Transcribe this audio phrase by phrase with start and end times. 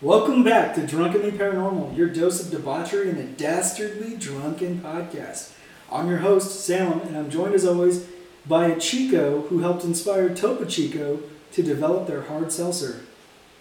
[0.00, 5.50] Welcome back to Drunkenly Paranormal, your dose of debauchery and a dastardly drunken podcast.
[5.90, 8.06] I'm your host, Salem, and I'm joined as always
[8.46, 11.18] by a Chico who helped inspire Topo Chico
[11.50, 13.00] to develop their hard seltzer.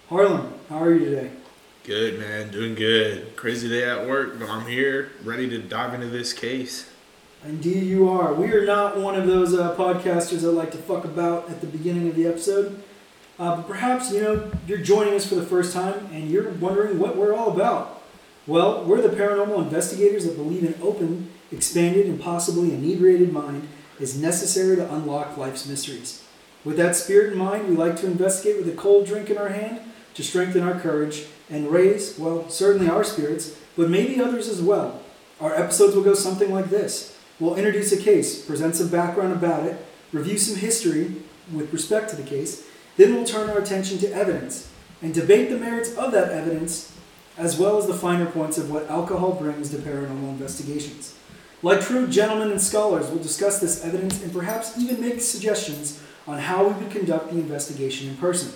[0.09, 1.31] Harlan, how are you today?
[1.83, 2.51] Good, man.
[2.51, 3.35] Doing good.
[3.35, 6.87] Crazy day at work, but I'm here, ready to dive into this case.
[7.43, 8.35] Indeed, you are.
[8.35, 11.67] We are not one of those uh, podcasters that like to fuck about at the
[11.67, 12.83] beginning of the episode.
[13.39, 16.97] Uh, but perhaps, you know, you're joining us for the first time and you're wondering
[16.97, 18.01] what we're all about.
[18.47, 23.67] Well, we're the paranormal investigators that believe an open, expanded, and possibly inebriated mind
[23.99, 26.23] is necessary to unlock life's mysteries.
[26.63, 29.49] With that spirit in mind, we like to investigate with a cold drink in our
[29.49, 29.81] hand
[30.15, 35.01] to strengthen our courage and raise, well, certainly our spirits, but maybe others as well.
[35.39, 37.15] Our episodes will go something like this.
[37.39, 41.13] We'll introduce a case, present some background about it, review some history
[41.53, 42.66] with respect to the case,
[42.97, 44.69] then we'll turn our attention to evidence
[45.01, 46.93] and debate the merits of that evidence
[47.37, 51.15] as well as the finer points of what alcohol brings to paranormal investigations.
[51.61, 56.39] Like true gentlemen and scholars, we'll discuss this evidence and perhaps even make suggestions on
[56.39, 58.51] how we would conduct the investigation in person.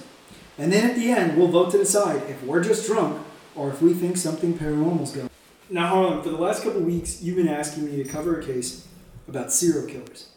[0.58, 3.22] And then at the end, we'll vote to decide if we're just drunk
[3.56, 5.25] or if we think something paranormal's going.
[5.25, 5.30] On.
[5.69, 8.88] Now, Harlan, for the last couple weeks, you've been asking me to cover a case
[9.28, 10.28] about serial killers.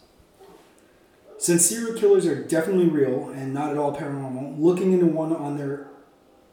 [1.39, 5.57] Since serial killers are definitely real and not at all paranormal, looking into one on
[5.59, 5.89] their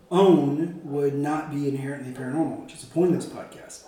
[0.09, 3.83] own would not be inherently paranormal, which is the point of this podcast.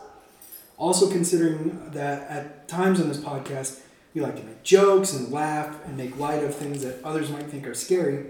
[0.77, 3.81] Also, considering that at times on this podcast,
[4.13, 7.47] we like to make jokes and laugh and make light of things that others might
[7.47, 8.28] think are scary,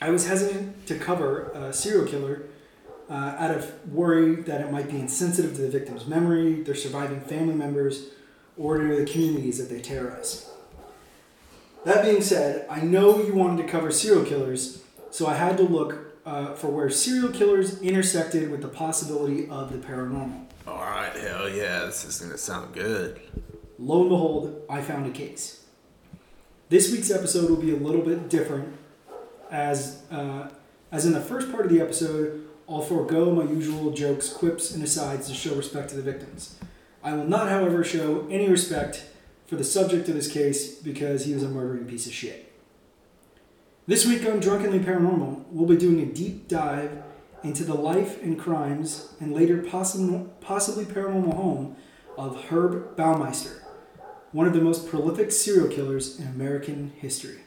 [0.00, 2.44] I was hesitant to cover a serial killer
[3.10, 7.20] uh, out of worry that it might be insensitive to the victim's memory, their surviving
[7.20, 8.08] family members,
[8.56, 10.49] or to the communities that they terrorize.
[11.84, 15.62] That being said, I know you wanted to cover serial killers, so I had to
[15.62, 20.44] look uh, for where serial killers intersected with the possibility of the paranormal.
[20.66, 23.18] All right, hell yeah, this is gonna sound good.
[23.78, 25.64] Lo and behold, I found a case.
[26.68, 28.76] This week's episode will be a little bit different,
[29.50, 30.50] as uh,
[30.92, 34.82] as in the first part of the episode, I'll forego my usual jokes, quips, and
[34.82, 36.56] asides to show respect to the victims.
[37.02, 39.06] I will not, however, show any respect
[39.50, 42.52] for the subject of this case because he was a murdering piece of shit.
[43.88, 47.02] This week on Drunkenly Paranormal, we'll be doing a deep dive
[47.42, 51.74] into the life and crimes and later possibly, possibly paranormal home
[52.16, 53.62] of Herb Baumeister,
[54.30, 57.40] one of the most prolific serial killers in American history.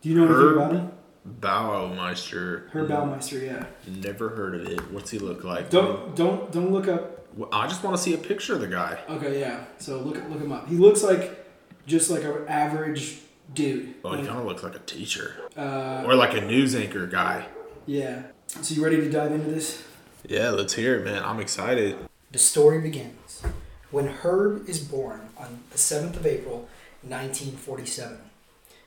[0.00, 0.92] Do you know anything Herb about him?
[1.40, 2.70] Baumeister.
[2.70, 3.66] Herb Baumeister, yeah.
[3.86, 4.80] Never heard of it.
[4.92, 5.70] What's he look like?
[5.70, 7.26] Don't don't don't look up.
[7.36, 8.98] Well, I just want to see a picture of the guy.
[9.08, 9.64] Okay, yeah.
[9.78, 10.68] So look look him up.
[10.68, 11.46] He looks like
[11.86, 13.18] just like an average
[13.54, 13.94] dude.
[14.04, 17.06] Oh, he Like, kind of looks like a teacher uh, or like a news anchor
[17.06, 17.46] guy.
[17.86, 18.22] yeah.
[18.62, 19.82] So you ready to dive into this?
[20.26, 21.22] Yeah, let's hear it, man.
[21.22, 21.96] I'm excited.
[22.32, 23.42] The story begins
[23.90, 26.66] when Herb is born on the 7th of April,
[27.02, 28.18] 1947.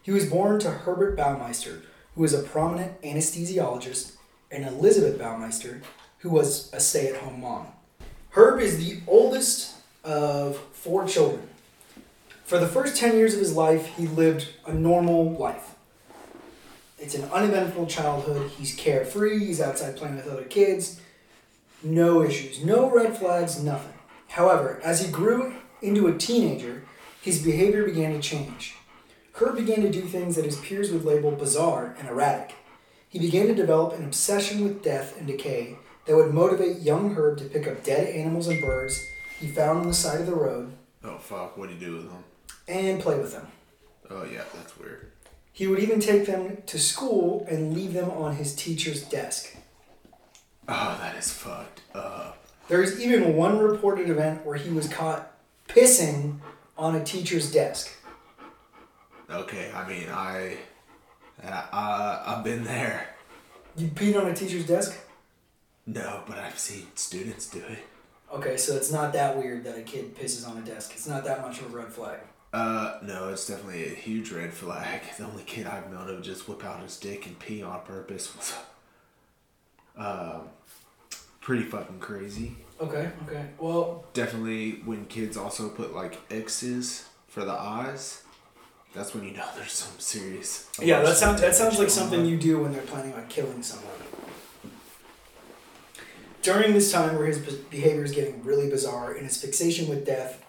[0.01, 1.81] He was born to Herbert Baumeister,
[2.15, 4.13] who was a prominent anesthesiologist,
[4.51, 5.81] and Elizabeth Baumeister,
[6.19, 7.67] who was a stay at home mom.
[8.31, 11.47] Herb is the oldest of four children.
[12.43, 15.75] For the first 10 years of his life, he lived a normal life.
[16.99, 18.51] It's an uneventful childhood.
[18.51, 20.99] He's carefree, he's outside playing with other kids,
[21.83, 23.93] no issues, no red flags, nothing.
[24.27, 26.83] However, as he grew into a teenager,
[27.21, 28.75] his behavior began to change.
[29.41, 32.55] Herb began to do things that his peers would label bizarre and erratic.
[33.09, 37.39] He began to develop an obsession with death and decay that would motivate young Herb
[37.39, 39.07] to pick up dead animals and birds
[39.39, 42.09] he found on the side of the road Oh fuck, what do you do with
[42.09, 42.23] them?
[42.67, 43.47] and play with them.
[44.09, 45.11] Oh yeah, that's weird.
[45.51, 49.55] He would even take them to school and leave them on his teacher's desk.
[50.67, 52.45] Oh, that is fucked up.
[52.67, 55.33] There's even one reported event where he was caught
[55.67, 56.37] pissing
[56.77, 57.91] on a teacher's desk.
[59.31, 60.57] Okay, I mean, I,
[61.43, 63.15] uh, I've been there.
[63.77, 64.97] You peed on a teacher's desk?
[65.85, 67.79] No, but I've seen students do it.
[68.33, 70.91] Okay, so it's not that weird that a kid pisses on a desk.
[70.93, 72.19] It's not that much of a red flag.
[72.53, 75.01] Uh, no, it's definitely a huge red flag.
[75.17, 78.35] The only kid I've known to just whip out his dick and pee on purpose
[78.35, 78.53] was,
[79.97, 80.49] um,
[81.39, 82.57] pretty fucking crazy.
[82.81, 83.45] Okay, okay.
[83.57, 88.23] Well, Definitely when kids also put like X's for the eyes,
[88.93, 90.69] that's when you know there's some serious.
[90.81, 93.91] yeah, that sounds that sounds like something you do when they're planning on killing someone.
[96.41, 100.05] During this time where his be- behavior is getting really bizarre and his fixation with
[100.05, 100.43] death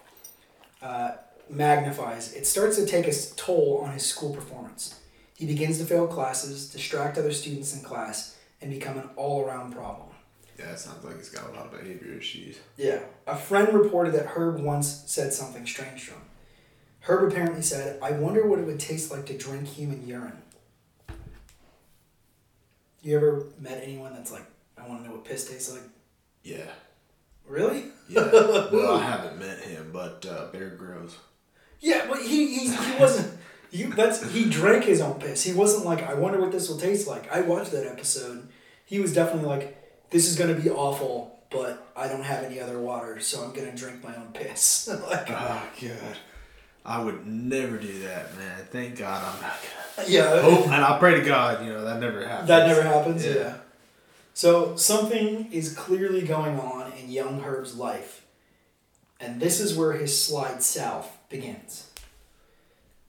[0.81, 1.11] uh,
[1.49, 4.99] magnifies, it starts to take a toll on his school performance.
[5.35, 9.73] He begins to fail classes, distract other students in class, and become an all around
[9.73, 10.09] problem.
[10.57, 12.57] Yeah, it sounds like he's got a lot of behavior issues.
[12.77, 12.99] Yeah.
[13.27, 16.21] A friend reported that Herb once said something strange to him.
[17.03, 20.37] Herb apparently said, I wonder what it would taste like to drink human urine.
[23.01, 24.45] You ever met anyone that's like,
[24.77, 25.81] I want to know what piss tastes like?
[26.43, 26.71] Yeah.
[27.45, 27.85] Really?
[28.07, 28.29] Yeah.
[28.31, 31.17] well, I haven't met him, but uh, Bear Grylls.
[31.81, 33.37] Yeah, but he he, he wasn't.
[33.71, 35.43] You that's he drank his own piss.
[35.43, 37.29] He wasn't like, I wonder what this will taste like.
[37.29, 38.47] I watched that episode.
[38.85, 42.79] He was definitely like, this is gonna be awful, but I don't have any other
[42.79, 44.87] water, so I'm gonna drink my own piss.
[45.09, 46.17] like, Oh, God.
[46.85, 48.65] I would never do that, man.
[48.69, 49.55] Thank God I'm not
[49.95, 50.09] gonna.
[50.09, 52.47] yeah, Oh, and I pray to God, you know, that never happens.
[52.49, 53.25] that never happens.
[53.25, 53.33] Yeah.
[53.33, 53.53] Yeah.
[54.33, 58.25] So something is clearly going on in young Herb's life,
[59.19, 61.87] and this is where his slide south begins.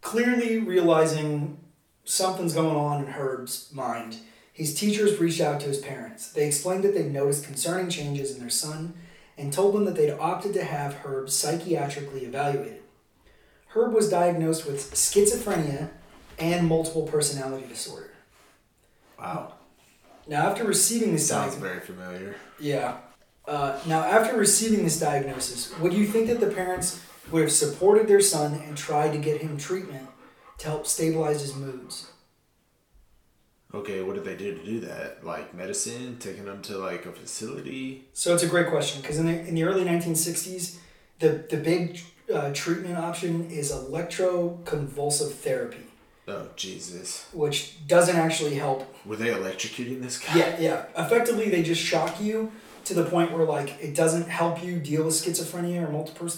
[0.03, 1.59] Clearly realizing
[2.05, 4.19] something's going on in Herb's mind,
[4.53, 6.31] his teachers reached out to his parents.
[6.31, 8.95] They explained that they'd noticed concerning changes in their son
[9.39, 12.83] and told them that they'd opted to have Herb psychiatrically evaluated.
[13.75, 15.91] Herb was diagnosed with schizophrenia
[16.39, 18.11] and multiple personality disorder.
[19.19, 19.55] Wow.
[20.27, 22.37] Now, after receiving this Sounds diagnosis, very familiar.
[22.61, 22.99] yeah.
[23.47, 27.01] Uh, now, after receiving this diagnosis, would you think that the parents
[27.31, 30.09] would have supported their son and tried to get him treatment
[30.59, 32.11] to help stabilize his moods?
[33.75, 35.25] Okay, what did they do to do that?
[35.27, 38.05] Like medicine, taking them to like a facility?
[38.13, 40.79] So it's a great question because in the, in the early 1960s,
[41.19, 42.01] the, the big
[42.33, 45.85] uh, treatment option is electroconvulsive therapy,
[46.27, 47.27] Oh, Jesus.
[47.33, 50.37] which doesn't actually help Were they electrocuting this guy?
[50.39, 50.85] Yeah, yeah.
[50.97, 52.53] Effectively, they just shock you
[52.85, 56.29] to the point where like it doesn't help you deal with schizophrenia or multiple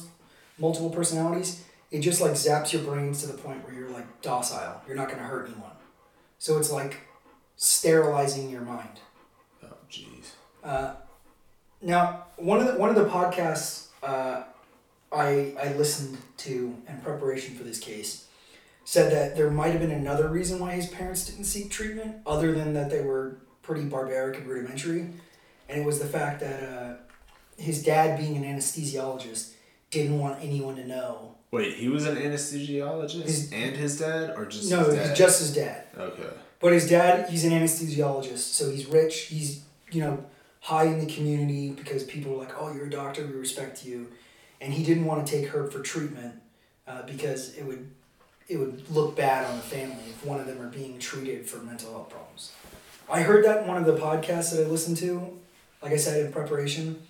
[0.58, 1.64] multiple personalities.
[1.90, 4.80] It just like zaps your brains to the point where you're like docile.
[4.86, 5.70] You're not gonna hurt anyone.
[6.38, 6.98] So it's like
[7.56, 9.00] sterilizing your mind.
[9.64, 10.32] Oh, jeez.
[10.62, 10.94] Uh,
[11.80, 14.42] now, one of the one of the podcasts uh,
[15.12, 18.26] I I listened to in preparation for this case
[18.86, 22.52] said that there might have been another reason why his parents didn't seek treatment, other
[22.52, 25.00] than that they were pretty barbaric and rudimentary,
[25.68, 26.94] and it was the fact that uh,
[27.60, 29.54] his dad, being an anesthesiologist,
[29.90, 31.34] didn't want anyone to know.
[31.50, 35.16] Wait, he was an anesthesiologist His- and his dad, or just no, his dad?
[35.16, 35.84] just his dad.
[35.98, 36.28] Okay.
[36.60, 39.22] But his dad, he's an anesthesiologist, so he's rich.
[39.22, 40.24] He's you know
[40.60, 43.26] high in the community because people are like, "Oh, you're a doctor.
[43.26, 44.08] We respect you,"
[44.60, 46.34] and he didn't want to take Herb for treatment
[46.86, 47.90] uh, because it would
[48.48, 51.58] it would look bad on the family if one of them are being treated for
[51.58, 52.52] mental health problems.
[53.10, 55.36] I heard that in one of the podcasts that I listened to.
[55.82, 57.02] Like I said in preparation,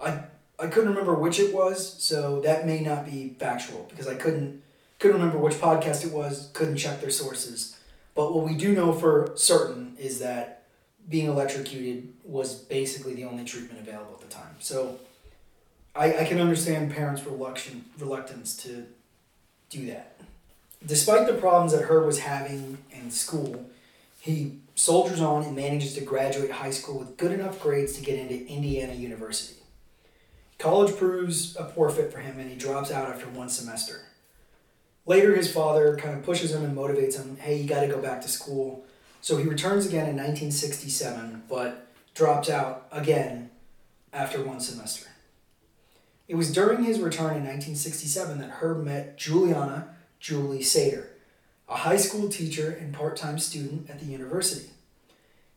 [0.00, 0.20] I
[0.58, 4.62] I couldn't remember which it was, so that may not be factual because I couldn't
[4.98, 6.50] couldn't remember which podcast it was.
[6.52, 7.76] Couldn't check their sources.
[8.14, 10.64] But what we do know for certain is that
[11.08, 14.56] being electrocuted was basically the only treatment available at the time.
[14.58, 14.98] So
[15.94, 18.86] I, I can understand parents' reluctance to
[19.68, 20.16] do that.
[20.84, 23.70] Despite the problems that Herb was having in school,
[24.20, 28.18] he soldiers on and manages to graduate high school with good enough grades to get
[28.18, 29.60] into Indiana University.
[30.58, 34.02] College proves a poor fit for him and he drops out after one semester.
[35.06, 38.00] Later, his father kind of pushes him and motivates him hey, you got to go
[38.00, 38.84] back to school.
[39.22, 43.50] So he returns again in 1967, but drops out again
[44.12, 45.08] after one semester.
[46.30, 49.88] It was during his return in 1967 that Herb met Juliana
[50.20, 51.06] Julie Sater,
[51.68, 54.70] a high school teacher and part time student at the university.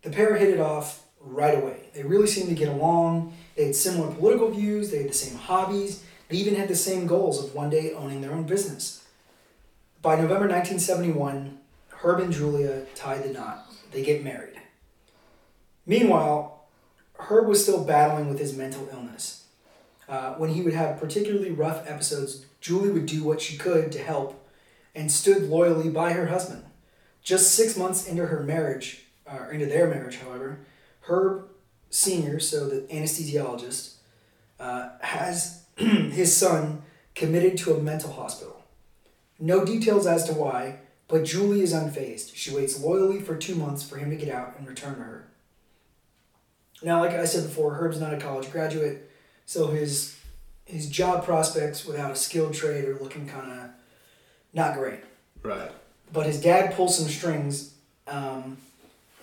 [0.02, 1.90] The pair hit it off right away.
[1.94, 3.34] They really seemed to get along.
[3.56, 7.06] They had similar political views, they had the same hobbies, they even had the same
[7.06, 9.06] goals of one day owning their own business.
[10.02, 13.72] By November 1971, Herb and Julia tie the knot.
[13.92, 14.60] They get married.
[15.86, 16.66] Meanwhile,
[17.20, 19.43] Herb was still battling with his mental illness.
[20.14, 23.98] Uh, when he would have particularly rough episodes, Julie would do what she could to
[23.98, 24.48] help
[24.94, 26.64] and stood loyally by her husband.
[27.24, 30.60] Just six months into her marriage, uh, into their marriage, however,
[31.08, 31.48] Herb
[31.90, 33.96] Sr., so the anesthesiologist,
[34.60, 36.84] uh, has his son
[37.16, 38.64] committed to a mental hospital.
[39.40, 40.78] No details as to why,
[41.08, 42.36] but Julie is unfazed.
[42.36, 45.28] She waits loyally for two months for him to get out and return to her.
[46.84, 49.10] Now, like I said before, Herb's not a college graduate,
[49.46, 50.18] so his
[50.66, 53.70] his job prospects without a skilled trade are looking kind of
[54.54, 55.02] not great.
[55.42, 55.72] Right.
[56.12, 57.74] But his dad pulls some strings
[58.08, 58.58] um,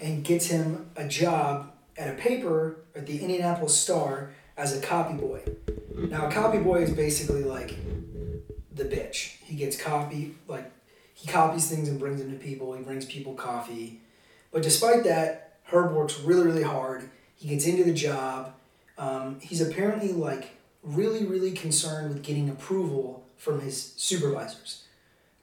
[0.00, 5.14] and gets him a job at a paper at the Indianapolis Star as a copy
[5.14, 5.40] boy.
[5.94, 7.76] Now, a copy boy is basically like
[8.74, 9.36] the bitch.
[9.42, 10.70] He gets copy, like,
[11.14, 12.72] he copies things and brings them to people.
[12.72, 14.00] He brings people coffee.
[14.52, 17.08] But despite that, Herb works really, really hard.
[17.36, 18.54] He gets into the job.
[19.00, 20.50] Um, he's apparently like
[20.82, 24.84] really, really concerned with getting approval from his supervisors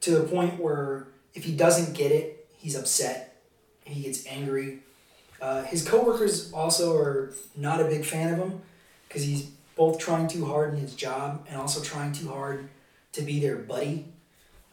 [0.01, 3.41] to the point where if he doesn't get it, he's upset.
[3.83, 4.79] He gets angry.
[5.41, 8.61] Uh, his coworkers also are not a big fan of him
[9.07, 12.69] because he's both trying too hard in his job and also trying too hard
[13.13, 14.05] to be their buddy.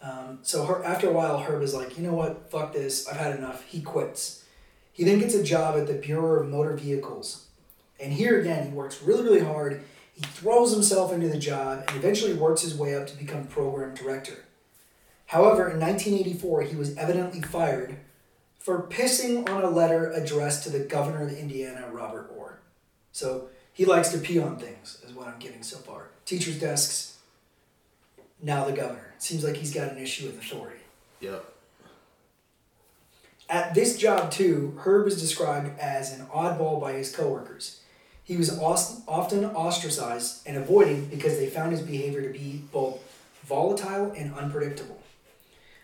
[0.02, 3.16] Um, so her, after a while, Herb is like, you know what, fuck this, I've
[3.16, 3.64] had enough.
[3.64, 4.44] He quits.
[4.92, 7.46] He then gets a job at the Bureau of Motor Vehicles.
[8.00, 9.82] And here again, he works really, really hard.
[10.12, 13.94] He throws himself into the job and eventually works his way up to become program
[13.94, 14.44] director.
[15.26, 17.96] However, in 1984, he was evidently fired
[18.58, 22.60] for pissing on a letter addressed to the governor of Indiana, Robert Orr.
[23.12, 26.10] So he likes to pee on things, is what I'm getting so far.
[26.24, 27.18] Teachers' desks,
[28.40, 29.14] now the governor.
[29.18, 30.80] Seems like he's got an issue with authority.
[31.20, 31.44] Yep.
[33.48, 37.80] At this job, too, Herb is described as an oddball by his coworkers.
[38.24, 42.98] He was often ostracized and avoided because they found his behavior to be both
[43.44, 45.02] volatile and unpredictable.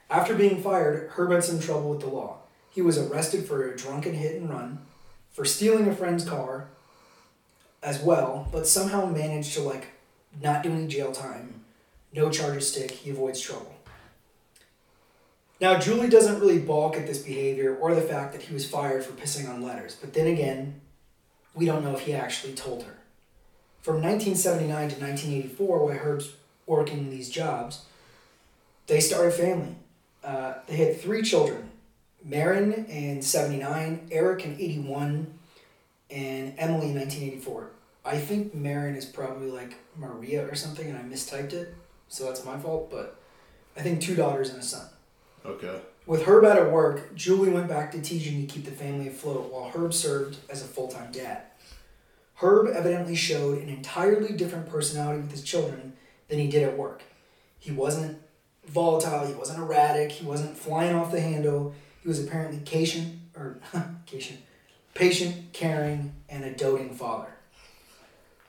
[0.09, 2.38] After being fired, Herb had some trouble with the law.
[2.70, 4.78] He was arrested for a drunken hit and run,
[5.30, 6.68] for stealing a friend's car
[7.82, 9.88] as well, but somehow managed to like
[10.40, 11.64] not do any jail time,
[12.12, 13.75] no charges stick, he avoids trouble.
[15.61, 19.04] Now, Julie doesn't really balk at this behavior or the fact that he was fired
[19.04, 20.80] for pissing on letters, but then again,
[21.54, 22.99] we don't know if he actually told her.
[23.83, 26.33] From 1979 to 1984, while Herb's
[26.66, 27.85] working these jobs,
[28.87, 29.75] they started a family.
[30.23, 31.71] Uh, they had three children
[32.23, 35.38] Marin in 79, Eric in 81,
[36.11, 37.71] and Emily in 1984.
[38.04, 41.75] I think Marin is probably like Maria or something, and I mistyped it,
[42.09, 43.19] so that's my fault, but
[43.76, 44.87] I think two daughters and a son.
[45.45, 45.80] Okay.
[46.11, 49.52] With Herb out of work, Julie went back to teaching to keep the family afloat
[49.52, 51.43] while Herb served as a full time dad.
[52.35, 55.93] Herb evidently showed an entirely different personality with his children
[56.26, 57.05] than he did at work.
[57.61, 58.21] He wasn't
[58.67, 61.76] volatile, he wasn't erratic, he wasn't flying off the handle.
[62.02, 63.61] He was apparently patient, or
[64.07, 64.40] patient,
[64.95, 67.37] patient, caring, and a doting father.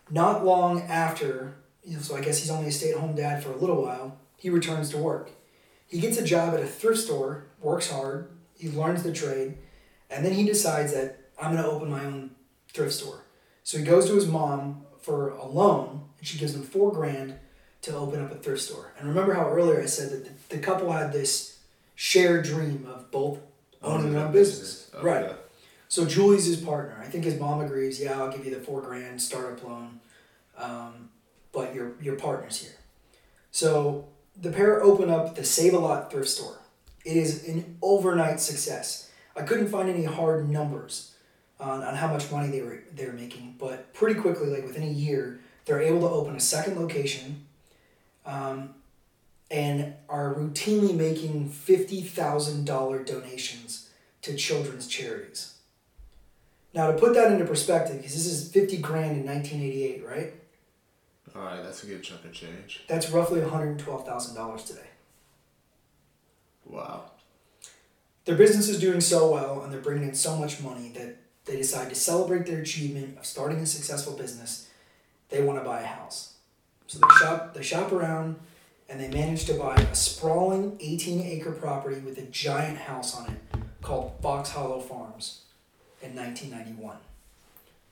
[0.10, 1.58] Not long after,
[2.00, 4.50] so I guess he's only a stay at home dad for a little while, he
[4.50, 5.30] returns to work.
[5.86, 9.58] He gets a job at a thrift store, works hard, he learns the trade,
[10.10, 12.32] and then he decides that I'm going to open my own
[12.74, 13.24] thrift store.
[13.64, 17.36] So he goes to his mom for a loan, and she gives him four grand
[17.84, 18.94] to open up a thrift store.
[18.98, 21.60] And remember how earlier I said that the, the couple had this
[21.96, 23.40] shared dream of both
[23.82, 24.90] owning their own business.
[24.94, 25.06] Okay.
[25.06, 25.32] Right.
[25.88, 26.98] So Julie's his partner.
[27.02, 28.00] I think his mom agrees.
[28.00, 30.00] Yeah, I'll give you the four grand startup loan,
[30.58, 31.10] um,
[31.52, 32.78] but your your partner's here.
[33.52, 34.08] So
[34.40, 36.61] the pair open up the Save a Lot thrift store.
[37.06, 39.12] It is an overnight success.
[39.36, 41.14] I couldn't find any hard numbers
[41.60, 44.84] on, on how much money they were they were making, but pretty quickly, like within
[44.84, 47.46] a year, they're able to open a second location,
[48.26, 48.76] um,
[49.50, 53.90] and are routinely making fifty thousand dollar donations
[54.22, 55.56] to children's charities.
[56.74, 60.34] Now, to put that into perspective, because this is 50 grand in 1988, right?
[61.36, 62.84] All right, that's a good chunk of change.
[62.88, 64.80] That's roughly $112,000 today.
[66.66, 67.12] Wow.
[68.26, 71.58] Their business is doing so well and they're bringing in so much money that they
[71.58, 74.70] decide to celebrate their achievement of starting a successful business.
[75.30, 76.36] They want to buy a house.
[76.88, 78.36] So they shop, they shop around
[78.90, 83.32] and they manage to buy a sprawling 18 acre property with a giant house on
[83.32, 83.40] it
[83.82, 85.42] called Fox Hollow Farms
[86.02, 86.98] in 1991.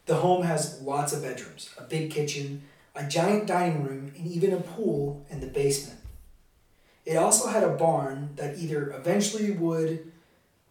[0.05, 2.63] The home has lots of bedrooms, a big kitchen,
[2.95, 5.98] a giant dining room, and even a pool in the basement.
[7.09, 10.11] It also had a barn that either eventually would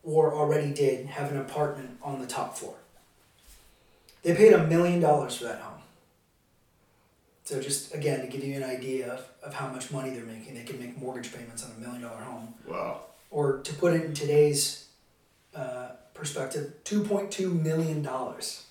[0.04, 2.76] or already did have an apartment on the top floor.
[4.22, 5.82] They paid a million dollars for that home.
[7.42, 10.54] So just again to give you an idea of, of how much money they're making,
[10.54, 12.54] they can make mortgage payments on a million dollar home.
[12.68, 13.00] Wow.
[13.32, 14.86] Or to put it in today's
[15.56, 18.64] uh, perspective, two point two million dollars.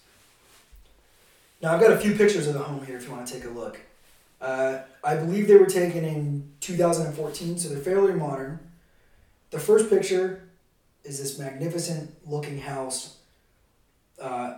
[1.61, 3.43] Now I've got a few pictures of the home here if you want to take
[3.43, 3.77] a look.
[4.39, 8.59] Uh, I believe they were taken in 2014, so they're fairly modern.
[9.49, 10.49] The first picture
[11.03, 13.17] is this magnificent looking house.
[14.21, 14.57] Uh,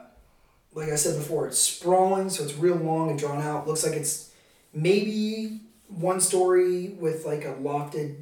[0.73, 3.67] like I said before, it's sprawling, so it's real long and drawn out.
[3.67, 4.31] Looks like it's
[4.73, 8.15] maybe one story with like a lofted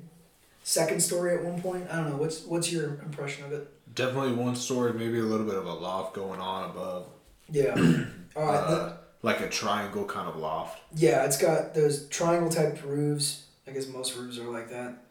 [0.64, 1.88] second story at one point.
[1.92, 2.18] I don't know.
[2.18, 3.72] What's what's your impression of it?
[3.96, 7.08] Definitely one story, maybe a little bit of a loft going on above.
[7.50, 7.74] Yeah.
[8.36, 8.56] All right.
[8.56, 10.80] Uh, like a triangle kind of loft.
[10.96, 13.46] Yeah, it's got those triangle type roofs.
[13.68, 15.04] I guess most roofs are like that.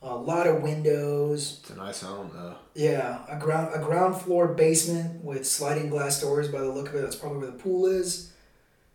[0.00, 1.60] A lot of windows.
[1.60, 2.56] It's a nice home though.
[2.74, 6.48] Yeah, a ground a ground floor basement with sliding glass doors.
[6.48, 8.32] By the look of it, that's probably where the pool is.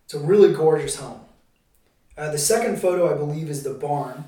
[0.06, 1.22] It's a really gorgeous home.
[2.18, 4.26] Uh, the second photo, I believe, is the barn.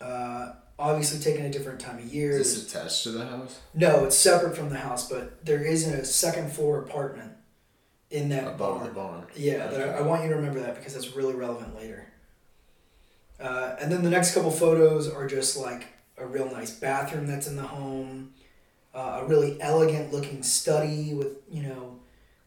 [0.00, 2.32] Uh, obviously, taken a different time of year.
[2.32, 3.60] Is this attached to the house?
[3.74, 7.33] No, it's separate from the house, but there is a second floor apartment
[8.14, 8.84] in that Above barn.
[8.86, 9.26] the barn.
[9.36, 9.98] Yeah, that I.
[9.98, 12.06] I want you to remember that because that's really relevant later.
[13.40, 17.48] Uh, and then the next couple photos are just like a real nice bathroom that's
[17.48, 18.32] in the home,
[18.94, 21.98] uh, a really elegant looking study with you know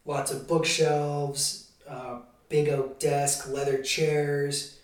[0.06, 4.78] lots of bookshelves, uh, big oak desk, leather chairs.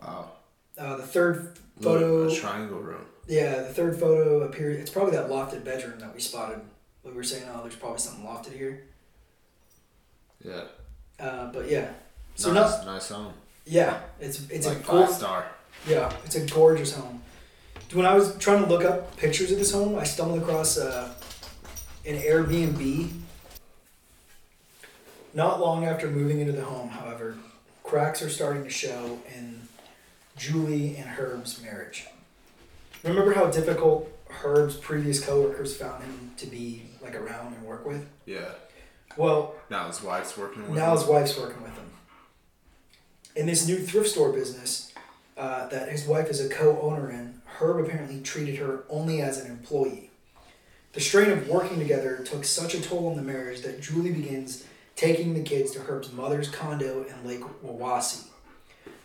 [0.00, 0.30] Wow.
[0.78, 3.04] Uh, the third Look, photo, a triangle room.
[3.26, 4.78] yeah, the third photo appears.
[4.78, 6.60] It's probably that lofted bedroom that we spotted.
[7.02, 8.84] We were saying, oh, there's probably something lofted here.
[10.44, 10.62] Yeah.
[11.18, 11.90] Uh, but yeah,
[12.36, 13.32] so nice, not nice home.
[13.66, 15.46] yeah, it's it's like a five cool, star.
[15.86, 17.22] Yeah, it's a gorgeous home.
[17.92, 21.12] When I was trying to look up pictures of this home, I stumbled across uh,
[22.06, 23.10] an Airbnb.
[25.34, 27.36] Not long after moving into the home, however,
[27.82, 29.60] cracks are starting to show in
[30.36, 32.06] Julie and Herb's marriage.
[33.02, 38.06] Remember how difficult Herb's previous coworkers found him to be like around and work with?
[38.26, 38.50] Yeah.
[39.16, 40.98] Well, Now his wife's working with now him.
[40.98, 41.90] his wife's working with him.
[43.36, 44.92] In this new thrift store business
[45.36, 49.50] uh, that his wife is a co-owner in, Herb apparently treated her only as an
[49.50, 50.10] employee.
[50.92, 54.64] The strain of working together took such a toll on the marriage that Julie begins
[54.96, 58.26] taking the kids to Herb's mother's condo in Lake Wawasee.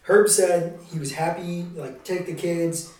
[0.03, 2.91] Herb said he was happy, like, take the kids,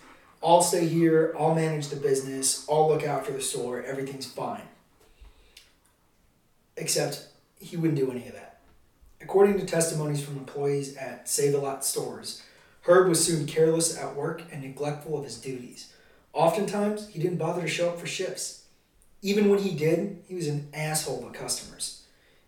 [0.42, 4.62] I'll stay here, I'll manage the business, I'll look after the store, everything's fine.
[6.76, 7.28] Except
[7.58, 8.60] he wouldn't do any of that.
[9.20, 12.42] According to testimonies from employees at Save a Lot stores,
[12.82, 15.92] Herb was soon careless at work and neglectful of his duties.
[16.34, 18.64] Oftentimes, he didn't bother to show up for shifts.
[19.22, 22.02] Even when he did, he was an asshole to customers.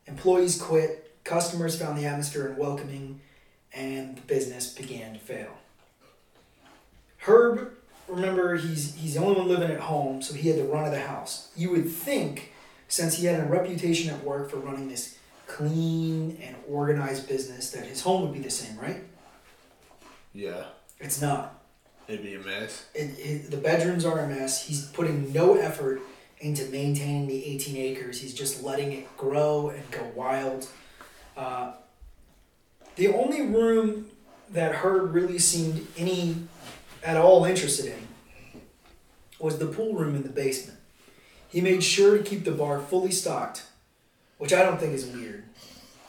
[0.06, 3.20] Employees quit, customers found the atmosphere unwelcoming,
[3.72, 5.56] and the business began to fail.
[7.18, 7.72] Herb,
[8.06, 10.92] remember, he's, he's the only one living at home, so he had the run of
[10.92, 11.50] the house.
[11.56, 12.52] You would think
[12.88, 17.84] since he had a reputation at work for running this clean and organized business that
[17.86, 19.02] his home would be the same, right?
[20.32, 20.64] Yeah.
[21.00, 21.62] It's not.
[22.08, 22.86] It'd be a mess.
[22.94, 24.66] It, it, the bedrooms are a mess.
[24.66, 26.00] He's putting no effort
[26.38, 28.20] into maintaining the 18 acres.
[28.20, 30.68] He's just letting it grow and go wild.
[31.36, 31.72] Uh,
[32.96, 34.10] the only room
[34.50, 36.36] that Herb really seemed any
[37.02, 38.60] at all interested in
[39.38, 40.78] was the pool room in the basement.
[41.56, 43.64] He made sure to keep the bar fully stocked,
[44.36, 45.44] which I don't think is weird.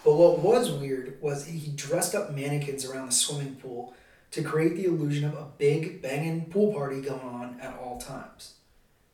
[0.03, 3.95] But what was weird was he dressed up mannequins around the swimming pool
[4.31, 8.55] to create the illusion of a big banging pool party going on at all times.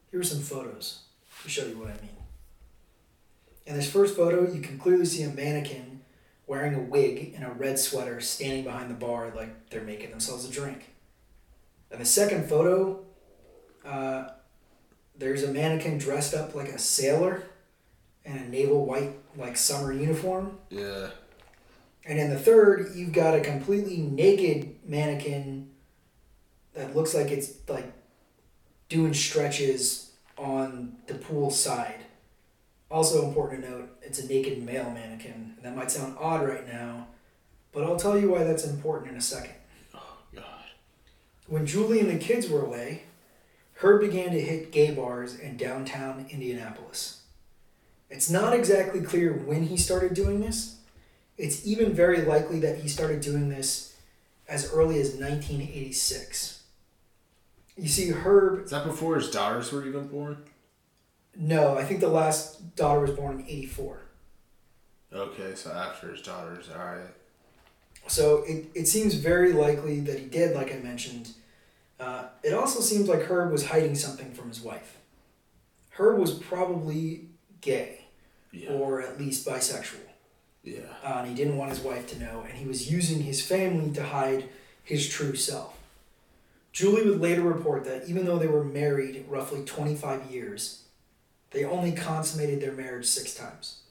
[0.09, 1.01] Here are some photos
[1.43, 2.17] to show you what I mean.
[3.67, 6.01] In this first photo, you can clearly see a mannequin
[6.47, 10.49] wearing a wig and a red sweater standing behind the bar like they're making themselves
[10.49, 10.95] a drink.
[11.91, 13.03] In the second photo,
[13.85, 14.29] uh,
[15.17, 17.43] there's a mannequin dressed up like a sailor
[18.25, 20.57] in a naval white like summer uniform.
[20.69, 21.09] Yeah.
[22.05, 25.69] And in the third, you've got a completely naked mannequin
[26.73, 27.91] that looks like it's like
[28.89, 32.01] doing stretches on the pool side.
[32.91, 35.55] Also important to note, it's a naked male mannequin.
[35.63, 37.07] That might sound odd right now,
[37.71, 39.55] but I'll tell you why that's important in a second.
[39.93, 40.43] Oh God.
[41.47, 43.03] When Julie and the kids were away,
[43.83, 47.21] Herb began to hit gay bars in downtown Indianapolis.
[48.09, 50.77] It's not exactly clear when he started doing this.
[51.37, 53.95] It's even very likely that he started doing this
[54.47, 56.63] as early as 1986.
[57.75, 60.43] You see, Herb, Is that before his daughters were even born?
[61.35, 63.99] no, I think the last daughter was born in 84.
[65.11, 67.09] Okay, so after his daughters, alright.
[68.07, 71.31] So it, it seems very likely that he did, like I mentioned.
[72.03, 74.97] Uh, it also seems like Herb was hiding something from his wife.
[75.91, 77.27] Herb was probably
[77.61, 78.05] gay,
[78.51, 78.71] Yeah.
[78.71, 79.99] or at least bisexual.
[80.63, 80.79] Yeah.
[81.03, 83.91] uh, and he didn't want his wife to know, and he was using his family
[83.93, 84.49] to hide
[84.83, 85.77] his true self.
[86.71, 90.83] Julie would later report that even though they were married roughly 25 years,
[91.51, 93.81] they only consummated their marriage six times.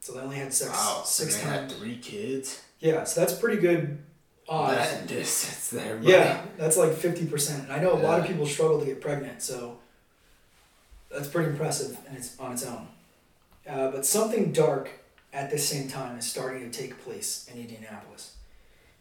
[0.00, 1.02] So they only had sex Wow.
[1.04, 1.72] six they times.
[1.72, 2.60] had three kids.
[2.80, 3.98] Yeah, so that's pretty good
[4.50, 5.96] That distance there.
[5.96, 6.12] buddy.
[6.12, 7.64] Yeah, that's like 50%.
[7.64, 9.78] And I know a lot of people struggle to get pregnant, so
[11.10, 12.88] that's pretty impressive and it's on its own.
[13.68, 14.90] Uh, but something dark
[15.32, 18.36] at the same time is starting to take place in Indianapolis.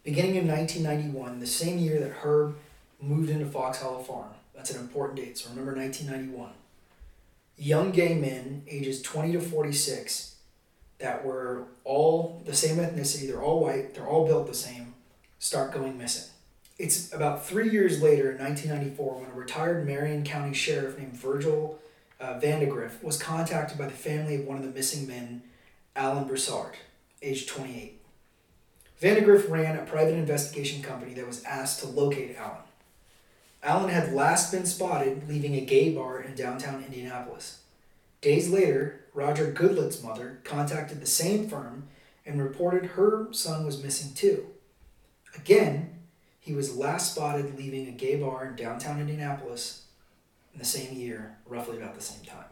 [0.03, 2.55] beginning in 1991, the same year that Herb
[3.01, 4.29] moved into Fox Hollow Farm.
[4.55, 6.51] That's an important date, so remember 1991.
[7.57, 10.35] Young gay men, ages 20 to 46,
[10.99, 14.93] that were all the same ethnicity, they're all white, they're all built the same,
[15.39, 16.29] start going missing.
[16.77, 21.79] It's about three years later, in 1994, when a retired Marion County sheriff named Virgil
[22.19, 25.41] uh, Vandegrift was contacted by the family of one of the missing men,
[25.95, 26.75] Alan Broussard,
[27.21, 27.99] age 28.
[28.99, 32.63] Vandegrift ran a private investigation company that was asked to locate Alan.
[33.63, 37.61] Alan had last been spotted leaving a gay bar in downtown Indianapolis.
[38.21, 41.87] Days later, Roger Goodlet's mother contacted the same firm
[42.25, 44.47] and reported her son was missing too.
[45.35, 45.89] Again,
[46.39, 49.83] he was last spotted leaving a gay bar in downtown Indianapolis
[50.53, 52.45] in the same year, roughly about the same time.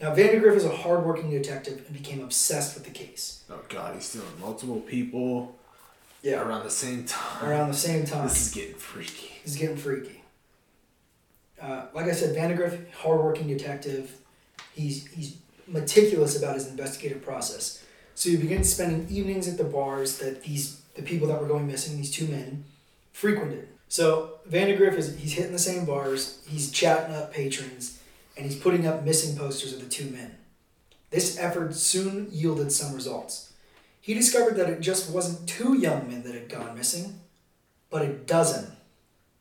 [0.00, 3.44] Now, Vandergriff is a hardworking detective and became obsessed with the case.
[3.50, 5.58] Oh god, he's stealing multiple people
[6.22, 6.40] Yeah.
[6.42, 7.48] around the same time.
[7.48, 8.28] Around the same time.
[8.28, 9.30] This is getting freaky.
[9.42, 10.22] He's getting freaky.
[11.60, 14.16] Uh, like I said, Vandegrift, hardworking detective.
[14.74, 17.84] He's he's meticulous about his investigative process.
[18.14, 21.66] So he begins spending evenings at the bars that these the people that were going
[21.66, 22.64] missing, these two men,
[23.12, 23.68] frequented.
[23.88, 28.00] So Vandegrift is he's hitting the same bars, he's chatting up patrons,
[28.36, 30.36] and he's putting up missing posters of the two men.
[31.10, 33.52] This effort soon yielded some results.
[34.00, 37.20] He discovered that it just wasn't two young men that had gone missing,
[37.90, 38.72] but a dozen.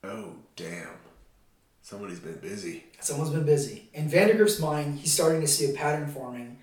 [0.04, 0.98] Oh damn.
[1.82, 2.84] Somebody's been busy.
[3.00, 3.90] Someone's been busy.
[3.94, 6.58] In Vandegrift's mind, he's starting to see a pattern forming,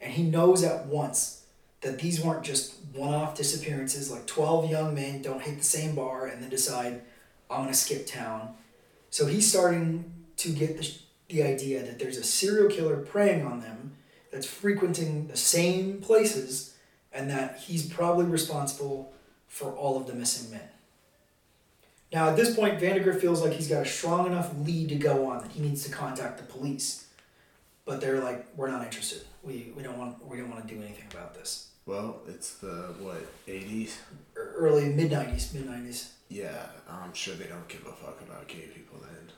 [0.00, 1.39] and he knows at once
[1.80, 5.94] that these weren't just one off disappearances, like 12 young men don't hit the same
[5.94, 7.00] bar and then decide,
[7.50, 8.54] I'm going to skip town.
[9.10, 10.92] So he's starting to get the,
[11.28, 13.96] the idea that there's a serial killer preying on them
[14.30, 16.74] that's frequenting the same places
[17.12, 19.12] and that he's probably responsible
[19.48, 20.68] for all of the missing men.
[22.12, 25.26] Now, at this point, Vandegrift feels like he's got a strong enough lead to go
[25.26, 27.06] on that he needs to contact the police.
[27.84, 29.22] But they're like, we're not interested.
[29.42, 31.69] We, we don't want we don't want to do anything about this.
[31.90, 33.98] Well, it's the what, eighties?
[34.36, 36.12] Early mid nineties, mid nineties.
[36.28, 39.32] Yeah, I'm sure they don't give a fuck about gay people then.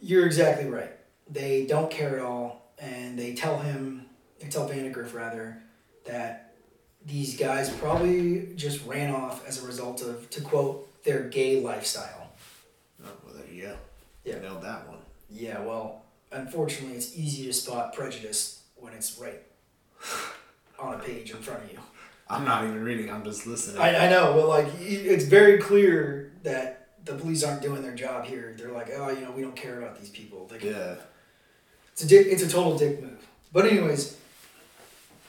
[0.00, 0.92] You're exactly right.
[1.28, 4.06] They don't care at all, and they tell him,
[4.38, 5.60] they tell Vandegrift rather,
[6.04, 6.54] that
[7.04, 12.30] these guys probably just ran off as a result of, to quote, their gay lifestyle.
[13.04, 13.76] Oh well there you go.
[14.24, 14.38] Yeah.
[14.38, 14.98] Nailed that one.
[15.28, 19.42] Yeah, well, unfortunately, it's easy to spot prejudice when it's right
[20.82, 21.78] on a page in front of you.
[22.28, 23.80] I'm not even reading, I'm just listening.
[23.80, 28.24] I, I know, but like, it's very clear that the police aren't doing their job
[28.24, 28.54] here.
[28.56, 30.46] They're like, oh, you know, we don't care about these people.
[30.46, 30.96] They yeah.
[31.92, 33.26] It's a dick, it's a total dick move.
[33.52, 34.16] But anyways,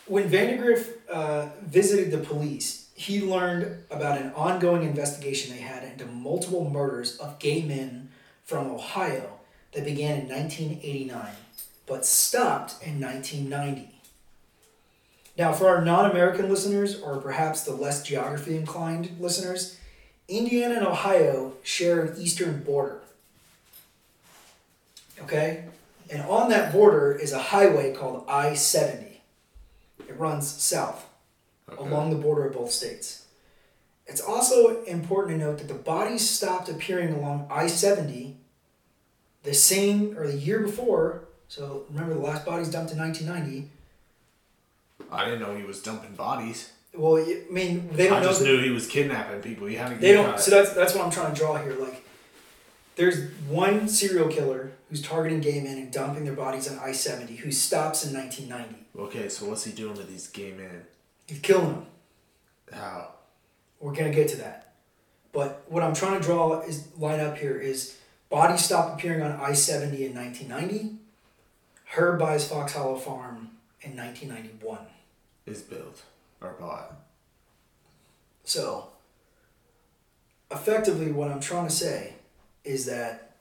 [0.06, 6.06] when Vandegrift uh, visited the police, he learned about an ongoing investigation they had into
[6.06, 8.10] multiple murders of gay men
[8.44, 9.40] from Ohio
[9.74, 11.26] that began in 1989,
[11.86, 13.90] but stopped in 1990.
[15.38, 19.80] Now, for our non-American listeners, or perhaps the less geography inclined listeners,
[20.28, 23.02] Indiana and Ohio share an eastern border.
[25.22, 25.66] Okay?
[26.10, 29.22] And on that border is a highway called I 70.
[30.08, 31.06] It runs south
[31.72, 31.82] Okay.
[31.82, 33.26] along the border of both states.
[34.06, 38.36] It's also important to note that the bodies stopped appearing along I 70
[39.44, 41.24] the same or the year before.
[41.48, 43.70] So remember, the last bodies dumped in 1990.
[45.14, 46.72] I didn't know he was dumping bodies.
[46.96, 48.28] Well, I mean, they don't I know.
[48.28, 49.68] just that- knew he was kidnapping people.
[49.68, 50.40] He had to They don't.
[50.40, 51.74] So that's that's what I'm trying to draw here.
[51.74, 52.06] Like,
[52.96, 57.36] there's one serial killer who's targeting gay men and dumping their bodies on I seventy,
[57.36, 58.86] who stops in 1990.
[59.00, 60.84] Okay, so what's he doing to these gay men?
[61.28, 61.86] He's killing them.
[62.72, 63.10] How?
[63.80, 64.74] We're gonna get to that.
[65.32, 67.98] But what I'm trying to draw is line up here is
[68.30, 70.98] bodies stop appearing on I seventy in 1990.
[71.86, 73.50] Herb buys Fox Hollow Farm
[73.82, 74.78] in 1991.
[75.46, 76.02] Is built
[76.42, 76.94] or bought.
[78.46, 78.88] So,
[80.52, 82.14] effectively, what I'm trying to say
[82.64, 83.34] is that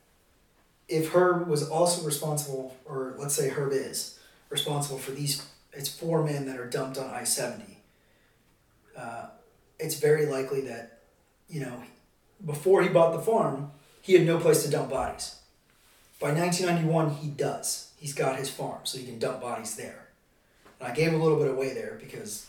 [0.89, 4.19] if Herb was also responsible, or let's say Herb is
[4.51, 7.79] responsible for these, it's four men that are dumped on I 70,
[8.97, 9.27] uh,
[9.79, 11.01] it's very likely that,
[11.49, 11.83] you know,
[12.45, 15.37] before he bought the farm, he had no place to dump bodies.
[16.21, 17.93] By 1991, he does.
[17.97, 20.02] He's got his farm, so he can dump bodies there.
[20.83, 22.47] And I gave a little bit away there because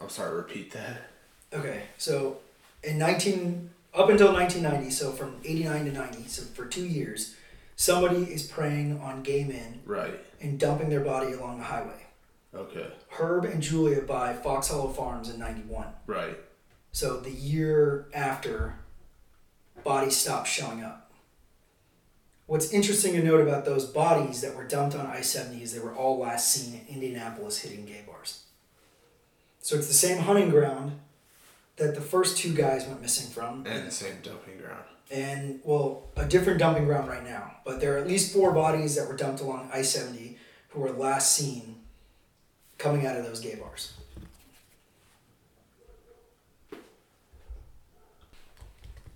[0.00, 1.02] I'm sorry, repeat that.
[1.52, 2.38] Okay, so
[2.84, 7.34] in 19 up until 1990, so from 89 to 90, so for two years,
[7.76, 10.20] somebody is preying on gay men Right.
[10.40, 12.06] and dumping their body along the highway.
[12.54, 12.86] Okay.
[13.10, 15.86] Herb and Julia buy Fox Hollow Farms in 91.
[16.06, 16.38] Right.
[16.92, 18.76] So the year after,
[19.84, 21.07] bodies stopped showing up.
[22.48, 25.80] What's interesting to note about those bodies that were dumped on I 70 is they
[25.80, 28.44] were all last seen in Indianapolis hitting gay bars.
[29.60, 30.92] So it's the same hunting ground
[31.76, 33.66] that the first two guys went missing from.
[33.66, 34.82] And the same dumping ground.
[35.10, 37.56] And, well, a different dumping ground right now.
[37.66, 40.38] But there are at least four bodies that were dumped along I 70
[40.70, 41.76] who were last seen
[42.78, 43.92] coming out of those gay bars.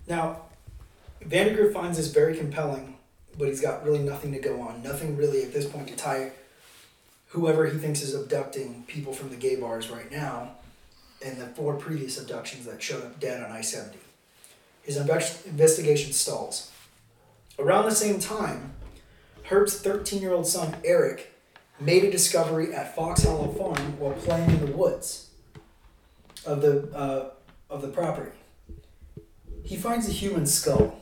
[0.05, 0.43] Now,
[1.19, 2.92] Vandegrift finds this very compelling,
[3.37, 4.83] but he's got really nothing to go on.
[4.83, 6.31] Nothing really at this point to tie
[7.33, 10.51] whoever he thinks is abducting people from the gay bars right now
[11.25, 13.97] and the four previous abductions that showed up dead on I 70.
[14.83, 16.71] His investigation stalls.
[17.57, 18.73] Around the same time,
[19.43, 21.33] Herb's 13 year old son, Eric,
[21.79, 25.29] made a discovery at Fox Hollow Farm while playing in the woods
[26.45, 27.31] of the, uh,
[27.69, 28.31] of the property.
[29.63, 30.99] He finds a human skull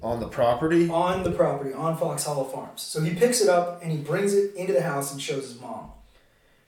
[0.00, 0.88] On the property?
[0.88, 2.82] on the property on Fox Hollow Farms.
[2.82, 5.60] So he picks it up and he brings it into the house and shows his
[5.60, 5.90] mom.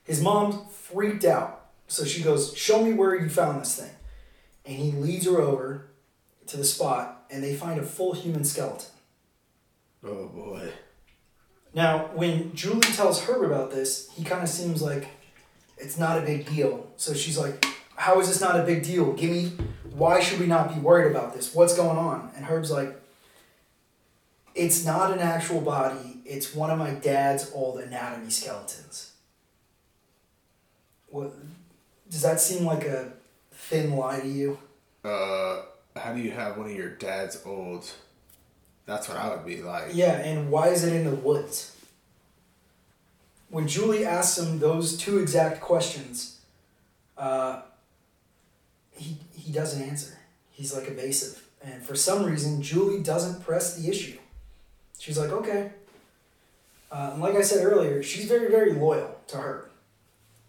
[0.03, 1.67] His mom freaked out.
[1.87, 3.91] So she goes, Show me where you found this thing.
[4.67, 5.91] And he leads her over
[6.47, 8.91] to the spot and they find a full human skeleton.
[10.05, 10.73] Oh boy.
[11.73, 15.07] Now, when Julie tells Herb about this, he kind of seems like
[15.79, 16.89] it's not a big deal.
[16.97, 17.65] So she's like,
[17.95, 19.13] How is this not a big deal?
[19.13, 19.53] Give me,
[19.93, 21.55] why should we not be worried about this?
[21.55, 22.31] What's going on?
[22.35, 23.00] And Herb's like,
[24.55, 29.13] It's not an actual body, it's one of my dad's old anatomy skeletons.
[31.09, 31.33] What,
[32.09, 33.13] does that seem like a
[33.53, 34.59] thin lie to you?
[35.05, 35.63] Uh,
[35.97, 37.91] how do you have one of your dad's old?
[38.87, 39.91] That's what I would be like.
[39.93, 41.77] Yeah, and why is it in the woods?
[43.49, 46.41] When Julie asks him those two exact questions,
[47.19, 47.63] uh,
[48.93, 50.17] he, he doesn't answer.
[50.51, 51.45] He's like evasive.
[51.63, 54.19] And for some reason, Julie doesn't press the issue.
[55.01, 55.73] She's like, okay.
[56.93, 59.71] Uh, and like I said earlier, she's very, very loyal to her.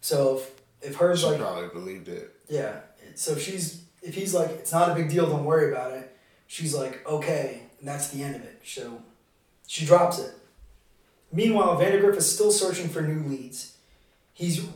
[0.02, 2.34] So if, if her's She like, probably believed it.
[2.48, 2.80] yeah.
[3.14, 6.14] So if she's if he's like, it's not a big deal, don't worry about it.
[6.48, 8.60] She's like, okay, and that's the end of it.
[8.64, 9.02] So
[9.66, 10.34] she drops it.
[11.32, 13.76] Meanwhile, Vandergriff is still searching for new leads.
[14.34, 14.66] He's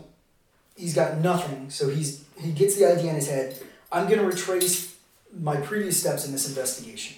[0.77, 3.59] he's got nothing, so he's he gets the idea in his head.
[3.93, 4.95] I'm gonna retrace
[5.39, 7.17] my previous steps in this investigation.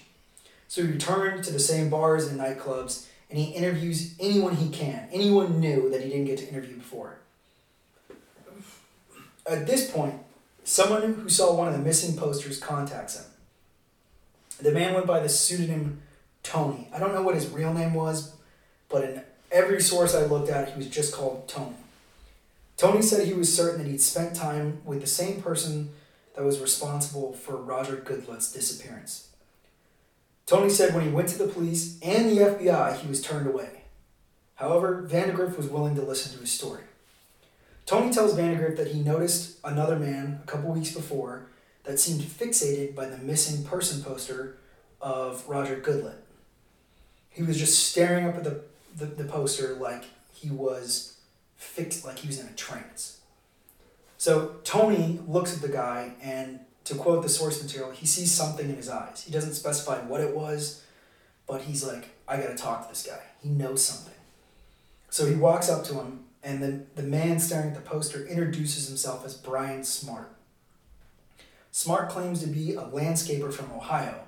[0.68, 5.08] So he returned to the same bars and nightclubs, and he interviews anyone he can,
[5.10, 7.18] anyone new that he didn't get to interview before.
[9.46, 10.14] At this point,
[10.64, 13.24] someone who saw one of the missing posters contacts him.
[14.60, 16.02] The man went by the pseudonym
[16.42, 16.88] Tony.
[16.92, 18.34] I don't know what his real name was,
[18.90, 21.76] but in every source I looked at, he was just called Tony.
[22.76, 25.90] Tony said he was certain that he'd spent time with the same person
[26.36, 29.27] that was responsible for Roger Goodlet's disappearance.
[30.48, 33.82] Tony said when he went to the police and the FBI, he was turned away.
[34.54, 36.84] However, Vandegrift was willing to listen to his story.
[37.84, 41.48] Tony tells Vandegrift that he noticed another man a couple weeks before
[41.84, 44.56] that seemed fixated by the missing person poster
[45.02, 46.16] of Roger Goodlet.
[47.28, 48.62] He was just staring up at the,
[48.96, 51.18] the, the poster like he was
[51.58, 53.20] fixed, like he was in a trance.
[54.16, 58.66] So Tony looks at the guy and, to quote the source material, he sees something
[58.66, 59.22] in his eyes.
[59.22, 60.82] He doesn't specify what it was,
[61.46, 63.20] but he's like, I gotta talk to this guy.
[63.42, 64.14] He knows something.
[65.10, 68.88] So he walks up to him, and then the man staring at the poster introduces
[68.88, 70.30] himself as Brian Smart.
[71.72, 74.20] Smart claims to be a landscaper from Ohio,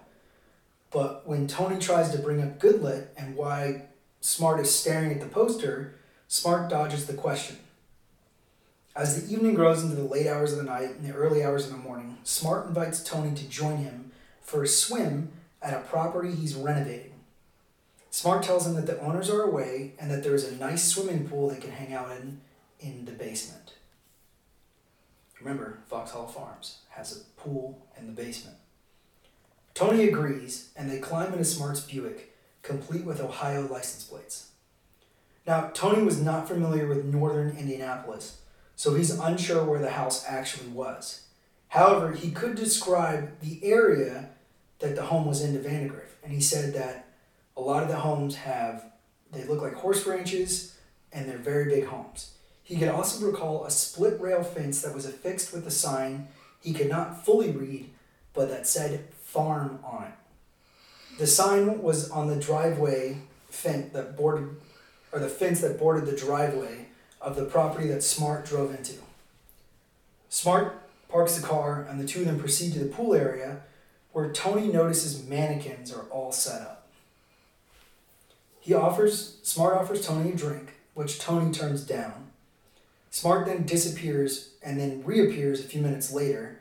[0.90, 3.86] but when Tony tries to bring up Goodlet and why
[4.20, 5.94] Smart is staring at the poster,
[6.28, 7.56] Smart dodges the question.
[8.96, 11.66] As the evening grows into the late hours of the night and the early hours
[11.66, 14.10] of the morning, Smart invites Tony to join him
[14.42, 15.30] for a swim
[15.62, 17.12] at a property he's renovating.
[18.10, 21.28] Smart tells him that the owners are away and that there is a nice swimming
[21.28, 22.40] pool they can hang out in
[22.80, 23.74] in the basement.
[25.38, 28.56] Remember, Fox Hollow Farms has a pool in the basement.
[29.74, 34.50] Tony agrees, and they climb into Smart's Buick, complete with Ohio license plates.
[35.46, 38.39] Now, Tony was not familiar with northern Indianapolis,
[38.80, 41.24] so he's unsure where the house actually was.
[41.68, 44.30] However, he could describe the area
[44.78, 47.06] that the home was in to Vandegrift, and he said that
[47.58, 48.86] a lot of the homes have,
[49.32, 50.78] they look like horse ranches,
[51.12, 52.32] and they're very big homes.
[52.62, 56.72] He could also recall a split rail fence that was affixed with a sign he
[56.72, 57.90] could not fully read,
[58.32, 61.18] but that said farm on it.
[61.18, 63.18] The sign was on the driveway
[63.50, 64.56] fence that bordered,
[65.12, 66.86] or the fence that bordered the driveway
[67.20, 68.94] of the property that Smart drove into.
[70.28, 73.62] Smart parks the car, and the two of them proceed to the pool area
[74.12, 76.88] where Tony notices mannequins are all set up.
[78.60, 82.28] He offers, Smart offers Tony a drink, which Tony turns down.
[83.10, 86.60] Smart then disappears and then reappears a few minutes later,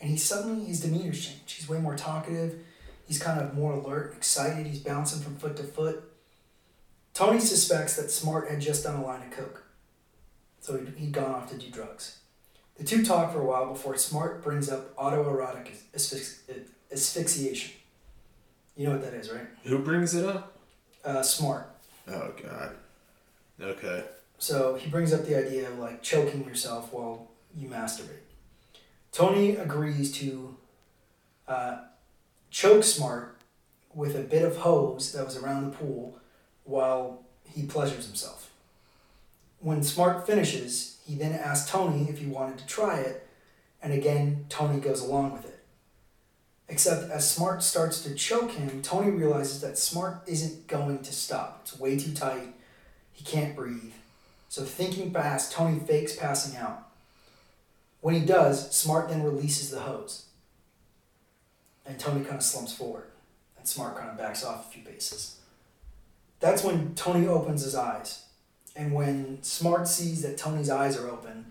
[0.00, 1.50] and he suddenly, his demeanor's changed.
[1.50, 2.58] He's way more talkative,
[3.06, 6.04] he's kind of more alert, excited, he's bouncing from foot to foot.
[7.12, 9.64] Tony suspects that Smart had just done a line of coke,
[10.60, 12.18] so he'd, he'd gone off to do drugs.
[12.76, 16.40] The two talk for a while before Smart brings up autoerotic asphyx-
[16.90, 17.72] asphyxiation.
[18.76, 19.46] You know what that is, right?
[19.64, 20.56] Who brings it up?
[21.04, 21.70] Uh, Smart.
[22.08, 22.76] Oh God.
[23.60, 24.04] Okay.
[24.38, 28.24] So he brings up the idea of like choking yourself while you masturbate.
[29.12, 30.56] Tony agrees to
[31.46, 31.78] uh,
[32.50, 33.36] choke Smart
[33.94, 36.18] with a bit of hose that was around the pool
[36.64, 38.49] while he pleasures himself.
[39.60, 43.26] When Smart finishes, he then asks Tony if he wanted to try it,
[43.82, 45.60] and again, Tony goes along with it.
[46.68, 51.60] Except as Smart starts to choke him, Tony realizes that Smart isn't going to stop.
[51.62, 52.54] It's way too tight.
[53.12, 53.92] He can't breathe.
[54.48, 56.88] So, thinking fast, Tony fakes passing out.
[58.00, 60.26] When he does, Smart then releases the hose.
[61.84, 63.08] And Tony kind of slumps forward,
[63.58, 65.36] and Smart kind of backs off a few paces.
[66.38, 68.24] That's when Tony opens his eyes.
[68.76, 71.46] And when Smart sees that Tony's eyes are open,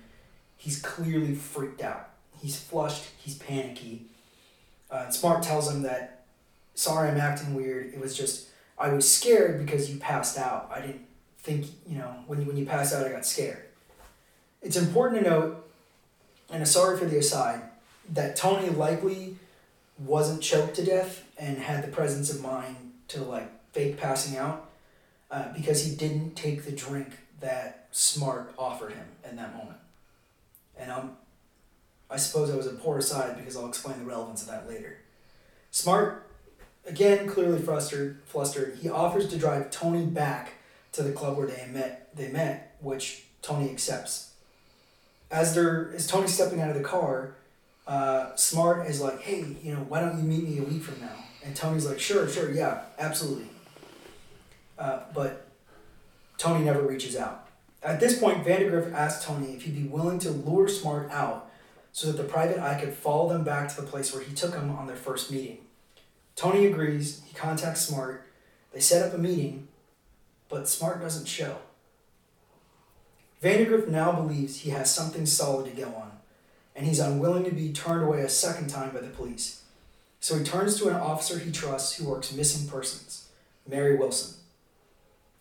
[0.58, 2.10] he's clearly freaked out.
[2.42, 4.06] He's flushed, he's panicky.
[4.90, 6.26] Uh, and Smart tells him that,
[6.76, 7.94] sorry, I'm acting weird.
[7.94, 10.72] It was just, I was scared because you passed out.
[10.74, 11.06] I didn't
[11.40, 13.66] think, you know, when you, when you passed out, I got scared.
[14.62, 15.70] It's important to note,
[16.52, 17.62] and sorry for the aside,
[18.14, 19.38] that Tony likely
[19.98, 22.76] wasn't choked to death and had the presence of mind
[23.10, 24.69] to like fake passing out
[25.32, 29.78] uh, because he didn't take the drink that Smart offered him in that moment.
[30.78, 31.18] And um,
[32.10, 34.98] I suppose I was a poor aside because I'll explain the relevance of that later.
[35.72, 36.28] Smart,
[36.86, 40.54] again, clearly flustered, flustered, he offers to drive Tony back
[40.94, 44.34] to the club where they met, they met, which Tony accepts.
[45.32, 47.36] As they're as Tony's stepping out of the car,
[47.86, 51.00] uh, Smart is like, "Hey, you know, why don't you meet me a week from
[51.00, 53.48] now?" And Tony's like, "Sure, sure, yeah, absolutely."
[54.80, 55.46] Uh, but
[56.38, 57.48] Tony never reaches out.
[57.84, 61.50] At this point, Vandagriff asks Tony if he'd be willing to lure Smart out
[61.92, 64.52] so that the private eye could follow them back to the place where he took
[64.52, 65.60] them on their first meeting.
[66.36, 68.26] Tony agrees, he contacts Smart,
[68.72, 69.68] they set up a meeting,
[70.48, 71.58] but Smart doesn't show.
[73.44, 76.12] Vandagriff now believes he has something solid to go on,
[76.76, 79.64] and he's unwilling to be turned away a second time by the police.
[80.20, 83.28] So he turns to an officer he trusts who works missing persons,
[83.68, 84.39] Mary Wilson.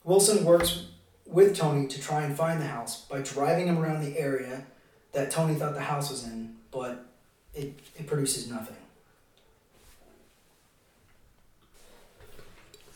[0.08, 0.86] Wilson works
[1.26, 4.64] with Tony to try and find the house by driving him around the area
[5.12, 7.04] that Tony thought the house was in, but
[7.52, 8.76] it, it produces nothing.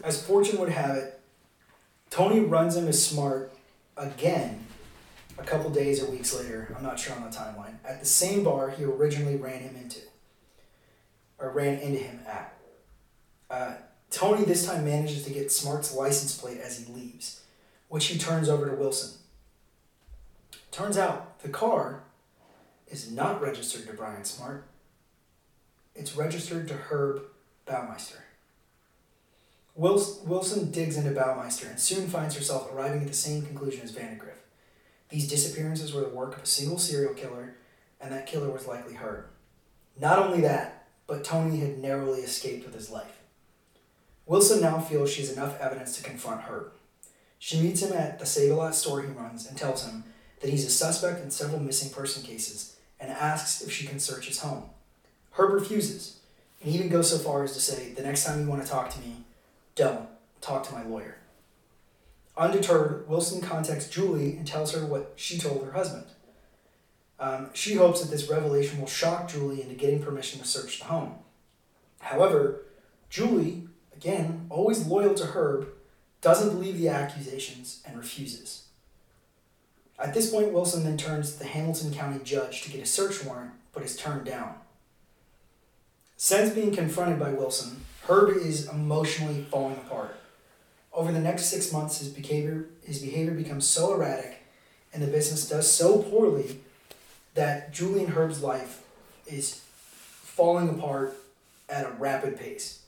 [0.03, 1.21] As fortune would have it,
[2.09, 3.53] Tony runs into Smart
[3.99, 4.67] again
[5.37, 8.43] a couple days or weeks later, I'm not sure on the timeline, at the same
[8.43, 10.01] bar he originally ran him into,
[11.39, 12.57] or ran into him at.
[13.51, 13.75] Uh,
[14.13, 17.43] Tony this time manages to get Smart's license plate as he leaves,
[17.89, 19.19] which he turns over to Wilson.
[20.71, 22.05] Turns out the car
[22.89, 24.67] is not registered to Brian Smart.
[25.95, 27.23] It's registered to Herb
[27.67, 28.21] Baumeister.
[29.75, 34.43] Wilson digs into Baumeister and soon finds herself arriving at the same conclusion as Vandagriff.
[35.09, 37.57] These disappearances were the work of a single serial killer,
[37.99, 39.25] and that killer was likely Herb.
[39.99, 43.22] Not only that, but Tony had narrowly escaped with his life.
[44.33, 46.73] Wilson now feels she has enough evidence to confront Herb.
[47.39, 50.05] She meets him at the Save-A-Lot store he runs and tells him
[50.41, 54.29] that he's a suspect in several missing person cases and asks if she can search
[54.29, 54.71] his home.
[55.33, 56.21] Herb refuses
[56.63, 58.89] and even goes so far as to say, The next time you want to talk
[58.93, 59.17] to me,
[59.75, 60.09] don't.
[60.41, 61.19] Talk to my lawyer.
[62.35, 66.07] Undeterred, Wilson contacts Julie and tells her what she told her husband.
[67.21, 70.87] Um, she hopes that this revelation will shock Julie into getting permission to search the
[70.87, 71.17] home.
[72.01, 72.63] However,
[73.11, 75.69] Julie, again, always loyal to Herb,
[76.21, 78.65] doesn't believe the accusations and refuses.
[79.99, 83.25] At this point, Wilson then turns to the Hamilton County judge to get a search
[83.25, 84.55] warrant, but is turned down.
[86.17, 90.17] Since being confronted by Wilson, Herb is emotionally falling apart.
[90.93, 94.43] Over the next six months, his behavior, his behavior becomes so erratic
[94.93, 96.61] and the business does so poorly
[97.35, 98.83] that Julian Herb's life
[99.27, 99.63] is
[99.95, 101.17] falling apart
[101.69, 102.82] at a rapid pace.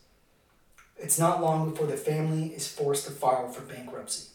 [0.96, 4.28] It's not long before the family is forced to file for bankruptcy.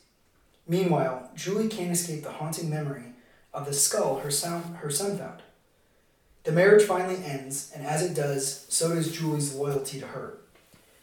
[0.68, 3.14] Meanwhile, Julie can't escape the haunting memory
[3.54, 5.42] of the skull her son, her son found.
[6.44, 10.38] The marriage finally ends, and as it does, so does Julie's loyalty to her.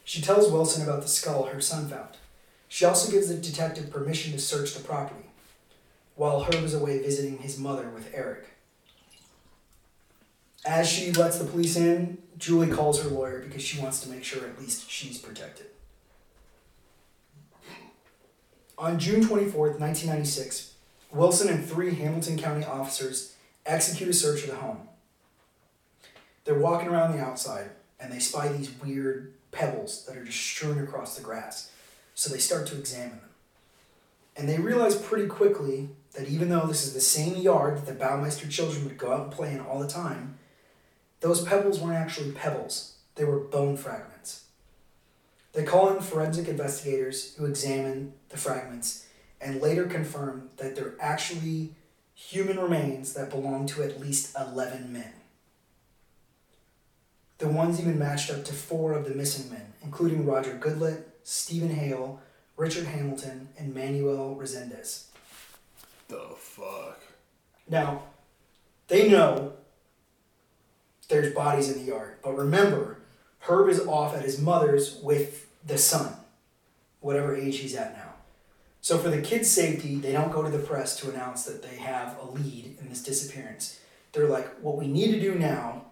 [0.03, 2.17] She tells Wilson about the skull her son found.
[2.69, 5.29] She also gives the detective permission to search the property,
[6.15, 8.45] while Herb is away visiting his mother with Eric.
[10.65, 14.23] As she lets the police in, Julie calls her lawyer because she wants to make
[14.23, 15.67] sure at least she's protected.
[18.77, 20.73] On June 24th, 1996,
[21.11, 23.35] Wilson and three Hamilton County officers
[23.65, 24.87] execute a search of the home.
[26.45, 30.79] They're walking around the outside and they spy these weird pebbles that are just strewn
[30.79, 31.71] across the grass.
[32.13, 33.29] So they start to examine them.
[34.35, 38.05] And they realize pretty quickly that even though this is the same yard that the
[38.05, 40.36] Baumeister children would go out and play in all the time,
[41.19, 44.45] those pebbles weren't actually pebbles, they were bone fragments.
[45.53, 49.07] They call in forensic investigators who examine the fragments
[49.41, 51.73] and later confirm that they're actually
[52.13, 55.13] human remains that belong to at least 11 men.
[57.37, 61.69] The ones even matched up to four of the missing men, including Roger Goodlet, Stephen
[61.69, 62.19] Hale,
[62.55, 65.05] Richard Hamilton, and Manuel Resendez.
[66.07, 66.99] The fuck?
[67.69, 68.03] Now,
[68.87, 69.53] they know
[71.07, 72.97] there's bodies in the yard, but remember,
[73.39, 76.13] Herb is off at his mother's with the son,
[76.99, 78.13] whatever age he's at now.
[78.81, 81.77] So, for the kids' safety, they don't go to the press to announce that they
[81.77, 83.79] have a lead in this disappearance.
[84.11, 85.85] They're like, what we need to do now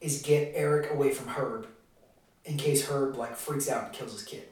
[0.00, 1.66] is get Eric away from Herb
[2.44, 4.48] in case Herb like freaks out and kills his kid.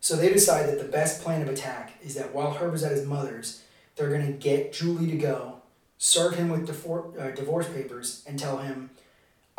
[0.00, 2.92] So they decide that the best plan of attack is that while Herb is at
[2.92, 3.62] his mother's,
[3.96, 5.60] they're to get Julie to go,
[5.98, 8.90] serve him with uh, divorce papers, and tell him,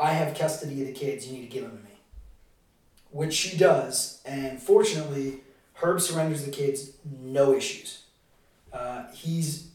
[0.02, 1.92] I have custody of the kids, you need to give them to me.
[3.12, 5.42] Which she does, and fortunately,
[5.76, 8.04] Herb surrenders the kids, no issues.
[8.74, 9.68] Uh, he's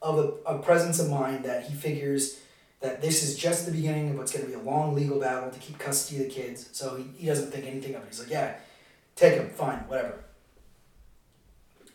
[0.00, 2.38] of a, a presence of mind that he figures
[2.80, 5.50] that this is just the beginning of what's going to be a long legal battle
[5.50, 6.68] to keep custody of the kids.
[6.72, 8.08] So he, he doesn't think anything of it.
[8.08, 8.54] He's like, yeah,
[9.16, 10.24] take them, fine, whatever.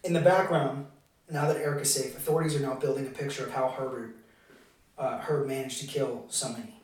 [0.03, 0.87] In the background,
[1.29, 4.15] now that Eric is safe, authorities are now building a picture of how Herbert,
[4.97, 6.76] uh, Herb managed to kill so many.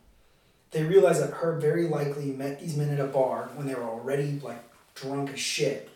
[0.73, 3.83] They realize that Herb very likely met these men at a bar when they were
[3.83, 4.61] already like
[4.95, 5.89] drunk as shit.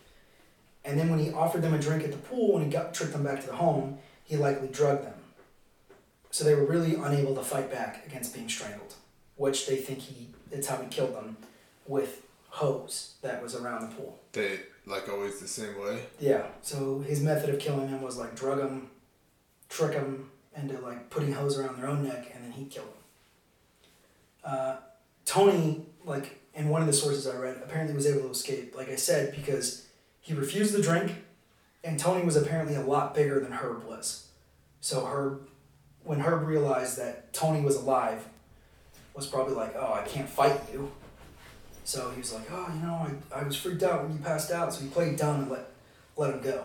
[0.84, 3.12] And then when he offered them a drink at the pool, when he got tricked
[3.12, 5.14] them back to the home, he likely drugged them.
[6.30, 8.94] So they were really unable to fight back against being strangled,
[9.36, 11.36] which they think he it's how he killed them
[11.86, 14.18] with hose that was around the pool.
[14.32, 16.04] They like always the same way.
[16.20, 16.46] Yeah.
[16.62, 18.90] So his method of killing them was like drug them,
[19.68, 22.97] trick them into like putting hose around their own neck, and then he killed them.
[24.48, 24.76] Uh,
[25.26, 28.74] Tony, like in one of the sources I read, apparently was able to escape.
[28.74, 29.86] Like I said, because
[30.22, 31.12] he refused the drink,
[31.84, 34.28] and Tony was apparently a lot bigger than Herb was.
[34.80, 35.46] So Herb,
[36.02, 38.26] when Herb realized that Tony was alive,
[39.14, 40.92] was probably like, "Oh, I can't fight you."
[41.84, 44.50] So he was like, "Oh, you know, I, I was freaked out when you passed
[44.50, 45.70] out." So he played dumb and let
[46.16, 46.64] let him go.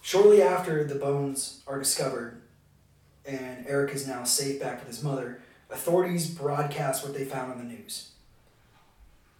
[0.00, 2.40] Shortly after the bones are discovered,
[3.26, 5.41] and Eric is now safe back with his mother,
[5.72, 8.10] authorities broadcast what they found on the news.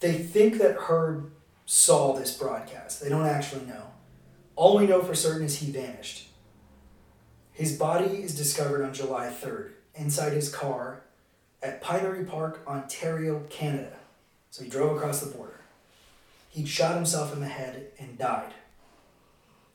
[0.00, 1.30] They think that Herb
[1.66, 3.00] saw this broadcast.
[3.00, 3.92] They don't actually know.
[4.56, 6.28] All we know for certain is he vanished.
[7.52, 11.02] His body is discovered on July 3rd inside his car
[11.62, 13.96] at Pinery Park, Ontario, Canada.
[14.50, 15.60] So he drove across the border.
[16.50, 18.52] He'd shot himself in the head and died.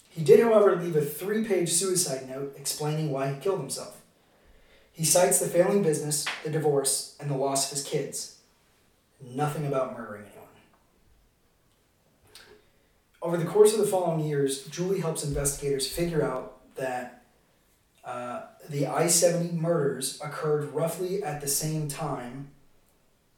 [0.09, 3.96] He did, however, leave a three page suicide note explaining why he killed himself.
[4.97, 8.39] He cites the failing business, the divorce, and the loss of his kids.
[9.23, 10.47] Nothing about murdering anyone.
[13.21, 17.25] Over the course of the following years, Julie helps investigators figure out that
[18.03, 22.49] uh, the I 70 murders occurred roughly at the same time,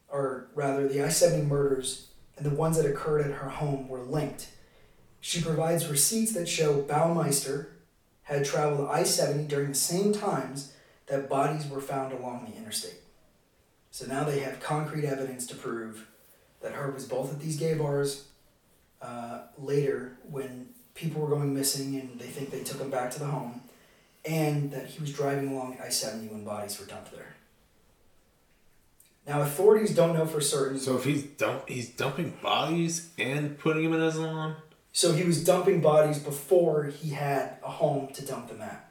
[0.08, 2.08] or rather, the I 70 murders
[2.38, 4.48] and the ones that occurred at her home were linked.
[5.20, 7.72] She provides receipts that show Baumeister
[8.24, 10.72] had traveled I 70 during the same times
[11.10, 13.02] that bodies were found along the interstate.
[13.92, 16.08] So now they have concrete evidence to prove
[16.62, 18.28] that Herb was both at these gay bars
[19.02, 23.20] uh, later when people were going missing and they think they took him back to
[23.20, 23.62] the home,
[24.26, 27.36] and that he was driving along I 70 when bodies were dumped there.
[29.26, 30.80] Now, authorities don't know for certain.
[30.80, 34.56] So if he's dump, he's dumping bodies and putting them in his lawn.
[34.92, 38.89] So he was dumping bodies before he had a home to dump them at.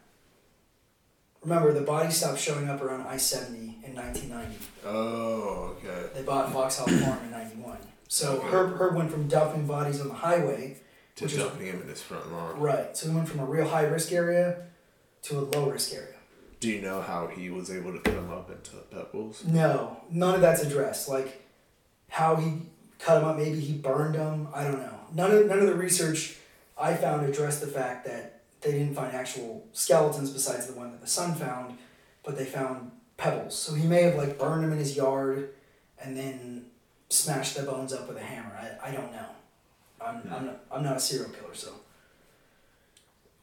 [1.42, 4.56] Remember, the body stopped showing up around I 70 in 1990.
[4.84, 6.08] Oh, okay.
[6.14, 7.78] They bought Fox Hollow Farm in 91.
[8.08, 8.48] So Okay.
[8.48, 10.78] Herb, Herb went from dumping bodies on the highway,
[11.16, 12.58] To dumping him in his front lawn.
[12.58, 14.64] right, so he went from a real high risk area
[15.22, 16.14] to a low risk area.
[16.60, 19.44] Do you know how he was able to cut him up into the pebbles?
[19.44, 21.08] No, none of that's addressed.
[21.08, 21.46] Like
[22.08, 22.62] how he
[22.98, 24.48] cut him up, maybe he burned him.
[24.52, 24.98] I don't know.
[25.14, 26.36] None of none of the research
[26.76, 31.00] I found addressed the fact that they didn't find actual skeletons besides the one that
[31.00, 31.78] the son found,
[32.24, 33.56] but they found pebbles.
[33.58, 35.50] So he may have like burned them in his yard
[36.02, 36.66] and then
[37.08, 38.56] smashed the bones up with a hammer.
[38.56, 39.26] I, I don't know.
[40.00, 40.34] I'm, hmm.
[40.34, 41.72] I'm, not, I'm not a serial killer, so.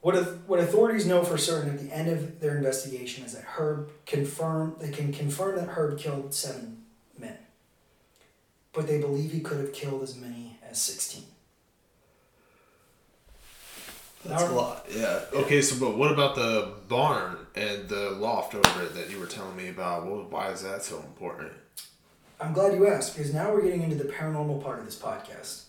[0.01, 0.15] What,
[0.47, 4.75] what authorities know for certain at the end of their investigation is that Herb confirmed,
[4.79, 6.83] they can confirm that Herb killed seven
[7.17, 7.37] men,
[8.71, 11.23] but they believe he could have killed as many as sixteen.
[14.25, 14.85] That's a lot.
[14.89, 15.21] Yeah.
[15.33, 15.61] Okay.
[15.61, 19.55] So, but what about the barn and the loft over it that you were telling
[19.55, 20.05] me about?
[20.05, 21.53] Well, why is that so important?
[22.39, 25.63] I'm glad you asked because now we're getting into the paranormal part of this podcast,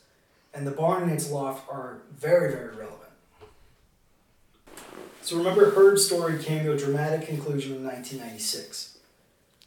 [0.53, 3.03] and the barn and its loft are very, very relevant.
[5.23, 8.99] So remember, Herb's story came to a dramatic conclusion in 1996.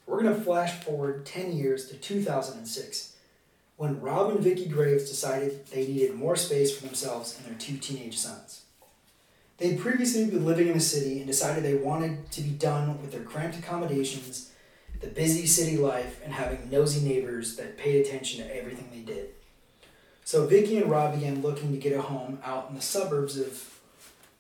[0.06, 3.16] We're going to flash forward 10 years to 2006,
[3.78, 7.78] when Rob and Vicki Graves decided they needed more space for themselves and their two
[7.78, 8.64] teenage sons.
[9.60, 13.12] They'd previously been living in the city and decided they wanted to be done with
[13.12, 14.49] their cramped accommodations
[14.99, 19.30] the busy city life, and having nosy neighbors that paid attention to everything they did.
[20.26, 23.80] So Vicky and Rob began looking to get a home out in the suburbs of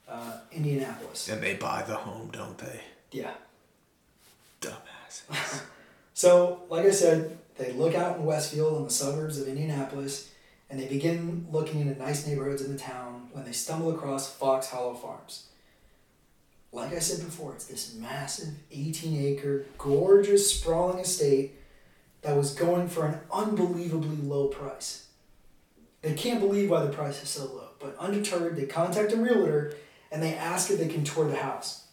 [0.07, 1.29] uh, Indianapolis.
[1.29, 2.81] And they buy the home, don't they?
[3.11, 3.31] Yeah.
[4.61, 5.63] Dumbasses.
[6.13, 10.29] so, like I said, they look out in Westfield in the suburbs of Indianapolis,
[10.69, 14.69] and they begin looking into nice neighborhoods in the town when they stumble across Fox
[14.69, 15.49] Hollow Farms
[16.71, 21.55] like I said before, it's this massive 18 acre, gorgeous, sprawling estate
[22.21, 25.07] that was going for an unbelievably low price.
[26.01, 29.73] They can't believe why the price is so low, but undeterred, they contact a realtor
[30.11, 31.87] and they ask if they can tour the house.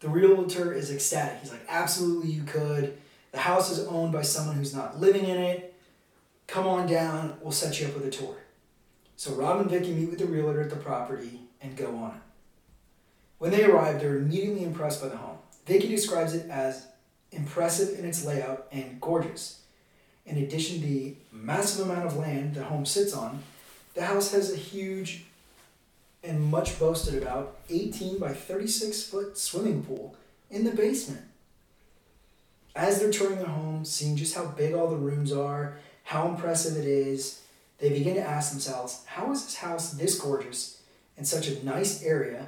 [0.00, 1.40] The realtor is ecstatic.
[1.40, 2.96] He's like, absolutely, you could.
[3.32, 5.67] The house is owned by someone who's not living in it.
[6.48, 8.34] Come on down, we'll set you up with a tour.
[9.16, 12.22] So Rob and Vicky meet with the realtor at the property and go on it.
[13.36, 15.38] When they arrive, they're immediately impressed by the home.
[15.66, 16.86] Vicky describes it as
[17.30, 19.60] impressive in its layout and gorgeous.
[20.24, 23.42] In addition to the massive amount of land the home sits on,
[23.94, 25.24] the house has a huge
[26.24, 30.16] and much boasted about 18 by 36 foot swimming pool
[30.50, 31.22] in the basement.
[32.74, 35.76] As they're touring the home, seeing just how big all the rooms are,
[36.08, 37.42] how impressive it is,
[37.76, 40.80] they begin to ask themselves, how is this house this gorgeous
[41.18, 42.46] in such a nice area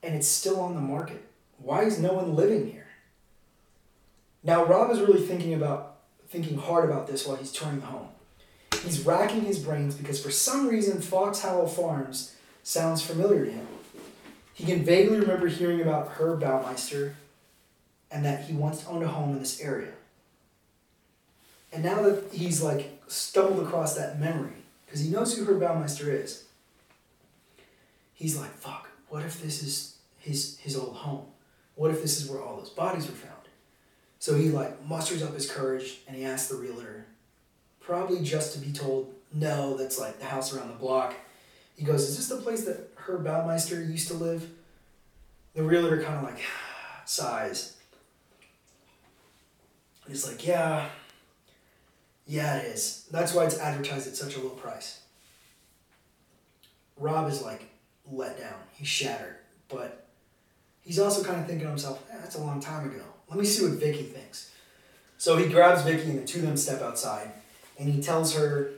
[0.00, 1.24] and it's still on the market.
[1.58, 2.86] Why is no one living here?
[4.44, 5.96] Now Rob is really thinking about
[6.28, 8.06] thinking hard about this while he's touring the home.
[8.84, 13.66] He's racking his brains because for some reason Fox Hollow Farms sounds familiar to him.
[14.54, 17.14] He can vaguely remember hearing about Herb Baumeister
[18.08, 19.94] and that he once owned a home in this area.
[21.72, 26.12] And now that he's like stumbled across that memory, because he knows who Herb Baumeister
[26.12, 26.44] is,
[28.12, 31.26] he's like, fuck, what if this is his his old home?
[31.74, 33.32] What if this is where all those bodies were found?
[34.18, 37.06] So he like musters up his courage and he asks the realtor,
[37.80, 41.14] probably just to be told, no, that's like the house around the block.
[41.76, 44.48] He goes, Is this the place that Herb Baumeister used to live?
[45.54, 46.40] The realtor kind of like
[47.04, 47.76] sighs.
[50.06, 50.88] He's like, Yeah,
[52.26, 53.06] yeah, it is.
[53.10, 55.00] That's why it's advertised at such a low price.
[56.96, 57.68] Rob is like
[58.10, 58.54] let down.
[58.72, 59.36] He's shattered.
[59.68, 60.06] But
[60.82, 63.02] he's also kind of thinking to himself, eh, that's a long time ago.
[63.28, 64.50] Let me see what Vicky thinks.
[65.18, 67.30] So he grabs Vicky and the two of them step outside
[67.78, 68.70] and he tells her,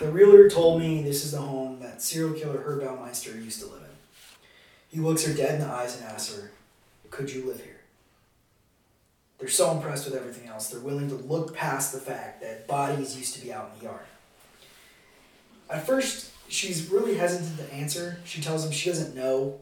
[0.00, 3.66] the realtor told me this is the home that serial killer Herb Baumeister used to
[3.66, 3.88] live in.
[4.88, 6.50] He looks her dead in the eyes and asks her,
[7.10, 7.77] could you live here?
[9.38, 13.16] They're so impressed with everything else, they're willing to look past the fact that bodies
[13.16, 14.06] used to be out in the yard.
[15.70, 18.18] At first, she's really hesitant to answer.
[18.24, 19.60] She tells him she doesn't know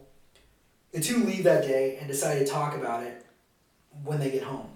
[0.91, 3.25] the two leave that day and decide to talk about it
[4.03, 4.69] when they get home.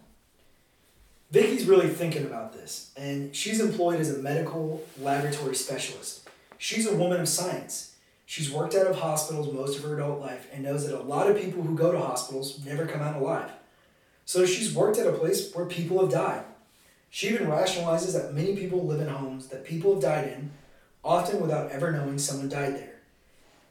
[1.32, 6.28] Vicky's really thinking about this, and she's employed as a medical laboratory specialist.
[6.58, 7.96] She's a woman of science.
[8.26, 11.30] She's worked out of hospitals most of her adult life and knows that a lot
[11.30, 13.50] of people who go to hospitals never come out alive.
[14.32, 16.46] So she's worked at a place where people have died.
[17.10, 20.52] She even rationalizes that many people live in homes that people have died in,
[21.04, 23.02] often without ever knowing someone died there.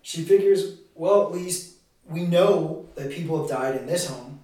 [0.03, 4.41] She figures, well, at least we know that people have died in this home.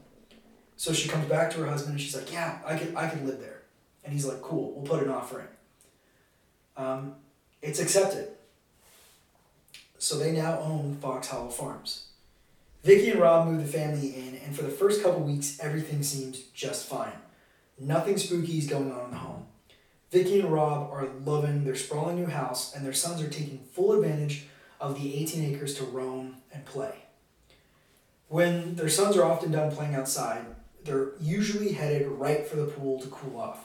[0.77, 3.27] So she comes back to her husband and she's like, "Yeah, I could, I could
[3.27, 3.61] live there."
[4.03, 7.17] And he's like, "Cool, we'll put an offer in." Um,
[7.61, 8.29] it's accepted.
[9.99, 12.06] So they now own Fox Hollow Farms.
[12.87, 16.39] Vicky and Rob move the family in, and for the first couple weeks, everything seems
[16.55, 17.19] just fine.
[17.81, 19.49] Nothing spooky is going on in the home.
[20.13, 23.95] Vicky and Rob are loving their sprawling new house, and their sons are taking full
[23.95, 24.47] advantage
[24.81, 26.95] of the 18 acres to roam and play.
[28.29, 30.47] When their sons are often done playing outside,
[30.85, 33.65] they're usually headed right for the pool to cool off.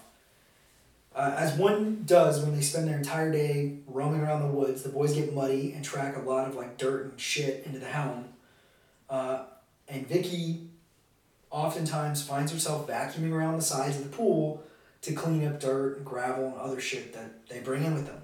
[1.15, 4.89] Uh, as one does when they spend their entire day roaming around the woods, the
[4.89, 8.25] boys get muddy and track a lot of like dirt and shit into the helm.
[9.11, 9.43] Uh,
[9.89, 10.69] and Vicky
[11.51, 14.63] oftentimes finds herself vacuuming around the sides of the pool
[15.01, 18.21] to clean up dirt and gravel and other shit that they bring in with them.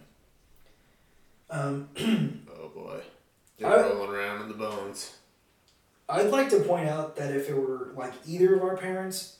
[1.49, 1.89] Um,
[2.59, 3.01] Oh boy.
[3.59, 5.13] They're I- rolling around in the bones.
[6.09, 9.37] I'd like to point out that if it were like either of our parents,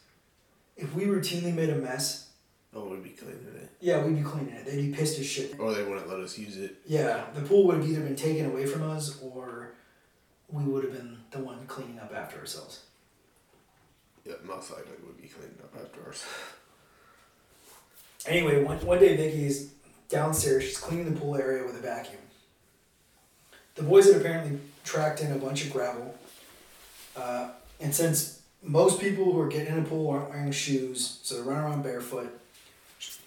[0.75, 2.25] if we routinely made a mess,
[2.73, 3.69] Oh, we'd be cleaning it.
[3.79, 4.65] yeah, we'd be cleaning it.
[4.65, 5.57] They'd be pissed as shit.
[5.57, 6.75] Or they wouldn't let us use it.
[6.85, 9.71] Yeah, the pool would have either been taken away from us or
[10.51, 12.83] we would have been the one cleaning up after ourselves.
[14.25, 16.25] Yeah, most likely we'd be cleaning up after ours.
[18.25, 19.71] Anyway, one, one day Vicky is
[20.09, 20.63] downstairs.
[20.63, 22.21] She's cleaning the pool area with a vacuum.
[23.75, 26.15] The boys had apparently tracked in a bunch of gravel.
[27.15, 31.35] Uh, and since most people who are getting in a pool aren't wearing shoes, so
[31.35, 32.37] they're running around barefoot,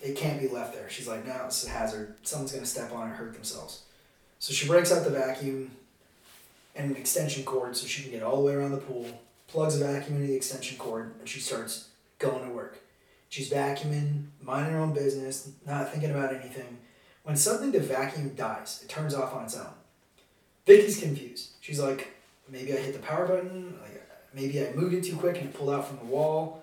[0.02, 0.90] it can't be left there.
[0.90, 2.16] She's like, no, it's a hazard.
[2.22, 3.82] Someone's going to step on it and hurt themselves.
[4.38, 5.70] So she breaks out the vacuum
[6.74, 9.06] and an extension cord so she can get all the way around the pool,
[9.46, 12.80] plugs the vacuum into the extension cord, and she starts going to work.
[13.28, 16.78] She's vacuuming, minding her own business, not thinking about anything.
[17.22, 19.72] When suddenly the vacuum dies, it turns off on its own.
[20.66, 21.50] Vicky's confused.
[21.60, 22.14] She's like,
[22.48, 24.02] maybe I hit the power button, like
[24.34, 26.62] maybe I moved it too quick and it pulled out from the wall.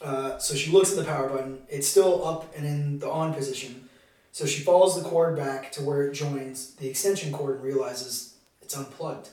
[0.00, 1.58] Uh, so she looks at the power button.
[1.68, 3.88] It's still up and in the on position.
[4.32, 8.36] So she follows the cord back to where it joins the extension cord and realizes
[8.62, 9.28] it's unplugged.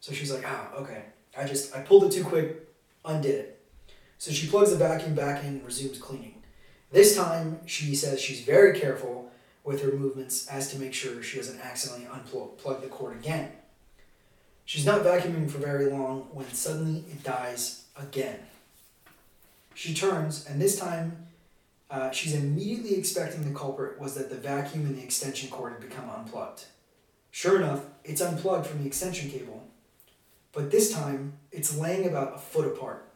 [0.00, 1.04] So she's like, ah, okay.
[1.36, 2.66] I just I pulled it too quick,
[3.04, 3.62] undid it.
[4.16, 6.42] So she plugs the vacuum back in and resumes cleaning.
[6.90, 9.30] This time, she says she's very careful
[9.64, 13.52] with her movements as to make sure she doesn't accidentally unplug the cord again.
[14.64, 18.40] She's not vacuuming for very long when suddenly it dies again.
[19.74, 21.26] She turns, and this time
[21.90, 25.80] uh, she's immediately expecting the culprit was that the vacuum and the extension cord had
[25.80, 26.64] become unplugged.
[27.32, 29.66] Sure enough, it's unplugged from the extension cable,
[30.52, 33.08] but this time it's laying about a foot apart.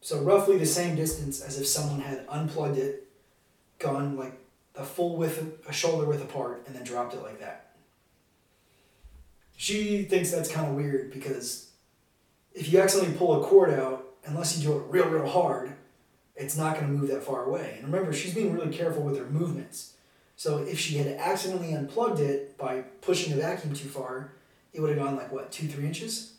[0.00, 3.08] So roughly the same distance as if someone had unplugged it,
[3.78, 4.38] gone like
[4.76, 7.74] a full width, a shoulder width apart, and then dropped it like that.
[9.56, 11.70] She thinks that's kind of weird because
[12.52, 15.73] if you accidentally pull a cord out, unless you do it real, real hard,
[16.36, 17.74] it's not going to move that far away.
[17.80, 19.92] And remember, she's being really careful with her movements.
[20.36, 24.32] So if she had accidentally unplugged it by pushing the vacuum too far,
[24.72, 26.32] it would have gone like what, two, three inches?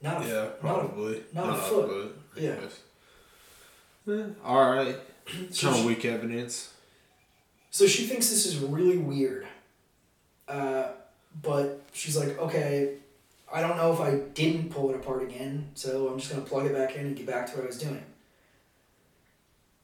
[0.00, 0.44] Not a, Yeah, not
[0.84, 1.24] a probably.
[1.32, 2.16] not a foot.
[2.36, 2.54] I Yeah.
[2.54, 2.78] guess.
[4.08, 4.96] Eh, all right.
[5.50, 6.72] So Kind of weak evidence.
[7.70, 9.46] So she thinks this is really weird.
[10.46, 10.92] Uh,
[11.42, 12.94] but she's like, okay,
[13.52, 16.48] I don't know if I didn't pull it apart again, so I'm just going to
[16.48, 18.02] plug it back in and get back to what I was doing.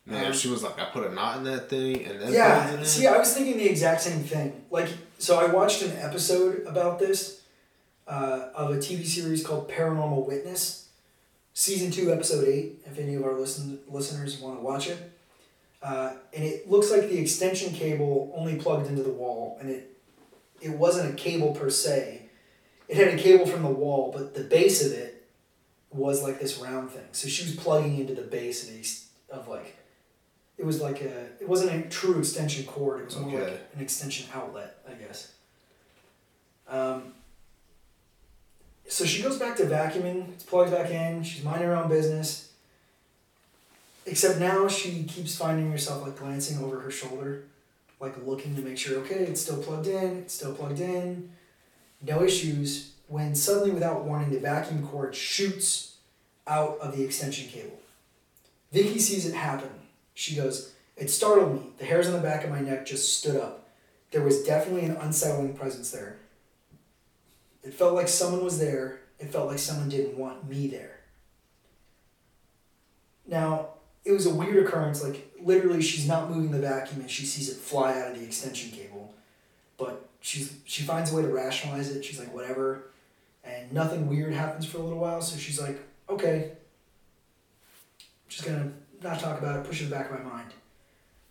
[0.06, 3.06] Man, she was like, I put a knot in that thing and then yeah, see,
[3.06, 4.64] I was thinking the exact same thing.
[4.70, 4.88] Like,
[5.18, 7.40] so I watched an episode about this
[8.06, 10.88] uh, of a TV series called Paranormal Witness,
[11.54, 12.82] season two, episode eight.
[12.84, 14.98] If any of our listen listeners want to watch it,
[15.82, 19.96] uh, and it looks like the extension cable only plugged into the wall, and it
[20.60, 22.28] it wasn't a cable per se.
[22.88, 25.26] It had a cable from the wall, but the base of it
[25.90, 27.06] was like this round thing.
[27.12, 29.76] So she was plugging into the base of the of like
[30.58, 33.00] it was like a it wasn't a true extension cord.
[33.00, 33.50] It was more Okay.
[33.52, 35.32] like an extension outlet, I guess.
[36.68, 37.12] Um,
[38.88, 40.28] so she goes back to vacuuming.
[40.32, 41.22] It's plugged back in.
[41.22, 42.50] She's minding her own business.
[44.06, 47.44] Except now she keeps finding herself like glancing over her shoulder,
[48.00, 50.18] like looking to make sure okay, it's still plugged in.
[50.18, 51.30] It's still plugged in.
[52.02, 52.90] No issues.
[53.08, 55.96] When suddenly, without warning, the vacuum cord shoots
[56.46, 57.78] out of the extension cable.
[58.72, 59.70] Vicky sees it happen.
[60.14, 61.70] She goes, It startled me.
[61.78, 63.68] The hairs on the back of my neck just stood up.
[64.12, 66.18] There was definitely an unsettling presence there.
[67.64, 69.00] It felt like someone was there.
[69.18, 71.00] It felt like someone didn't want me there.
[73.26, 73.70] Now,
[74.04, 75.02] it was a weird occurrence.
[75.02, 78.24] Like, literally, she's not moving the vacuum and she sees it fly out of the
[78.24, 79.14] extension cable.
[79.78, 82.04] But she's she finds a way to rationalize it.
[82.04, 82.90] She's like, whatever.
[83.42, 85.20] And nothing weird happens for a little while.
[85.22, 86.52] So she's like, okay,
[88.28, 88.72] just gonna
[89.04, 90.50] not talk about it, push it back of my mind.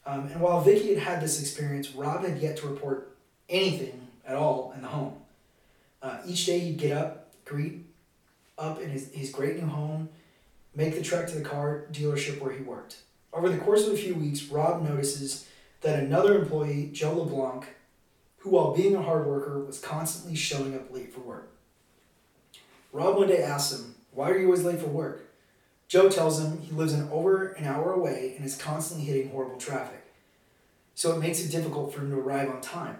[0.05, 3.15] Um, and while Vicky had had this experience, Rob had yet to report
[3.49, 5.15] anything at all in the home.
[6.01, 7.86] Uh, each day he'd get up, greet
[8.57, 10.09] up in his, his great new home,
[10.76, 12.97] make the trek to the car dealership where he worked.
[13.32, 15.47] Over the course of a few weeks, Rob notices
[15.82, 17.65] that another employee, Joe LeBlanc,
[18.39, 21.49] who while being a hard worker was constantly showing up late for work.
[22.91, 25.22] Rob one day asks him, Why are you always late for work?
[25.93, 29.59] Joe tells him he lives an over an hour away and is constantly hitting horrible
[29.59, 30.03] traffic.
[30.95, 32.97] So it makes it difficult for him to arrive on time.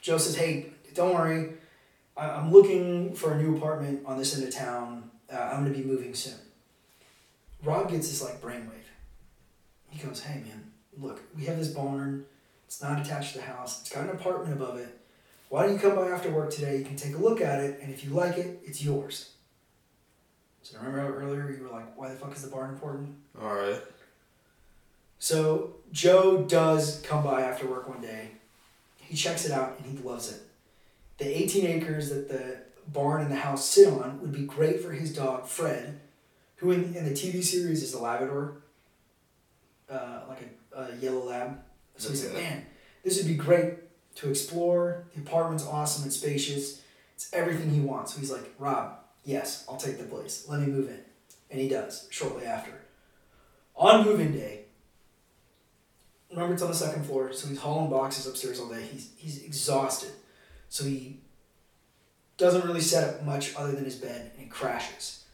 [0.00, 1.52] Joe says, Hey, don't worry.
[2.16, 5.10] I'm looking for a new apartment on this end of town.
[5.30, 6.38] Uh, I'm going to be moving soon.
[7.62, 8.88] Rob gets this like brainwave.
[9.90, 12.24] He goes, Hey, man, look, we have this barn.
[12.66, 13.82] It's not attached to the house.
[13.82, 14.98] It's got an apartment above it.
[15.50, 16.78] Why don't you come by after work today?
[16.78, 19.33] You can take a look at it, and if you like it, it's yours.
[20.64, 23.14] So remember earlier you were like, why the fuck is the barn important?
[23.40, 23.82] All right.
[25.18, 28.30] So Joe does come by after work one day.
[28.96, 30.40] He checks it out and he loves it.
[31.18, 32.56] The 18 acres that the
[32.90, 36.00] barn and the house sit on would be great for his dog Fred,
[36.56, 38.62] who in, in the TV series is a Labrador,
[39.90, 40.40] uh, like
[40.74, 41.58] a, a yellow lab.
[41.98, 42.64] So he said, man,
[43.04, 43.74] this would be great
[44.16, 45.04] to explore.
[45.14, 46.80] The apartment's awesome and spacious.
[47.14, 48.14] It's everything he wants.
[48.14, 50.46] So he's like, Rob, yes, I'll take the place.
[50.48, 51.00] Let me move in.
[51.50, 52.72] And he does shortly after.
[53.76, 54.64] On move-in day,
[56.30, 58.82] remember it's on the second floor, so he's hauling boxes upstairs all day.
[58.82, 60.12] He's he's exhausted,
[60.68, 61.18] so he
[62.36, 65.24] doesn't really set up much other than his bed, and he crashes.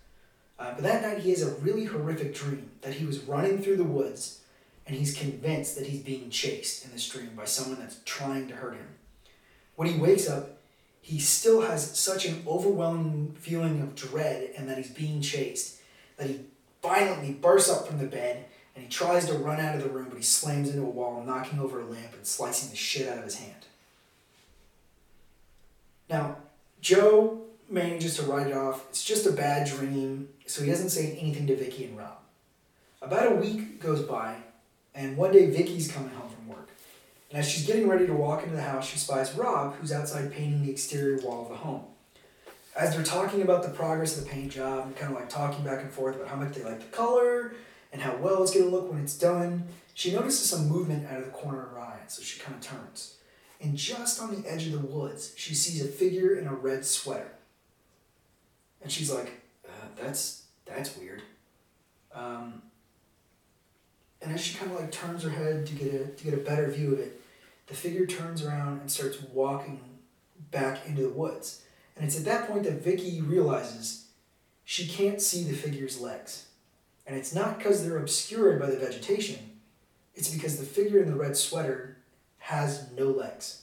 [0.59, 3.77] Uh, but that night he has a really horrific dream that he was running through
[3.77, 4.41] the woods,
[4.87, 8.57] and he's convinced that he's being chased in this dream by someone that's trying to
[8.57, 8.89] hurt him.
[9.77, 10.60] When he wakes up,
[11.01, 15.81] he still has such an overwhelming feeling of dread and that he's being chased
[16.21, 16.41] that he
[16.83, 18.45] violently bursts up from the bed
[18.75, 21.23] and he tries to run out of the room, but he slams into a wall,
[21.27, 23.67] knocking over a lamp and slicing the shit out of his hand.
[26.09, 26.37] Now,
[26.81, 28.87] Joe manages to write it off.
[28.91, 32.19] It's just a bad dream, so he doesn't say anything to Vicky and Rob.
[33.03, 34.37] About a week goes by,
[34.95, 36.69] and one day Vicky's coming home from work.
[37.31, 40.33] And as she's getting ready to walk into the house, she spies Rob, who's outside
[40.33, 41.85] painting the exterior wall of the home.
[42.77, 45.65] As they're talking about the progress of the paint job, and kind of like talking
[45.65, 47.55] back and forth about how much they like the color
[47.93, 49.65] and how well it's going to look when it's done,
[49.95, 52.63] she notices some movement out of the corner of her eye, so she kind of
[52.63, 53.17] turns.
[53.61, 56.85] And just on the edge of the woods, she sees a figure in a red
[56.85, 57.33] sweater.
[58.83, 61.23] And she's like, uh, "That's that's weird."
[62.15, 62.63] Um,
[64.23, 66.39] and as she kind of like turns her head to get a to get a
[66.39, 67.20] better view of it,
[67.71, 69.81] the figure turns around and starts walking
[70.51, 71.63] back into the woods.
[71.95, 74.09] And it's at that point that Vicky realizes
[74.65, 76.47] she can't see the figure's legs.
[77.07, 79.39] And it's not because they're obscured by the vegetation,
[80.15, 81.97] it's because the figure in the red sweater
[82.39, 83.63] has no legs.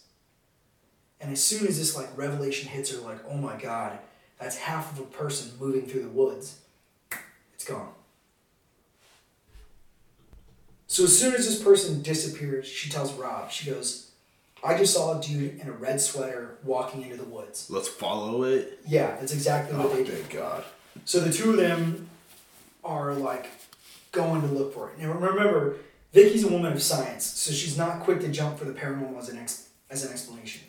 [1.20, 4.00] And as soon as this like revelation hits her, like, oh my god,
[4.40, 6.60] that's half of a person moving through the woods,
[7.54, 7.92] it's gone.
[10.88, 14.12] So as soon as this person disappears, she tells Rob, she goes,
[14.64, 17.70] I just saw a dude in a red sweater walking into the woods.
[17.70, 18.80] Let's follow it.
[18.88, 20.14] Yeah, that's exactly what Oh, they did.
[20.20, 20.64] thank God.
[21.06, 22.10] So the two of them
[22.84, 23.48] are like
[24.12, 25.00] going to look for it.
[25.00, 25.76] Now remember,
[26.14, 29.30] Vicky's a woman of science, so she's not quick to jump for the paranormal as
[29.30, 30.62] an ex- as an explanation.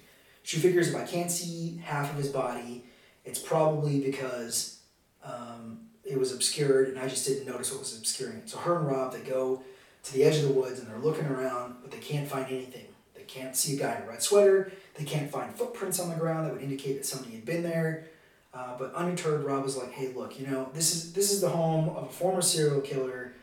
[0.42, 2.84] She figures if I can't see half of his body,
[3.24, 4.80] it's probably because
[5.24, 8.50] um, it was obscured and I just didn't notice what was obscuring it.
[8.50, 9.62] So her and Rob they go
[10.09, 12.86] to the edge of the woods and they're looking around, but they can't find anything.
[13.14, 14.72] They can't see a guy in a red sweater.
[14.94, 18.06] They can't find footprints on the ground that would indicate that somebody had been there.
[18.54, 21.50] Uh, but undeterred, Rob was like, "Hey, look, you know, this is this is the
[21.50, 23.34] home of a former serial killer.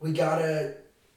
[0.00, 0.74] We gotta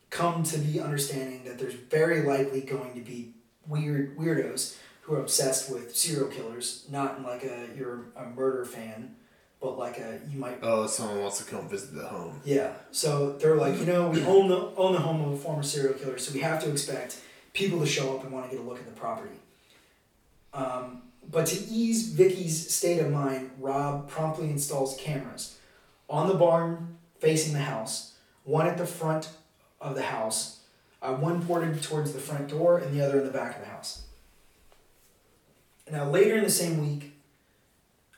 [0.09, 3.33] come to the understanding that there's very likely going to be
[3.67, 6.85] weird weirdos who are obsessed with serial killers.
[6.89, 9.16] Not in like a you're a murder fan,
[9.62, 12.39] but like a you might Oh, someone wants to come visit the home.
[12.45, 12.74] yeah.
[12.91, 15.93] So they're like, you know, we own the own the home of a former serial
[15.93, 17.20] killer, so we have to expect
[17.53, 19.36] people to show up and want to get a look at the property.
[20.53, 25.58] Um, but to ease Vicky's state of mind, Rob promptly installs cameras
[26.10, 29.30] on the barn facing the house, one at the front
[29.82, 30.62] of the house,
[31.01, 33.68] uh, one pointed towards the front door, and the other in the back of the
[33.68, 34.03] house.
[35.91, 37.07] Now, later in the same week,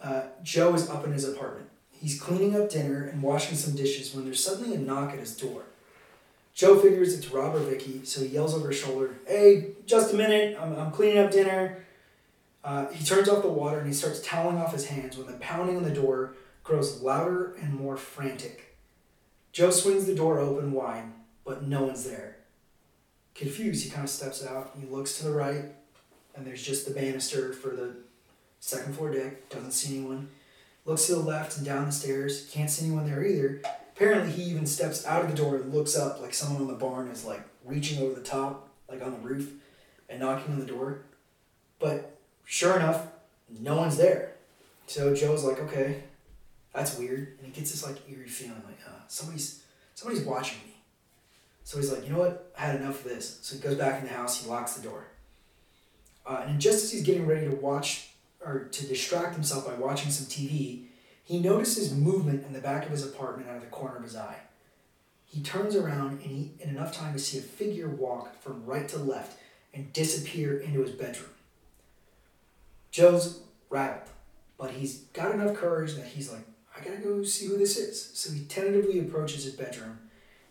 [0.01, 1.69] uh, Joe is up in his apartment.
[1.91, 5.35] He's cleaning up dinner and washing some dishes when there's suddenly a knock at his
[5.35, 5.63] door.
[6.53, 10.17] Joe figures it's Rob or Vicky, so he yells over his shoulder, Hey, just a
[10.17, 11.85] minute, I'm, I'm cleaning up dinner.
[12.63, 15.33] Uh, he turns off the water and he starts toweling off his hands when the
[15.33, 18.77] pounding on the door grows louder and more frantic.
[19.51, 21.05] Joe swings the door open wide,
[21.45, 22.37] but no one's there.
[23.35, 25.65] Confused, he kind of steps out he looks to the right,
[26.35, 27.95] and there's just the banister for the
[28.59, 30.29] second floor deck, doesn't see anyone.
[30.85, 33.61] Looks to the left and down the stairs, can't see anyone there either.
[33.95, 36.73] Apparently, he even steps out of the door and looks up like someone on the
[36.73, 39.51] barn is like reaching over the top, like on the roof,
[40.07, 41.01] and knocking on the door.
[41.79, 43.07] But sure enough,
[43.49, 44.35] no one's there.
[44.87, 46.03] So Joe's like, okay,
[46.73, 49.63] that's weird, and he gets this like eerie feeling like uh, somebody's
[49.95, 50.75] somebody's watching me.
[51.63, 52.51] So he's like, you know what?
[52.57, 53.39] I had enough of this.
[53.43, 54.43] So he goes back in the house.
[54.43, 55.05] He locks the door.
[56.25, 58.08] Uh, and just as he's getting ready to watch
[58.43, 60.85] or to distract himself by watching some TV,
[61.23, 64.15] he notices movement in the back of his apartment out of the corner of his
[64.15, 64.39] eye.
[65.25, 68.87] He turns around and he, in enough time to see a figure walk from right
[68.89, 69.37] to left
[69.73, 71.29] and disappear into his bedroom.
[72.89, 74.09] Joe's rattled,
[74.57, 76.41] but he's got enough courage that he's like,
[76.75, 78.01] I gotta go see who this is.
[78.13, 79.99] So he tentatively approaches his bedroom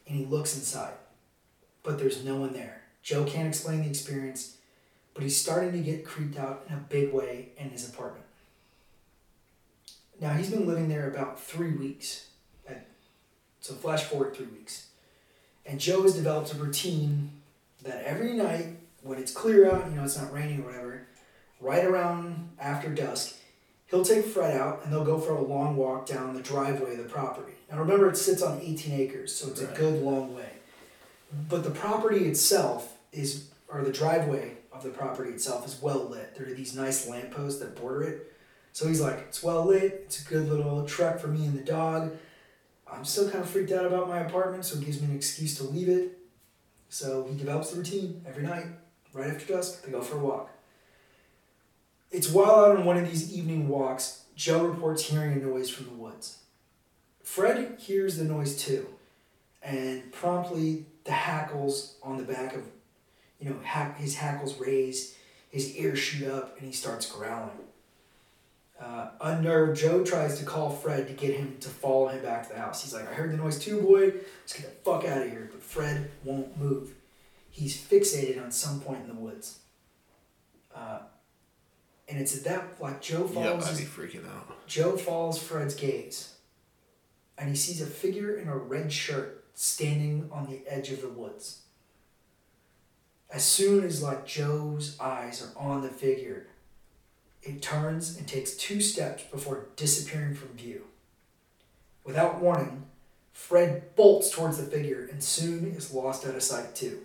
[0.06, 0.94] and he looks inside.
[1.82, 2.82] But there's no one there.
[3.02, 4.57] Joe can't explain the experience,
[5.18, 8.24] but he's starting to get creeped out in a big way in his apartment.
[10.20, 12.28] Now he's been living there about three weeks.
[13.60, 14.86] So flash forward three weeks.
[15.66, 17.30] And Joe has developed a routine
[17.82, 18.66] that every night
[19.02, 21.08] when it's clear out, you know, it's not raining or whatever,
[21.60, 23.34] right around after dusk,
[23.86, 26.98] he'll take Fred out and they'll go for a long walk down the driveway of
[26.98, 27.54] the property.
[27.68, 29.74] Now remember, it sits on 18 acres, so it's Right.
[29.76, 30.52] a good long way.
[31.48, 36.34] But the property itself is, or the driveway of the property itself is well lit.
[36.36, 38.32] There are these nice lampposts that border it.
[38.72, 41.64] So he's like, it's well lit, it's a good little trek for me and the
[41.64, 42.16] dog.
[42.90, 45.56] I'm still kind of freaked out about my apartment, so it gives me an excuse
[45.58, 46.18] to leave it.
[46.88, 48.66] So he develops the routine every night,
[49.12, 50.50] right after dusk, they go for a walk.
[52.10, 55.86] It's while out on one of these evening walks, Joe reports hearing a noise from
[55.86, 56.38] the woods.
[57.22, 58.86] Fred hears the noise too,
[59.62, 62.62] and promptly the hackles on the back of,
[63.40, 65.16] you know, hack, his hackles raise,
[65.50, 67.50] his ears shoot up, and he starts growling.
[68.80, 72.54] Uh, unnerved, Joe tries to call Fred to get him to follow him back to
[72.54, 72.84] the house.
[72.84, 74.12] He's like, I heard the noise too, boy.
[74.40, 75.48] Let's get the fuck out of here.
[75.50, 76.94] But Fred won't move.
[77.50, 79.58] He's fixated on some point in the woods.
[80.74, 81.00] Uh,
[82.08, 84.66] and it's at that, like, Joe Yeah, I'd be freaking out.
[84.68, 86.34] Joe follows Fred's gaze,
[87.36, 91.08] and he sees a figure in a red shirt standing on the edge of the
[91.08, 91.62] woods.
[93.30, 96.46] As soon as like Joe's eyes are on the figure,
[97.42, 100.84] it turns and takes two steps before disappearing from view.
[102.04, 102.84] Without warning,
[103.32, 107.00] Fred bolts towards the figure and soon is lost out of sight too.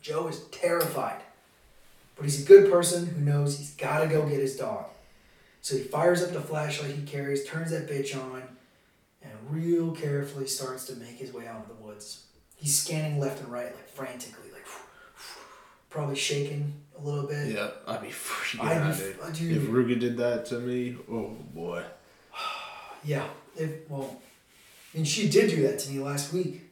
[0.00, 1.20] Joe is terrified,
[2.16, 4.86] but he's a good person who knows he's got to go get his dog.
[5.60, 8.42] So he fires up the flashlight he carries, turns that bitch on,
[9.22, 12.24] and real carefully starts to make his way out of the woods.
[12.56, 14.47] He's scanning left and right, like frantically,
[15.90, 17.54] probably shaking a little bit.
[17.54, 19.20] Yeah, I'd be freaking I'd out, be, dude.
[19.20, 21.84] uh, If dude, Ruga did that to me, oh boy.
[23.04, 23.26] yeah.
[23.56, 24.20] If well,
[24.94, 26.62] I mean, she did do that to me last week.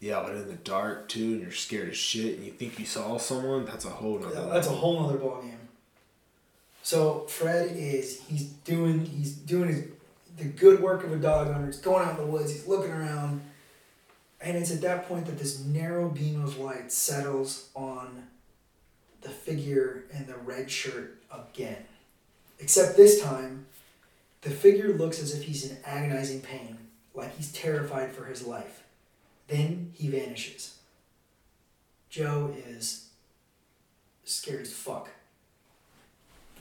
[0.00, 2.84] Yeah, but in the dark too, and you're scared as shit, and you think you
[2.84, 4.34] saw someone, that's a whole nother.
[4.34, 4.76] Yeah, that's a level.
[4.76, 5.52] whole nother ballgame.
[6.82, 9.84] So Fred is he's doing he's doing his
[10.36, 11.66] the good work of a dog owner.
[11.66, 12.52] He's going out in the woods.
[12.52, 13.40] He's looking around,
[14.40, 18.28] and it's at that point that this narrow beam of light settles on
[19.22, 21.84] the figure in the red shirt again.
[22.58, 23.66] Except this time,
[24.42, 26.78] the figure looks as if he's in agonizing pain,
[27.14, 28.82] like he's terrified for his life.
[29.48, 30.78] Then he vanishes.
[32.10, 33.08] Joe is
[34.24, 35.08] scared as fuck.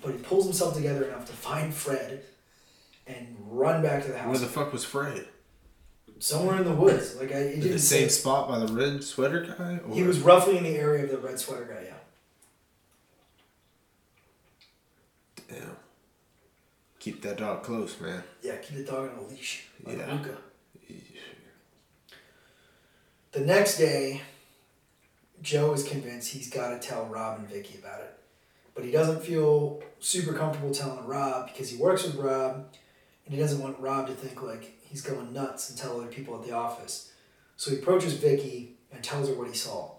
[0.01, 2.23] But he pulls himself together enough to find Fred
[3.07, 4.29] and run back to the house.
[4.29, 5.27] Where the fuck was Fred?
[6.23, 7.17] Somewhere in the woods.
[7.17, 9.79] Like I it In didn't the say- same spot by the red sweater guy?
[9.85, 9.93] Or?
[9.93, 11.93] He was roughly in the area of the red sweater guy, yeah.
[15.49, 15.75] Damn.
[16.99, 18.23] Keep that dog close, man.
[18.41, 19.65] Yeah, keep the dog on a leash.
[19.83, 20.13] Like Yeah.
[20.13, 20.37] Luca.
[23.33, 24.21] The next day,
[25.41, 28.17] Joe is convinced he's got to tell Rob and Vicky about it.
[28.75, 32.67] But he doesn't feel super comfortable telling Rob because he works with Rob
[33.25, 36.35] and he doesn't want Rob to think like he's going nuts and tell other people
[36.35, 37.11] at the office.
[37.57, 39.89] So he approaches Vicky and tells her what he saw.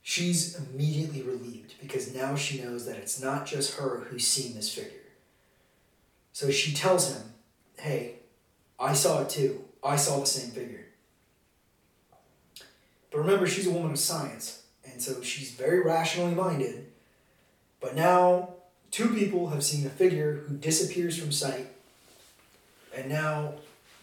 [0.00, 4.74] She's immediately relieved because now she knows that it's not just her who's seen this
[4.74, 5.10] figure.
[6.32, 7.34] So she tells him,
[7.76, 8.14] Hey,
[8.80, 9.62] I saw it too.
[9.84, 10.86] I saw the same figure.
[13.10, 16.86] But remember, she's a woman of science, and so she's very rationally minded.
[17.78, 18.54] But now,
[18.90, 21.66] two people have seen a figure who disappears from sight,
[22.96, 23.56] and now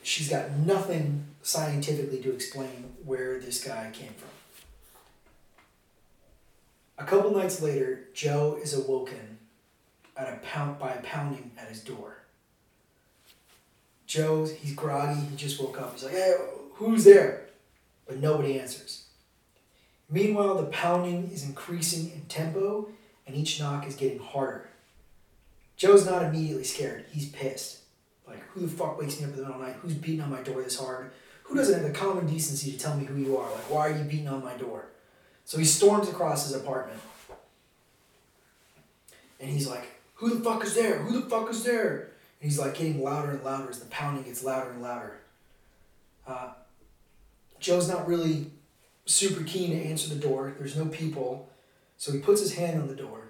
[0.04, 4.30] she's got nothing scientifically to explain where this guy came from.
[6.98, 9.40] A couple nights later, Joe is awoken
[10.18, 12.18] at a pound by a pounding at his door.
[14.06, 15.22] Joe, he's groggy.
[15.22, 15.94] He just woke up.
[15.94, 16.34] He's like, "Hey,
[16.74, 17.46] who's there?"
[18.06, 19.04] But nobody answers.
[20.10, 22.90] Meanwhile, the pounding is increasing in tempo,
[23.28, 24.70] and each knock is getting harder.
[25.78, 27.06] Joe's not immediately scared.
[27.12, 27.79] He's pissed.
[28.30, 29.78] Like, who the fuck wakes me up in the middle of the night?
[29.82, 31.12] Who's beating on my door this hard?
[31.44, 33.50] Who doesn't have the common decency to tell me who you are?
[33.50, 34.86] Like, why are you beating on my door?
[35.46, 37.00] So he storms across his apartment.
[39.40, 41.00] And he's like, Who the fuck is there?
[41.00, 42.12] Who the fuck is there?
[42.40, 45.22] And he's like getting louder and louder as the pounding gets louder and louder.
[46.28, 46.50] Uh,
[47.60, 48.52] Joe's not really
[49.06, 50.54] super keen to answer the door.
[50.58, 51.50] There's no people.
[51.98, 53.29] So he puts his hand on the door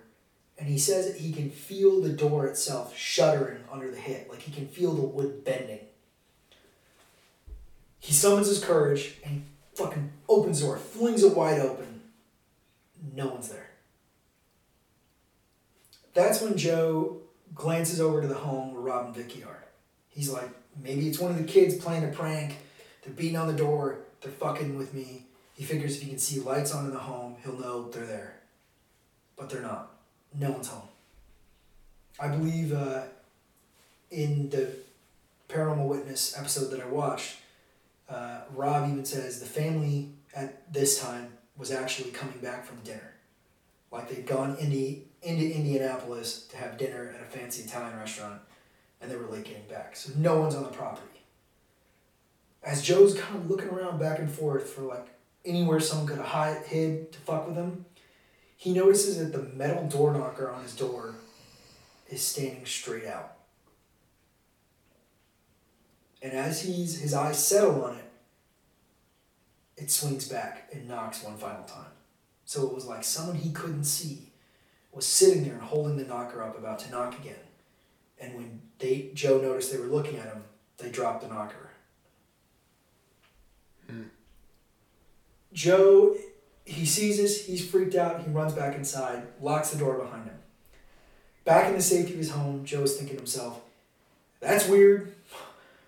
[0.60, 4.30] and he says that he can feel the door itself shuddering under the hit.
[4.30, 5.80] Like he can feel the wood bending.
[8.00, 9.46] He summons his courage and
[9.76, 12.02] fucking opens the door, flings it wide open.
[13.16, 13.70] No one's there.
[16.14, 17.22] That's when Joe
[17.56, 19.64] glances over to the home where Rob and Vicky are.
[20.10, 20.50] He's like,
[20.82, 22.58] maybe it's one of the kids playing a prank.
[23.04, 24.00] They're beating on the door.
[24.22, 25.28] They're fucking with me.
[25.56, 28.42] He figures if he can see lights on in the home, he'll know they're there.
[29.38, 29.89] But they're not.
[30.38, 30.88] No one's home.
[32.20, 33.04] I believe uh,
[34.12, 34.70] in the
[35.48, 37.38] Paranormal Witness episode that I watched,
[38.10, 43.14] uh, Rob even says the family at this time was actually coming back from dinner.
[43.92, 48.42] Like they'd gone into, into Indianapolis to have dinner at a fancy Italian restaurant,
[49.02, 49.96] and they were late getting back.
[49.96, 51.06] So no one's on the property.
[52.64, 55.08] As Joe's kind of looking around back and forth for like
[55.46, 57.86] anywhere someone could have hide, hid to fuck with him,
[58.60, 61.16] he notices that the metal door knocker on his door
[62.10, 63.36] is standing straight out.
[66.22, 68.12] And as he's his eyes settle on it,
[69.78, 71.94] it swings back and knocks one final time.
[72.44, 74.34] So it was like someone he couldn't see
[74.92, 77.36] was sitting there and holding the knocker up about to knock again.
[78.20, 80.44] And when they Joe noticed they were looking at him,
[80.80, 81.70] they dropped the knocker.
[83.88, 84.04] Hmm.
[85.54, 86.18] Joe
[86.70, 90.38] he sees this, he's freaked out, he runs back inside, locks the door behind him.
[91.44, 93.62] Back in the safety of his home, Joe's thinking to himself,
[94.40, 95.16] that's weird,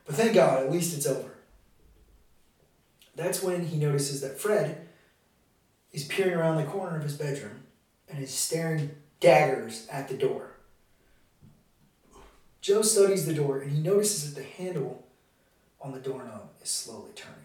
[0.05, 1.29] but thank God, at least it's over.
[3.15, 4.87] That's when he notices that Fred
[5.91, 7.61] is peering around the corner of his bedroom
[8.09, 10.55] and is staring daggers at the door.
[12.61, 15.05] Joe studies the door and he notices that the handle
[15.79, 17.37] on the doorknob is slowly turning.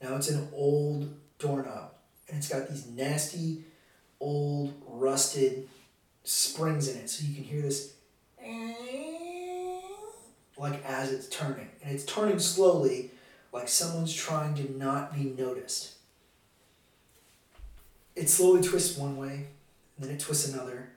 [0.00, 1.92] Now it's an old doorknob
[2.28, 3.64] and it's got these nasty,
[4.20, 5.68] old, rusted
[6.24, 7.10] springs in it.
[7.10, 7.94] So you can hear this
[10.58, 11.68] like as it's turning.
[11.82, 13.10] And it's turning slowly,
[13.52, 15.94] like someone's trying to not be noticed.
[18.16, 19.46] It slowly twists one way,
[19.96, 20.90] and then it twists another,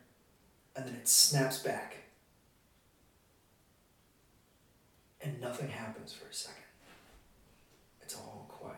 [0.76, 1.98] and then it snaps back.
[5.22, 6.64] And nothing happens for a second.
[8.02, 8.78] It's all quiet.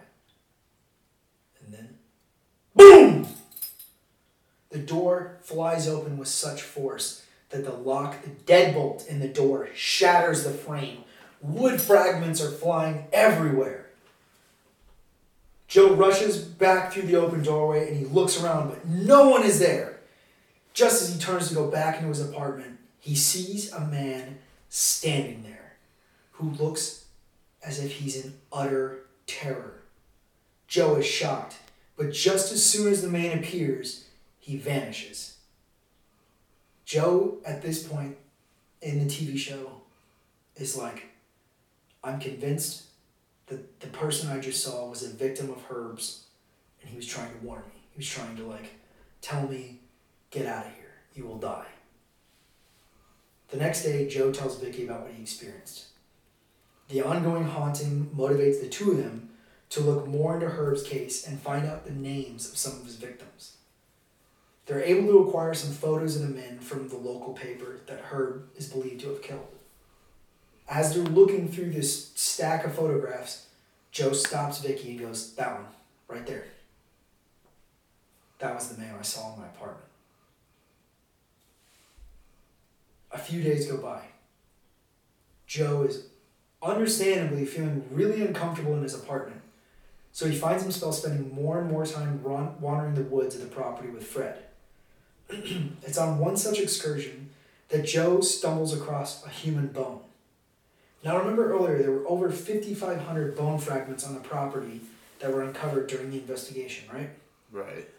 [1.63, 1.97] And then
[2.75, 3.27] Boom!
[4.69, 9.69] The door flies open with such force that the lock, the deadbolt in the door,
[9.75, 11.03] shatters the frame.
[11.41, 13.89] Wood fragments are flying everywhere.
[15.67, 19.59] Joe rushes back through the open doorway and he looks around, but no one is
[19.59, 19.99] there.
[20.73, 25.43] Just as he turns to go back into his apartment, he sees a man standing
[25.43, 25.73] there
[26.33, 27.05] who looks
[27.65, 29.81] as if he's in utter terror.
[30.67, 31.57] Joe is shocked.
[31.95, 34.05] But just as soon as the man appears,
[34.39, 35.37] he vanishes.
[36.85, 38.17] Joe, at this point
[38.81, 39.81] in the TV show,
[40.55, 41.05] is like,
[42.03, 42.83] I'm convinced
[43.47, 46.25] that the person I just saw was a victim of Herb's
[46.81, 47.81] and he was trying to warn me.
[47.91, 48.73] He was trying to, like,
[49.21, 49.79] tell me,
[50.31, 50.91] get out of here.
[51.13, 51.67] You will die.
[53.49, 55.85] The next day, Joe tells Vicky about what he experienced.
[56.89, 59.29] The ongoing haunting motivates the two of them
[59.73, 62.95] to look more into Herb's case and find out the names of some of his
[62.95, 63.53] victims.
[64.67, 68.49] They're able to acquire some photos of the men from the local paper that Herb
[68.55, 69.47] is believed to have killed.
[70.69, 73.47] As they're looking through this stack of photographs,
[73.91, 75.65] Joe stops Vicky and goes, That one,
[76.07, 76.45] right there.
[78.37, 79.89] That was the man I saw in my apartment.
[83.11, 84.03] A few days go by.
[85.47, 86.05] Joe is
[86.61, 89.42] understandably feeling really uncomfortable in his apartment
[90.13, 93.47] so he finds himself spending more and more time run, wandering the woods of the
[93.47, 94.37] property with Fred.
[95.29, 97.31] it's on one such excursion
[97.69, 100.01] that Joe stumbles across a human bone.
[101.03, 104.81] Now, remember earlier, there were over 5,500 bone fragments on the property
[105.19, 107.09] that were uncovered during the investigation, right?
[107.51, 107.89] Right.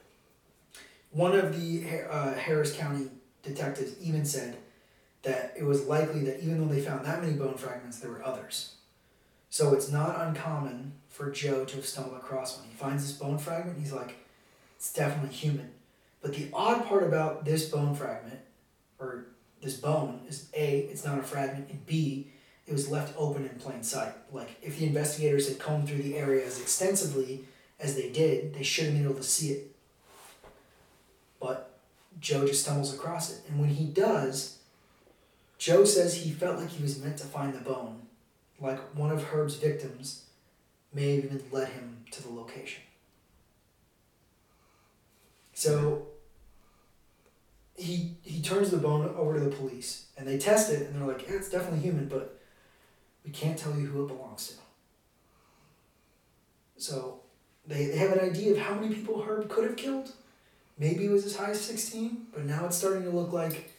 [1.11, 3.09] One of the uh, Harris County
[3.43, 4.57] detectives even said
[5.23, 8.25] that it was likely that even though they found that many bone fragments, there were
[8.25, 8.75] others.
[9.51, 12.67] So it's not uncommon for Joe to have stumbled across one.
[12.69, 14.17] He finds this bone fragment, he's like,
[14.77, 15.71] it's definitely human.
[16.21, 18.41] But the odd part about this bone fragment,
[18.99, 19.27] or
[19.63, 22.33] this bone, is A, it's not a fragment, and B,
[22.67, 24.13] it was left open in plain sight.
[24.33, 27.45] Like, if the investigators had combed through the area as extensively
[27.79, 29.77] as they did, they should have been able to see it.
[31.39, 31.79] But
[32.19, 33.41] Joe just stumbles across it.
[33.49, 34.59] And when he does,
[35.59, 38.01] Joe says he felt like he was meant to find the bone,
[38.59, 40.24] like one of Herb's victims
[40.95, 42.83] may have even led him to the location.
[45.53, 46.07] So
[47.77, 51.07] he he turns the bone over to the police and they test it and they're
[51.07, 52.41] like, yeah, it's definitely human, but
[53.25, 54.55] we can't tell you who it belongs to.
[56.77, 57.21] So
[57.67, 60.13] they, they have an idea of how many people Herb could have killed.
[60.79, 63.73] Maybe it was as high as 16, but now it's starting to look like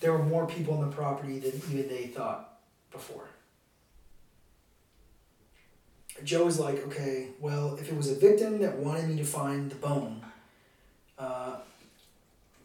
[0.00, 2.58] there were more people on the property than even they thought
[2.92, 3.28] before.
[6.24, 9.70] Joe is like, okay, well, if it was a victim that wanted me to find
[9.70, 10.22] the bone,
[11.18, 11.56] uh,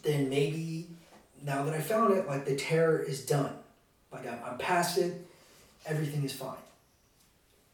[0.04, 0.88] then maybe
[1.44, 3.54] now that I found it, like the terror is done.
[4.12, 5.26] Like I'm, I'm past it,
[5.86, 6.56] everything is fine.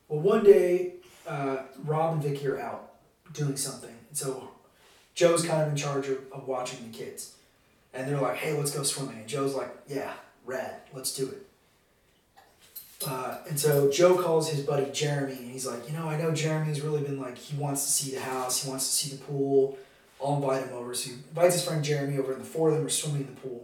[0.07, 0.93] Well, one day,
[1.27, 2.93] uh, Rob and Vicky are out
[3.33, 4.49] doing something, and so
[5.15, 7.33] Joe's kind of in charge of, of watching the kids.
[7.93, 9.17] And they're like, hey, let's go swimming.
[9.17, 10.13] And Joe's like, yeah,
[10.45, 11.46] rad, let's do it.
[13.05, 16.31] Uh, and so Joe calls his buddy Jeremy, and he's like, you know, I know
[16.31, 19.23] Jeremy's really been like, he wants to see the house, he wants to see the
[19.23, 19.77] pool.
[20.23, 20.95] I'll invite him over.
[20.95, 23.35] So he invites his friend Jeremy over, and the four of them are swimming in
[23.35, 23.63] the pool.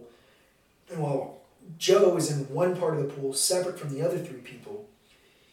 [0.90, 1.38] And while
[1.78, 4.86] Joe is in one part of the pool, separate from the other three people,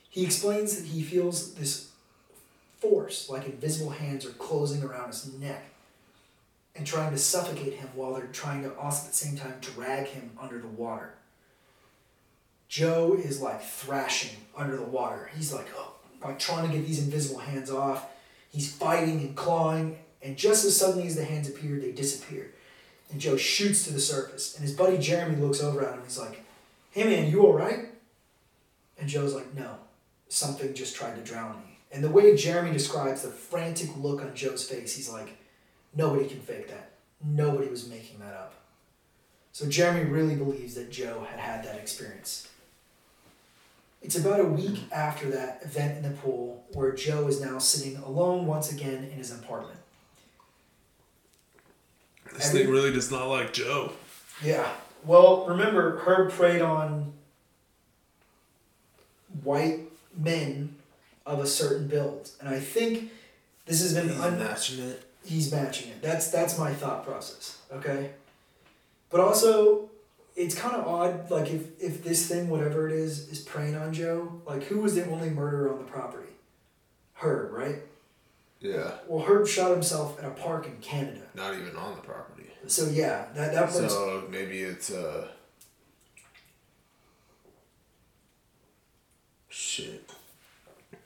[0.10, 1.90] he explains that he feels this
[2.80, 5.64] force, like invisible hands, are closing around his neck
[6.76, 10.08] and trying to suffocate him while they're trying to also at the same time drag
[10.08, 11.14] him under the water.
[12.72, 15.30] Joe is like thrashing under the water.
[15.36, 15.92] He's like, oh,
[16.24, 18.08] like trying to get these invisible hands off.
[18.50, 22.54] He's fighting and clawing, and just as suddenly as the hands appear, they disappear.
[23.12, 24.56] And Joe shoots to the surface.
[24.56, 26.02] And his buddy Jeremy looks over at him.
[26.06, 26.46] He's like,
[26.92, 27.90] hey man, you alright?
[28.98, 29.76] And Joe's like, no,
[30.30, 31.78] something just tried to drown me.
[31.92, 35.36] And the way Jeremy describes the frantic look on Joe's face, he's like,
[35.94, 36.92] nobody can fake that.
[37.22, 38.54] Nobody was making that up.
[39.52, 42.48] So Jeremy really believes that Joe had had that experience.
[44.02, 47.98] It's about a week after that event in the pool where Joe is now sitting
[47.98, 49.80] alone once again in his apartment.
[52.34, 53.92] This Every- thing really does not like Joe.
[54.44, 54.68] Yeah.
[55.06, 57.14] Well, remember, Herb preyed on
[59.44, 59.82] white
[60.18, 60.76] men
[61.26, 63.12] of a certain build, and I think
[63.66, 65.04] this has been He's un- matching it.
[65.24, 66.02] he's matching it.
[66.02, 67.60] That's that's my thought process.
[67.72, 68.12] Okay,
[69.12, 69.91] but also
[70.36, 71.30] it's kind of odd.
[71.30, 74.96] Like if if this thing, whatever it is, is preying on Joe, like who was
[74.96, 76.30] the only murderer on the property?
[77.14, 77.78] Herb, right?
[78.60, 78.92] Yeah.
[79.08, 81.22] Well, Herb shot himself at a park in Canada.
[81.36, 82.48] Not even on the property.
[82.68, 85.28] So yeah, that that puts So maybe it's uh.
[89.50, 90.10] Shit.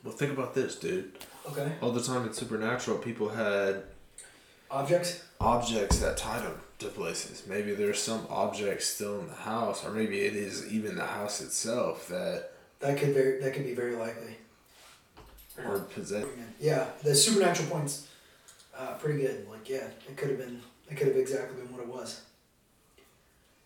[0.04, 1.14] Well, think about this, dude.
[1.48, 3.84] okay All the time in Supernatural, people had
[4.70, 5.24] objects.
[5.40, 7.44] objects that tied them to places.
[7.48, 11.42] Maybe there's some object still in the house, or maybe it is even the house
[11.42, 14.38] itself that That could very that could be very likely.
[15.66, 16.28] were possessed.
[16.60, 18.08] Yeah, the supernatural points,
[18.78, 19.48] uh, pretty good.
[19.50, 22.22] Like yeah, it could have been it could have exactly been what it was.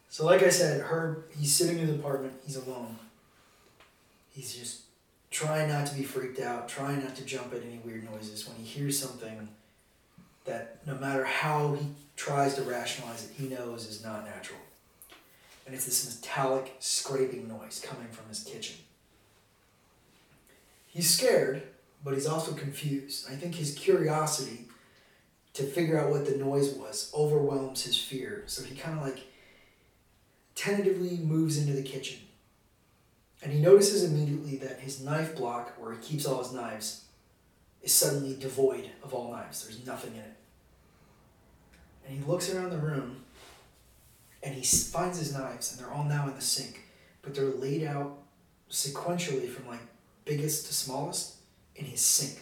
[0.09, 2.33] So like I said, Herb he's sitting in the apartment.
[2.45, 2.97] He's alone.
[4.31, 4.81] He's just
[5.31, 8.57] trying not to be freaked out, trying not to jump at any weird noises when
[8.57, 9.49] he hears something
[10.45, 14.59] that no matter how he tries to rationalize it, he knows is not natural.
[15.65, 18.77] And it's this metallic scraping noise coming from his kitchen.
[20.87, 21.61] He's scared,
[22.03, 23.27] but he's also confused.
[23.29, 24.65] I think his curiosity
[25.53, 28.43] to figure out what the noise was overwhelms his fear.
[28.47, 29.19] So he kind of like
[30.55, 32.19] tentatively moves into the kitchen.
[33.41, 37.05] And he notices immediately that his knife block, where he keeps all his knives,
[37.81, 39.63] is suddenly devoid of all knives.
[39.63, 40.33] There's nothing in it.
[42.07, 43.23] And he looks around the room
[44.41, 46.81] and he finds his knives, and they're all now in the sink,
[47.21, 48.19] but they're laid out
[48.69, 49.81] sequentially from like
[50.23, 51.35] biggest to smallest
[51.75, 52.37] in his sink.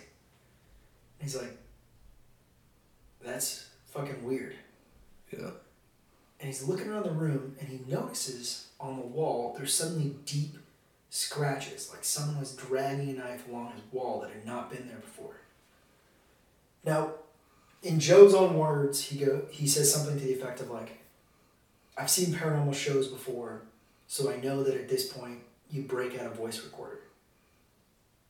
[1.19, 1.57] And he's like,
[3.23, 4.55] that's fucking weird.
[5.31, 5.51] Yeah.
[6.39, 10.55] And he's looking around the room and he notices on the wall there's suddenly deep
[11.09, 14.97] scratches, like someone was dragging a knife along his wall that had not been there
[14.97, 15.37] before.
[16.83, 17.11] Now,
[17.83, 20.99] in Joe's own words, he go he says something to the effect of like,
[21.97, 23.63] I've seen paranormal shows before,
[24.07, 25.39] so I know that at this point
[25.69, 26.99] you break out a voice recorder.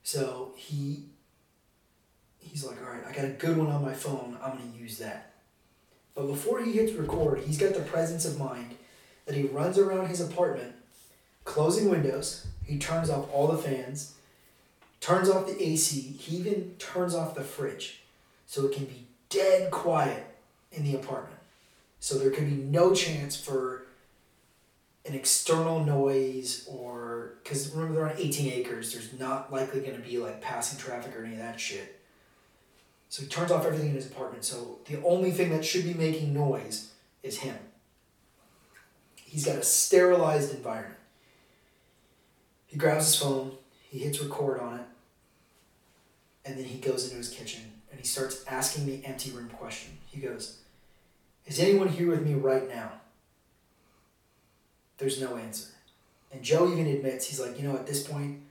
[0.04, 1.06] So he
[2.40, 4.38] he's like, all right, I got a good one on my phone.
[4.42, 5.34] I'm gonna use that.
[6.16, 8.76] But before he hits record, he's got the presence of mind
[9.26, 10.74] that he runs around his apartment,
[11.44, 12.48] closing windows.
[12.68, 14.14] He turns off all the fans,
[15.00, 16.00] turns off the AC.
[16.00, 18.02] He even turns off the fridge,
[18.46, 20.26] so it can be dead quiet
[20.72, 21.40] in the apartment.
[22.00, 23.88] So there can be no chance for
[25.06, 28.94] an external noise or because remember they're on 18 acres.
[28.94, 32.00] There's not likely going to be like passing traffic or any of that shit.
[33.10, 34.44] So he turns off everything in his apartment.
[34.44, 36.92] So the only thing that should be making noise
[37.24, 37.58] is him.
[39.16, 40.97] He's got a sterilized environment.
[42.68, 43.54] He grabs his phone,
[43.90, 44.86] he hits record on it,
[46.46, 49.98] and then he goes into his kitchen and he starts asking the empty room question.
[50.08, 50.60] He goes,
[51.46, 52.92] Is anyone here with me right now?
[54.98, 55.70] There's no answer.
[56.32, 58.42] And Joe even admits, he's like, You know, at this point,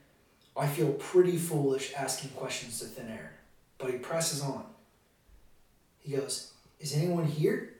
[0.55, 3.33] I feel pretty foolish asking questions to thin air.
[3.77, 4.65] But he presses on.
[5.99, 7.73] He goes, Is anyone here?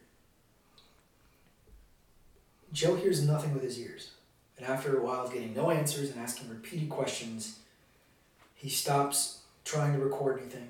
[2.71, 4.11] Joe hears nothing with his ears.
[4.57, 7.59] And after a while of getting no answers and asking repeated questions,
[8.55, 10.67] he stops trying to record anything,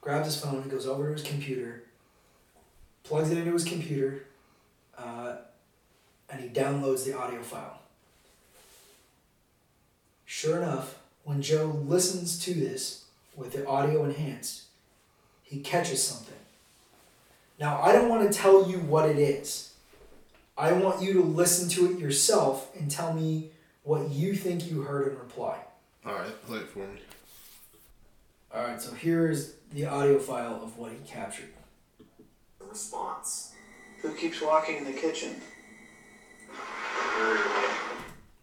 [0.00, 1.84] grabs his phone, he goes over to his computer,
[3.02, 4.24] plugs it into his computer,
[4.96, 5.36] uh,
[6.30, 7.80] and he downloads the audio file.
[10.24, 13.04] Sure enough, when Joe listens to this
[13.36, 14.64] with the audio enhanced,
[15.42, 16.34] he catches something.
[17.60, 19.73] Now, I don't want to tell you what it is.
[20.56, 23.50] I want you to listen to it yourself and tell me
[23.82, 25.58] what you think you heard in reply.
[26.06, 27.00] All right, play it for me.
[28.54, 31.48] All right, so here is the audio file of what he captured.
[32.60, 33.52] The response.
[34.02, 35.40] Who keeps walking in the kitchen?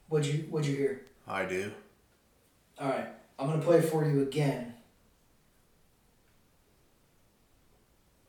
[0.09, 1.01] What'd you What'd you hear?
[1.27, 1.71] I do.
[2.79, 3.07] All right,
[3.39, 4.73] I'm gonna play it for you again.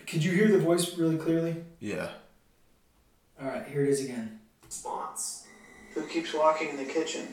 [0.07, 1.65] Could you hear the voice really clearly?
[1.81, 2.11] Yeah.
[3.43, 4.39] All right, here it is again.
[4.65, 5.47] Response.
[5.95, 7.27] Who keeps walking in the kitchen?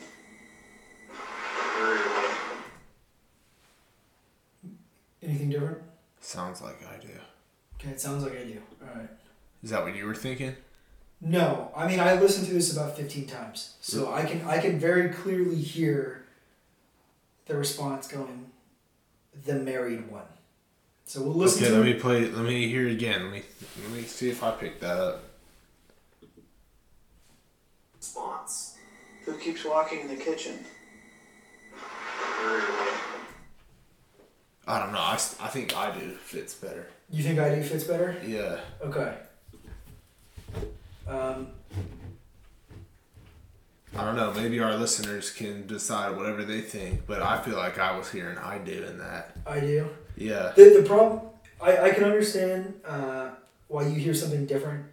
[5.22, 5.78] Anything different?
[6.20, 7.12] Sounds like I do.
[7.78, 8.60] Okay, it sounds like I do.
[8.82, 9.08] All right.
[9.62, 10.56] Is that what you were thinking?
[11.20, 14.78] No, I mean I listened to this about fifteen times, so I can I can
[14.78, 16.24] very clearly hear
[17.46, 18.50] the response going,
[19.44, 20.24] "The married one."
[21.04, 21.94] So we'll listen okay, to let it.
[21.94, 22.30] me play.
[22.30, 23.24] Let me hear it again.
[23.24, 23.42] Let me
[23.82, 25.29] let me see if I pick that up.
[28.00, 28.78] Response.
[29.26, 30.64] Who keeps walking in the kitchen?
[34.66, 34.98] I don't know.
[34.98, 36.86] I, I think I do fits better.
[37.10, 38.16] You think I do fits better?
[38.26, 38.60] Yeah.
[38.82, 39.14] Okay.
[41.06, 41.48] Um,
[43.94, 44.32] I don't know.
[44.32, 48.38] Maybe our listeners can decide whatever they think, but I feel like I was hearing
[48.38, 49.36] I do in that.
[49.46, 49.90] I do.
[50.16, 50.52] Yeah.
[50.56, 51.20] The, the problem,
[51.60, 53.32] I, I can understand uh,
[53.68, 54.86] why you hear something different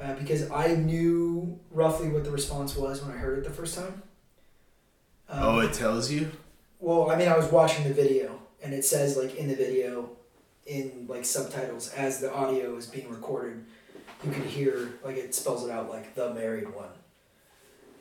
[0.00, 3.76] uh, because I knew roughly what the response was when I heard it the first
[3.76, 4.02] time.
[5.28, 6.30] Um, Oh, it tells you.
[6.78, 10.10] Well, I mean, I was watching the video, and it says like in the video,
[10.66, 13.64] in like subtitles, as the audio is being recorded,
[14.24, 16.88] you can hear like it spells it out like the married one.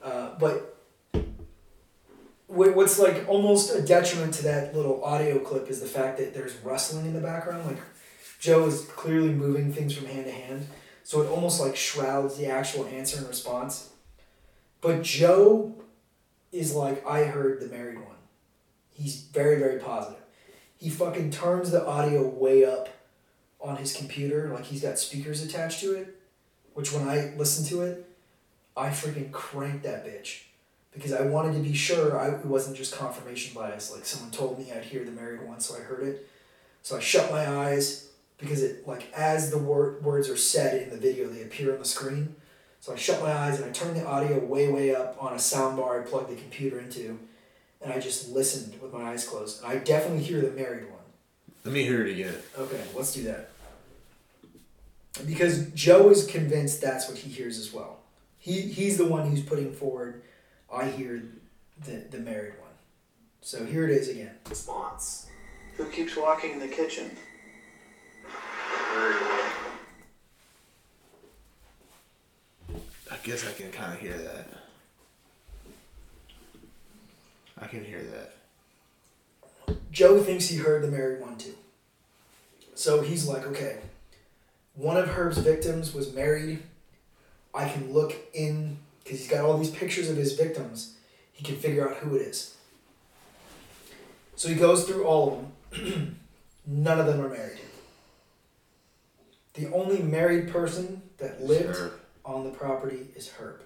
[0.01, 0.77] Uh, but
[2.47, 6.55] what's like almost a detriment to that little audio clip is the fact that there's
[6.57, 7.65] rustling in the background.
[7.65, 7.77] Like
[8.39, 10.67] Joe is clearly moving things from hand to hand,
[11.09, 13.89] so it almost like shrouds the actual answer and response.
[14.79, 15.73] But Joe
[16.51, 18.19] is like, I heard the married one.
[18.91, 20.21] He's very, very positive.
[20.77, 22.89] He fucking turns the audio way up
[23.59, 26.15] on his computer, like he's got speakers attached to it.
[26.75, 28.07] Which when I listen to it,
[28.77, 30.43] I freaking crank that bitch.
[30.93, 33.91] Because I wanted to be sure I, it wasn't just confirmation bias.
[33.91, 36.29] Like someone told me I'd hear the married one, so I heard it.
[36.83, 38.08] So I shut my eyes
[38.39, 41.79] because it like as the word, words are said in the video, they appear on
[41.79, 42.35] the screen.
[42.79, 45.35] So I shut my eyes and I turned the audio way, way up on a
[45.35, 47.19] soundbar I plugged the computer into,
[47.81, 49.61] and I just listened with my eyes closed.
[49.61, 50.99] And I definitely hear the married one.
[51.65, 52.35] Let me hear it again.
[52.57, 53.49] Okay, let's do that.
[55.27, 57.99] Because Joe is convinced that's what he hears as well.
[58.37, 60.21] He he's the one who's putting forward.
[60.73, 61.21] I hear
[61.83, 62.69] the the married one.
[63.41, 64.31] So here it is again.
[64.49, 65.27] Response.
[65.75, 67.11] Who keeps walking in the kitchen?
[73.11, 74.47] I guess I can kind of hear that.
[77.61, 79.77] I can hear that.
[79.91, 81.55] Joe thinks he heard the married one too.
[82.75, 83.79] So he's like, okay,
[84.75, 86.63] one of Herb's victims was married.
[87.53, 90.95] I can look in because he's got all these pictures of his victims.
[91.33, 92.55] He can figure out who it is.
[94.35, 95.27] So he goes through all
[95.71, 96.19] of them.
[96.65, 97.59] None of them are married.
[99.53, 101.91] The only married person that lived
[102.23, 103.61] on the property is Herb.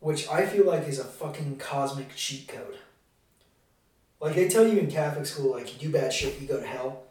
[0.00, 2.76] Which I feel like is a fucking cosmic cheat code.
[4.20, 6.66] Like they tell you in Catholic school, like you do bad shit, you go to
[6.66, 7.02] hell.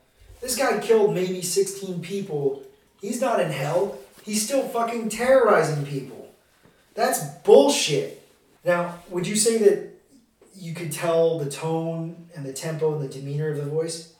[0.41, 2.63] This guy killed maybe 16 people.
[3.01, 3.97] He's not in hell.
[4.23, 6.33] He's still fucking terrorizing people.
[6.95, 8.27] That's bullshit.
[8.63, 9.91] Now, would you say that
[10.55, 14.14] you could tell the tone and the tempo and the demeanor of the voice?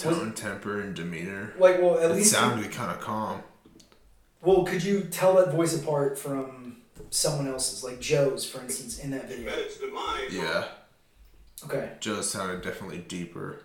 [0.00, 1.52] Tone, temper, and demeanor.
[1.58, 2.32] Like, well, at It least.
[2.32, 3.42] sounded kind of calm.
[4.42, 6.78] Well, could you tell that voice apart from
[7.10, 9.52] someone else's, like Joe's, for instance, in that video?
[10.30, 10.64] Yeah.
[11.64, 13.58] Okay, Joe sounded definitely deeper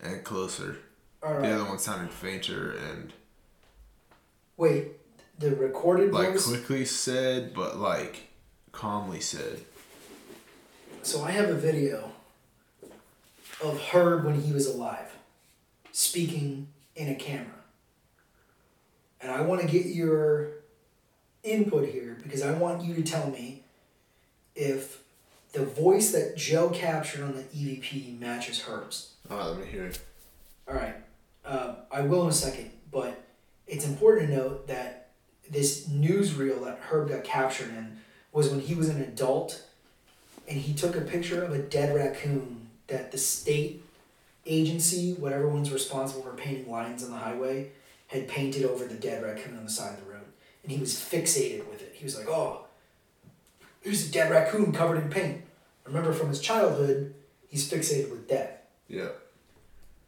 [0.00, 0.76] and closer.
[1.22, 3.12] all The other one sounded fainter and
[4.56, 4.92] Wait,
[5.40, 6.46] the recorded like voice.
[6.46, 8.28] quickly said, but like
[8.70, 9.62] calmly said.
[11.02, 12.12] So I have a video
[13.62, 15.13] of Herb when he was alive,
[15.94, 16.66] speaking
[16.96, 17.62] in a camera,
[19.20, 20.50] and I want to get your
[21.44, 23.62] input here because I want you to tell me
[24.56, 25.02] if
[25.52, 29.12] the voice that Joe captured on the EVP matches Herb's.
[29.30, 30.00] All right, let me hear it.
[30.68, 30.96] All right.
[31.44, 33.22] Uh, I will in a second, but
[33.68, 35.10] it's important to note that
[35.48, 37.98] this newsreel that Herb got captured in
[38.32, 39.62] was when he was an adult
[40.48, 43.83] and he took a picture of a dead raccoon that the state
[44.46, 47.70] agency, whatever one's responsible for painting lines on the highway,
[48.08, 50.24] had painted over the dead raccoon on the side of the road.
[50.62, 51.92] And he was fixated with it.
[51.94, 52.64] He was like, oh,
[53.82, 55.42] there's a dead raccoon covered in paint.
[55.84, 57.14] Remember from his childhood,
[57.48, 58.50] he's fixated with death.
[58.88, 59.08] Yeah.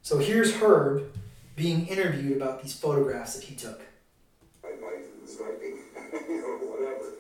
[0.03, 1.05] So here's Herb
[1.57, 3.81] being interviewed about these photographs that he took.
[4.63, 5.79] My wife is writing,
[6.29, 7.13] you whatever.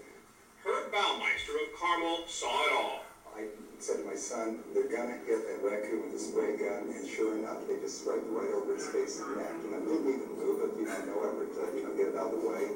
[0.65, 3.01] Herb Baumeister of Carmel saw it all.
[3.37, 3.47] I
[3.79, 7.37] said to my son, they're gonna hit that raccoon with a spray gun, and sure
[7.39, 9.53] enough, they just right, right over his face and neck.
[9.65, 12.17] You know, didn't even move it, you know, no effort to, you know, get it
[12.17, 12.71] out of the way.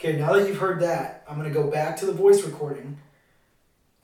[0.00, 2.98] Okay, now that you've heard that, I'm gonna go back to the voice recording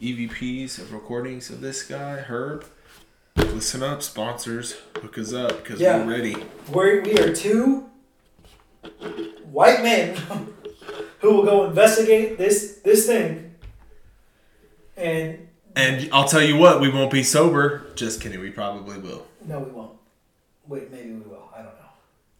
[0.00, 2.64] EVPs of recordings of this guy, Herb,
[3.36, 6.04] listen up, sponsors, hook us up because Yeah.
[6.04, 6.34] we're ready.
[6.72, 7.88] We're, we are two
[9.52, 10.16] white men
[11.20, 13.54] who will go investigate this this thing,
[14.96, 15.46] and
[15.76, 17.84] And I'll tell you what, we won't be sober.
[17.94, 18.40] Just kidding.
[18.40, 19.24] We probably will.
[19.46, 19.92] no, we won't.
[20.66, 21.43] Wait, maybe we will.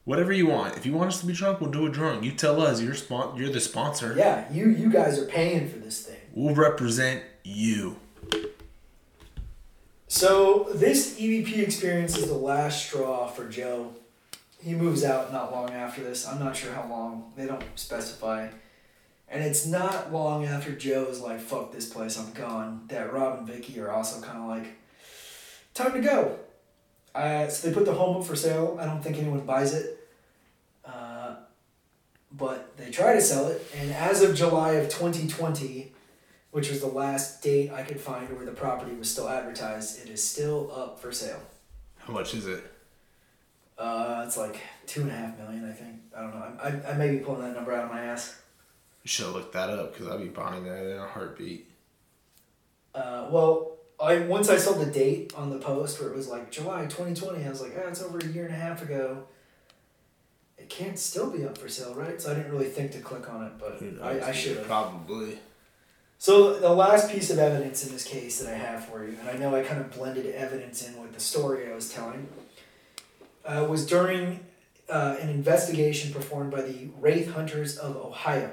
[0.06, 0.16] I don't know.
[0.16, 0.76] Whatever you want.
[0.76, 2.24] If you want us to be drunk, we'll do it drunk.
[2.24, 2.80] You tell us.
[2.80, 4.14] You're spon- You're the sponsor.
[4.16, 6.20] Yeah, you you guys are paying for this thing.
[6.32, 7.96] We'll represent you.
[10.08, 13.92] So this EVP experience is the last straw for Joe.
[14.62, 16.26] He moves out not long after this.
[16.26, 17.32] I'm not sure how long.
[17.36, 18.48] They don't specify.
[19.28, 23.38] And it's not long after Joe is like, fuck this place, I'm gone, that Rob
[23.38, 24.76] and Vicky are also kind of like,
[25.74, 26.38] time to go.
[27.14, 28.76] Uh, so they put the home up for sale.
[28.80, 30.08] I don't think anyone buys it.
[30.84, 31.36] Uh,
[32.32, 33.64] but they try to sell it.
[33.76, 35.92] And as of July of 2020,
[36.50, 40.10] which was the last date I could find where the property was still advertised, it
[40.10, 41.40] is still up for sale.
[41.98, 42.64] How much is it?
[43.78, 45.96] Uh, it's like two and a half million, I think.
[46.16, 46.52] I don't know.
[46.62, 48.40] I, I, I may be pulling that number out of my ass.
[49.02, 51.70] You should look that up because I'd be buying that in a heartbeat.
[52.94, 53.73] Uh, well,
[54.04, 57.44] I once I saw the date on the post where it was like July 2020.
[57.44, 59.24] I was like, ah, it's over a year and a half ago.
[60.58, 62.20] It can't still be up for sale, right?
[62.20, 64.66] So I didn't really think to click on it, but I, I should have.
[64.66, 65.38] Probably.
[66.18, 69.28] So the last piece of evidence in this case that I have for you, and
[69.28, 72.28] I know I kind of blended evidence in with the story I was telling,
[73.44, 74.40] uh, was during
[74.88, 78.52] uh, an investigation performed by the Wraith Hunters of Ohio.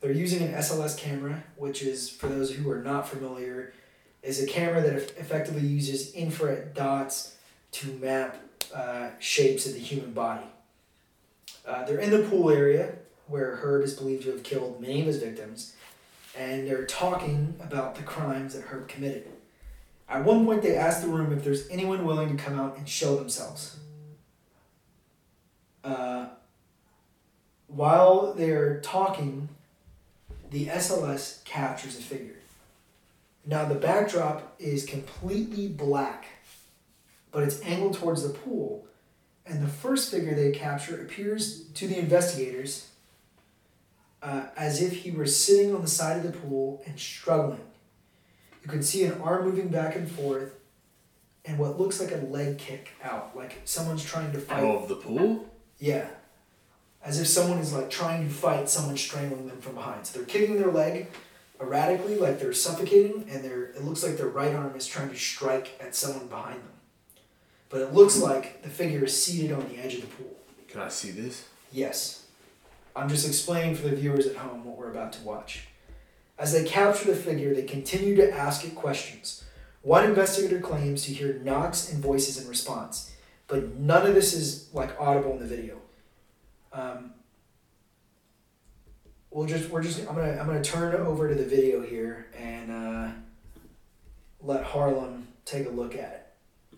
[0.00, 3.72] They're using an SLS camera, which is, for those who are not familiar,
[4.26, 7.36] is a camera that effectively uses infrared dots
[7.72, 8.36] to map
[8.74, 10.46] uh, shapes of the human body.
[11.66, 12.96] Uh, they're in the pool area
[13.28, 15.74] where Herb is believed to have killed many of his victims
[16.36, 19.28] and they're talking about the crimes that Herb committed.
[20.08, 22.88] At one point, they ask the room if there's anyone willing to come out and
[22.88, 23.78] show themselves.
[25.82, 26.26] Uh,
[27.66, 29.48] while they're talking,
[30.50, 32.35] the SLS captures a figure.
[33.46, 36.26] Now, the backdrop is completely black,
[37.30, 38.86] but it's angled towards the pool,
[39.46, 42.88] and the first figure they capture appears to the investigators
[44.20, 47.60] uh, as if he were sitting on the side of the pool and struggling.
[48.64, 50.56] You can see an arm moving back and forth
[51.44, 54.64] and what looks like a leg kick out, like someone's trying to fight.
[54.64, 55.48] Oh, of the pool?
[55.78, 56.08] Yeah.
[57.04, 60.04] As if someone is like trying to fight someone strangling them from behind.
[60.04, 61.08] So they're kicking their leg
[61.60, 65.16] erratically, like they're suffocating, and their it looks like their right arm is trying to
[65.16, 66.72] strike at someone behind them.
[67.68, 70.36] But it looks like the figure is seated on the edge of the pool.
[70.68, 71.44] Can I see this?
[71.72, 72.26] Yes.
[72.94, 75.66] I'm just explaining for the viewers at home what we're about to watch.
[76.38, 79.44] As they capture the figure, they continue to ask it questions.
[79.82, 83.12] One investigator claims to hear knocks and voices in response,
[83.48, 85.76] but none of this is like audible in the video.
[86.72, 87.12] Um,
[89.36, 92.72] we'll just we're just I'm gonna I'm gonna turn over to the video here and
[92.72, 93.10] uh,
[94.40, 96.26] let Harlan take a look at it.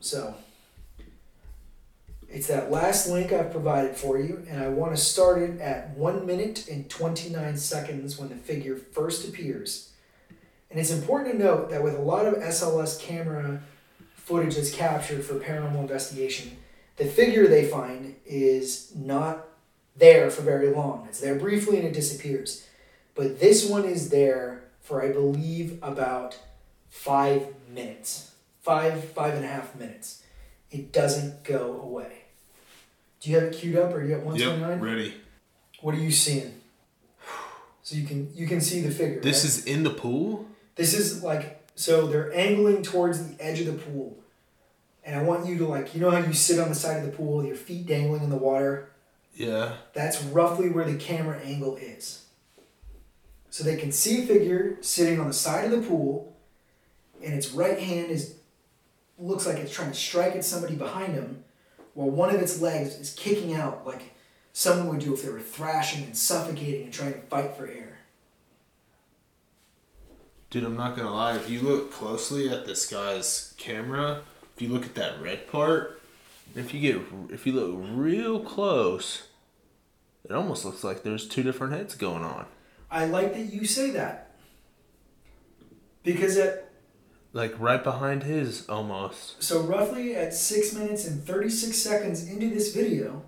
[0.01, 0.35] So.
[2.31, 5.97] It's that last link I've provided for you, and I want to start it at
[5.97, 9.93] 1 minute and 29 seconds when the figure first appears.
[10.71, 13.63] And it's important to note that with a lot of SLS camera
[14.15, 16.59] footage that's captured for paranormal investigation,
[16.97, 19.48] the figure they find is not
[19.99, 21.07] there for very long.
[21.09, 22.67] It's there briefly and it disappears.
[23.15, 26.39] But this one is there for, I believe, about
[26.89, 28.33] five minutes.
[28.61, 30.23] Five, five and a half minutes.
[30.71, 32.25] It doesn't go away.
[33.21, 34.81] Do you have it queued up or are you at 129?
[34.81, 35.15] ready.
[35.81, 36.61] What are you seeing?
[37.83, 39.21] So you can you can see the figure.
[39.21, 39.45] This right?
[39.47, 40.47] is in the pool?
[40.79, 44.17] this is like so they're angling towards the edge of the pool.
[45.05, 47.07] And I want you to like you know how you sit on the side of
[47.07, 48.91] the pool with your feet dangling in the water?
[49.39, 49.75] Yeah.
[49.95, 52.25] That's roughly where the camera angle is.
[53.51, 56.37] So they can see a figure sitting on the side of the pool
[57.23, 58.35] and its right hand is
[59.17, 61.45] looks like it's trying to strike at somebody behind him
[61.95, 64.15] while one of its legs is kicking out like
[64.53, 67.99] someone would do if they were thrashing and suffocating and trying to fight for air.
[70.51, 71.37] Dude, I'm not gonna lie.
[71.37, 74.23] If you look closely at this guy's camera,
[74.57, 76.01] if you look at that red part,
[76.57, 79.28] if you get if you look real close,
[80.25, 82.47] it almost looks like there's two different heads going on.
[82.91, 84.31] I like that you say that.
[86.03, 86.71] Because at
[87.33, 89.43] Like right behind his almost.
[89.43, 93.23] so roughly at 6 minutes and 36 seconds into this video,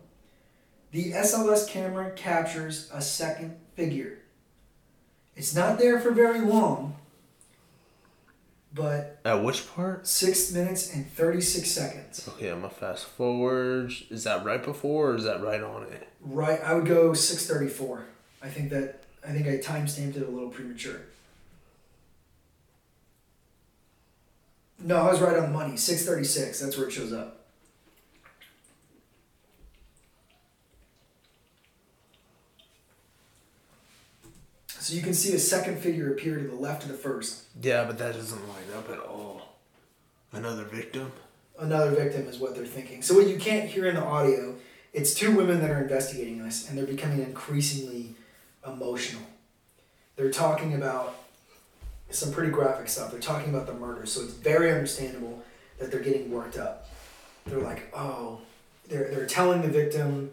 [0.92, 4.18] the SLS camera captures a second figure.
[5.36, 6.96] It's not there for very long,
[8.74, 10.06] but At which part?
[10.06, 12.28] 6 minutes and 36 seconds.
[12.28, 13.92] Okay, I'm gonna fast forward.
[14.10, 16.08] Is that right before or is that right on it?
[16.20, 18.04] Right, I would go 634.
[18.42, 21.02] I think that I think I time-stamped it a little premature.
[24.78, 25.76] No, I was right on the money.
[25.76, 26.58] 636.
[26.60, 27.39] That's where it shows up.
[34.80, 37.44] So you can see a second figure appear to the left of the first.
[37.60, 39.42] Yeah, but that doesn't line up at all.
[40.32, 41.12] Another victim?
[41.58, 43.02] Another victim is what they're thinking.
[43.02, 44.54] So what you can't hear in the audio,
[44.94, 48.14] it's two women that are investigating this, and they're becoming increasingly
[48.66, 49.22] emotional.
[50.16, 51.14] They're talking about
[52.08, 53.10] some pretty graphic stuff.
[53.10, 55.42] They're talking about the murder, so it's very understandable
[55.78, 56.88] that they're getting worked up.
[57.44, 58.40] They're like, oh,
[58.88, 60.30] they're, they're telling the victim,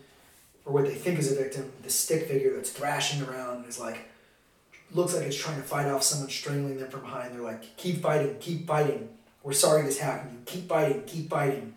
[0.63, 4.07] or what they think is a victim, the stick figure that's thrashing around is like,
[4.93, 7.33] looks like it's trying to fight off someone strangling them from behind.
[7.33, 9.09] They're like, keep fighting, keep fighting.
[9.43, 10.33] We're sorry this happened.
[10.33, 11.73] You keep fighting, keep fighting.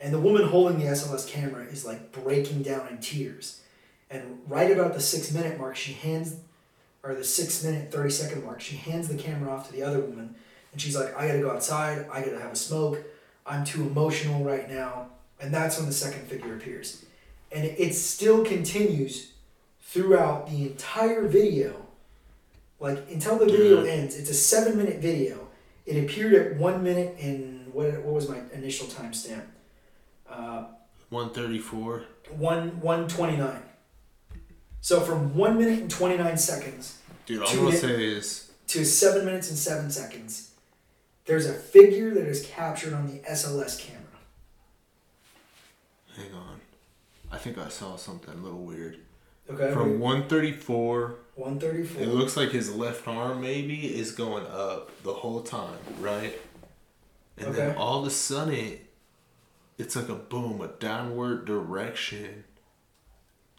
[0.00, 3.60] And the woman holding the SLS camera is like breaking down in tears.
[4.10, 6.36] And right about the six minute mark, she hands,
[7.02, 10.00] or the six minute, 30 second mark, she hands the camera off to the other
[10.00, 10.34] woman
[10.72, 12.06] and she's like, I gotta go outside.
[12.12, 13.02] I gotta have a smoke.
[13.46, 15.08] I'm too emotional right now,
[15.40, 17.04] and that's when the second figure appears,
[17.50, 19.32] and it, it still continues
[19.82, 21.86] throughout the entire video,
[22.80, 23.90] like until the video Yeah.
[23.92, 24.16] ends.
[24.16, 25.48] It's a seven minute video.
[25.86, 29.44] It appeared at one minute and what what was my initial timestamp?
[30.28, 30.64] Uh,
[31.10, 32.04] 134.
[32.36, 33.62] one one twenty nine.
[34.80, 38.84] So from one minute and twenty nine seconds Dude, all I'm gonna say is to
[38.84, 40.52] seven minutes and seven seconds,
[41.26, 44.02] there's a figure that is captured on the SLS camera.
[46.16, 46.60] hang on.
[47.32, 48.98] I think I saw something a little weird.
[49.50, 49.72] Okay.
[49.72, 51.29] From 134, one thirty
[51.98, 56.38] it looks like his left arm maybe is going up the whole time, right?
[57.38, 58.78] And then all of a sudden,
[59.78, 62.44] it's like a boom, a downward direction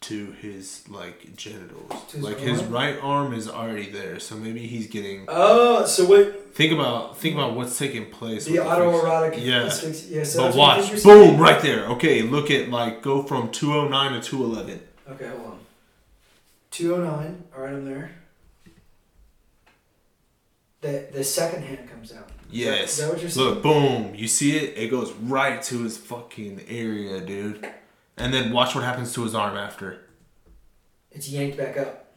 [0.02, 1.92] to his like genitals.
[2.12, 5.26] His like his right arm is already there, so maybe he's getting.
[5.28, 6.54] Oh, so what?
[6.54, 8.44] Think about think about what's taking place.
[8.46, 9.40] The autoerotic.
[9.44, 9.64] Yeah.
[9.66, 10.24] asphyxia- Yeah.
[10.24, 11.86] So But watch, boom, right there.
[11.86, 14.80] Okay, look at like go from 209 to 211.
[15.10, 15.58] Okay, hold on.
[16.72, 17.44] Two oh nine.
[17.54, 18.10] All right, I'm there.
[20.80, 22.28] The the second hand comes out.
[22.50, 22.92] Yes.
[22.92, 23.46] Is that what you're saying?
[23.46, 24.14] Look, boom.
[24.14, 24.76] You see it?
[24.76, 27.66] It goes right to his fucking area, dude.
[28.16, 30.00] And then watch what happens to his arm after.
[31.10, 32.12] It's yanked back up.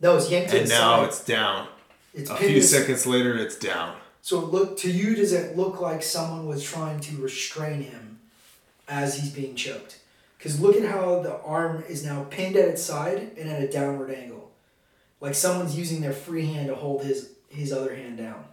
[0.00, 1.08] No, it's yanked to And now side.
[1.08, 1.68] it's down.
[2.14, 3.96] It's A few seconds later, it's down.
[4.22, 8.18] So look to you, does it look like someone was trying to restrain him
[8.88, 10.00] as he's being choked?
[10.44, 13.66] Because look at how the arm is now pinned at its side and at a
[13.66, 14.52] downward angle,
[15.18, 18.44] like someone's using their free hand to hold his his other hand down.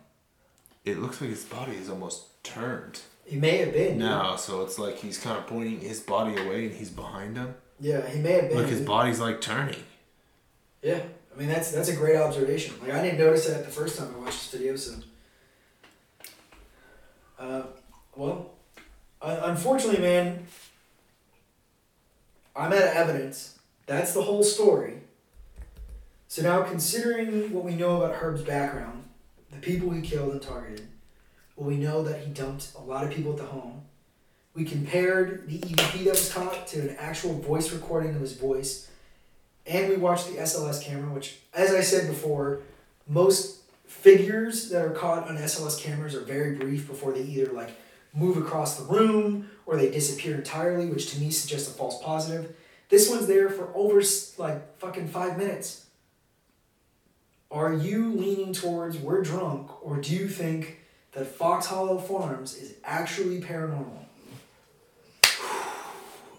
[0.86, 3.98] It looks like his body is almost turned He may have been.
[3.98, 7.56] now, so it's like he's kind of pointing his body away and he's behind him.
[7.82, 8.60] Yeah, he may have been.
[8.60, 9.84] Look, his body's like turning.
[10.82, 11.02] Yeah,
[11.36, 12.74] I mean that's that's a great observation.
[12.82, 14.78] Like I didn't notice that the first time I watched this video.
[14.78, 14.94] So,
[17.38, 17.64] uh,
[18.16, 18.52] well,
[19.22, 20.48] un- unfortunately, man,
[22.56, 23.60] I'm out of evidence.
[23.86, 25.02] That's the whole story.
[26.28, 29.04] So now, considering what we know about Herb's background,
[29.52, 30.88] the people he killed and targeted,
[31.56, 33.82] well, we know that he dumped a lot of people at the home.
[34.54, 38.90] We compared the EVP that was caught to an actual voice recording of his voice
[39.66, 42.62] and we watched the SLS camera, which, as I said before,
[43.08, 47.70] most figures that are caught on SLS cameras are very brief before they either like
[48.14, 52.56] move across the room or they disappear entirely, which to me suggests a false positive.
[52.90, 54.02] This one's there for over
[54.38, 55.86] like fucking five minutes.
[57.50, 60.80] Are you leaning towards we're drunk, or do you think
[61.12, 64.06] that Fox Hollow Farms is actually paranormal?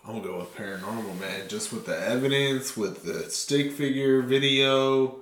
[0.07, 1.49] I'm gonna go with paranormal, man.
[1.49, 5.21] Just with the evidence, with the stick figure video,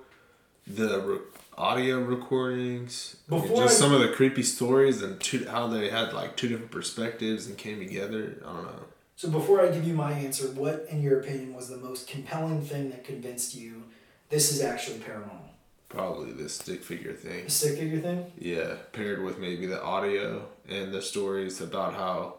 [0.66, 1.22] the
[1.60, 6.12] audio recordings, Before just I- some of the creepy stories and two, how they had
[6.12, 8.42] like two different perspectives and came together.
[8.44, 8.84] I don't know.
[9.16, 12.62] So before I give you my answer, what in your opinion was the most compelling
[12.62, 13.84] thing that convinced you
[14.30, 15.48] this is actually paranormal?
[15.90, 17.44] Probably this stick figure thing.
[17.44, 18.32] The stick figure thing?
[18.38, 22.36] Yeah, paired with maybe the audio and the stories about how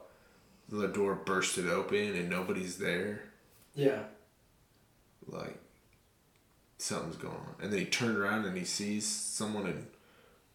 [0.69, 3.23] the door bursted open and nobody's there.
[3.76, 4.03] Yeah.
[5.27, 5.57] Like
[6.81, 9.87] something's going on, and then he turned around and he sees someone in,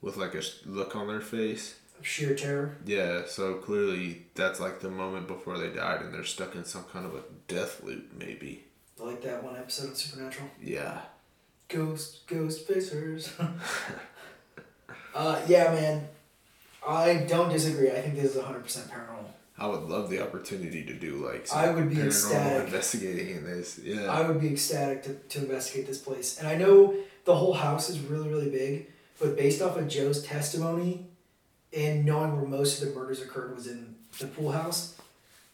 [0.01, 1.77] with like a look on their face.
[1.99, 2.77] Of sheer terror.
[2.85, 6.85] Yeah, so clearly that's like the moment before they died, and they're stuck in some
[6.85, 8.65] kind of a death loop, maybe.
[8.99, 10.49] Like that one episode of Supernatural.
[10.63, 11.01] Yeah.
[11.69, 13.31] Ghost, Ghostfacers.
[15.15, 16.09] uh, yeah, man.
[16.87, 17.91] I don't disagree.
[17.91, 19.27] I think this is 100% paranormal.
[19.59, 22.65] I would love the opportunity to do like I would be paranormal ecstatic.
[22.67, 23.79] investigating in this.
[23.79, 24.05] Yeah.
[24.05, 26.39] I would be ecstatic to, to investigate this place.
[26.39, 30.23] And I know the whole house is really, really big, but based off of Joe's
[30.23, 31.07] testimony
[31.77, 34.97] and knowing where most of the murders occurred was in the pool house,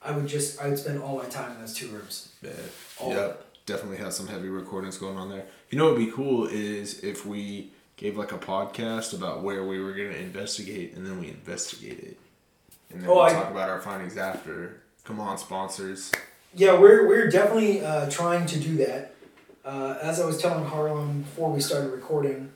[0.04, 2.32] I would just, I would spend all my time in those two rooms.
[2.42, 2.50] Yeah.
[2.98, 3.46] All Yep.
[3.64, 5.44] Definitely has some heavy recordings going on there.
[5.70, 9.64] You know what would be cool is if we gave like a podcast about where
[9.64, 12.18] we were gonna investigate and then we investigate it.
[12.92, 14.80] And then Oh, we I- talk about our findings after.
[15.04, 16.12] Come on, sponsors.
[16.54, 19.14] Yeah, we're, we're definitely uh, trying to do that.
[19.64, 22.50] Uh, as I was telling Harlan before we started recording,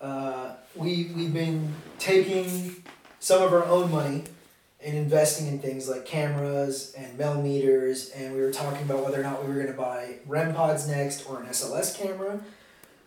[0.00, 2.82] uh, we, we've been taking
[3.20, 4.24] some of our own money
[4.84, 9.22] and investing in things like cameras and millimeters, and we were talking about whether or
[9.22, 12.40] not we were going to buy REM pods next or an SLS camera.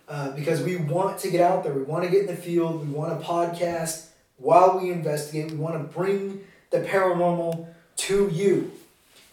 [0.08, 2.88] Uh, because we want to get out there, we want to get in the field,
[2.88, 4.05] we want to podcast
[4.38, 7.68] while we investigate, we want to bring the paranormal
[7.98, 8.72] to you.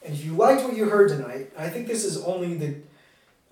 [0.04, 2.76] And if you liked what you heard tonight, I think this is only the.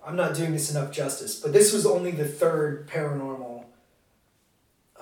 [0.05, 3.51] I'm not doing this enough justice, but this was only the third paranormal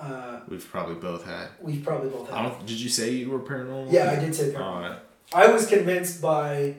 [0.00, 1.48] uh, We've we've probably both had.
[1.60, 2.38] We've probably both had.
[2.38, 2.66] I don't.
[2.66, 3.92] Did you say you were paranormal?
[3.92, 4.60] Yeah, I did say paranormal.
[4.60, 4.98] All right.
[5.32, 6.76] I was convinced by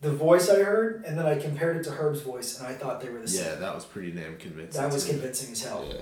[0.00, 3.00] the voice I heard, and then I compared it to Herb's voice, and I thought
[3.00, 3.44] they were the same.
[3.44, 4.80] Yeah, that was pretty damn convincing.
[4.80, 5.86] that was convincing as hell.
[5.88, 6.00] Yeah.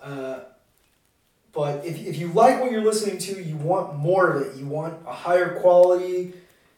[0.00, 0.40] Uh,
[1.58, 4.54] but if, if you like what you're listening to, you want more of it.
[4.56, 6.34] You want a higher quality.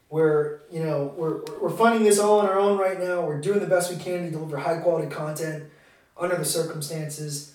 [0.08, 3.20] Where you know we're we're funding this all on our own right now.
[3.20, 5.64] We're doing the best we can to deliver high quality content
[6.18, 7.54] under the circumstances.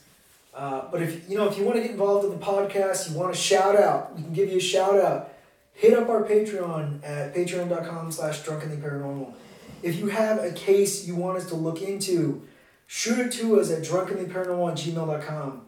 [0.53, 3.17] Uh, but if you know if you want to get involved in the podcast, you
[3.17, 5.33] want a shout out, we can give you a shout out.
[5.73, 9.33] Hit up our Patreon at patreon.com slash drunkenly paranormal.
[9.81, 12.47] If you have a case you want us to look into,
[12.85, 15.64] shoot it to us at drunkenlyparanormal at gmail.com.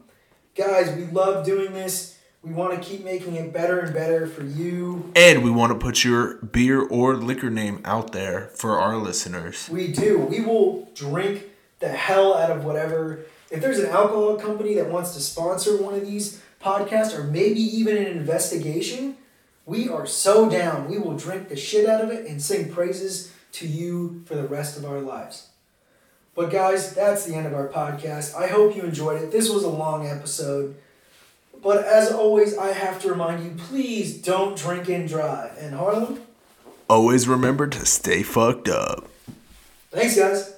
[0.54, 2.18] Guys, we love doing this.
[2.42, 5.12] We want to keep making it better and better for you.
[5.16, 9.68] And we want to put your beer or liquor name out there for our listeners.
[9.68, 10.18] We do.
[10.18, 11.44] We will drink
[11.80, 13.20] the hell out of whatever.
[13.50, 17.60] If there's an alcohol company that wants to sponsor one of these podcasts or maybe
[17.60, 19.16] even an investigation,
[19.66, 20.88] we are so down.
[20.88, 24.46] We will drink the shit out of it and sing praises to you for the
[24.46, 25.47] rest of our lives.
[26.38, 28.36] But guys, that's the end of our podcast.
[28.36, 29.32] I hope you enjoyed it.
[29.32, 30.76] This was a long episode.
[31.60, 35.58] But as always, I have to remind you please don't drink and drive.
[35.58, 36.20] And Harlan,
[36.88, 39.08] Always remember to stay fucked up.
[39.90, 40.54] thanks, guys.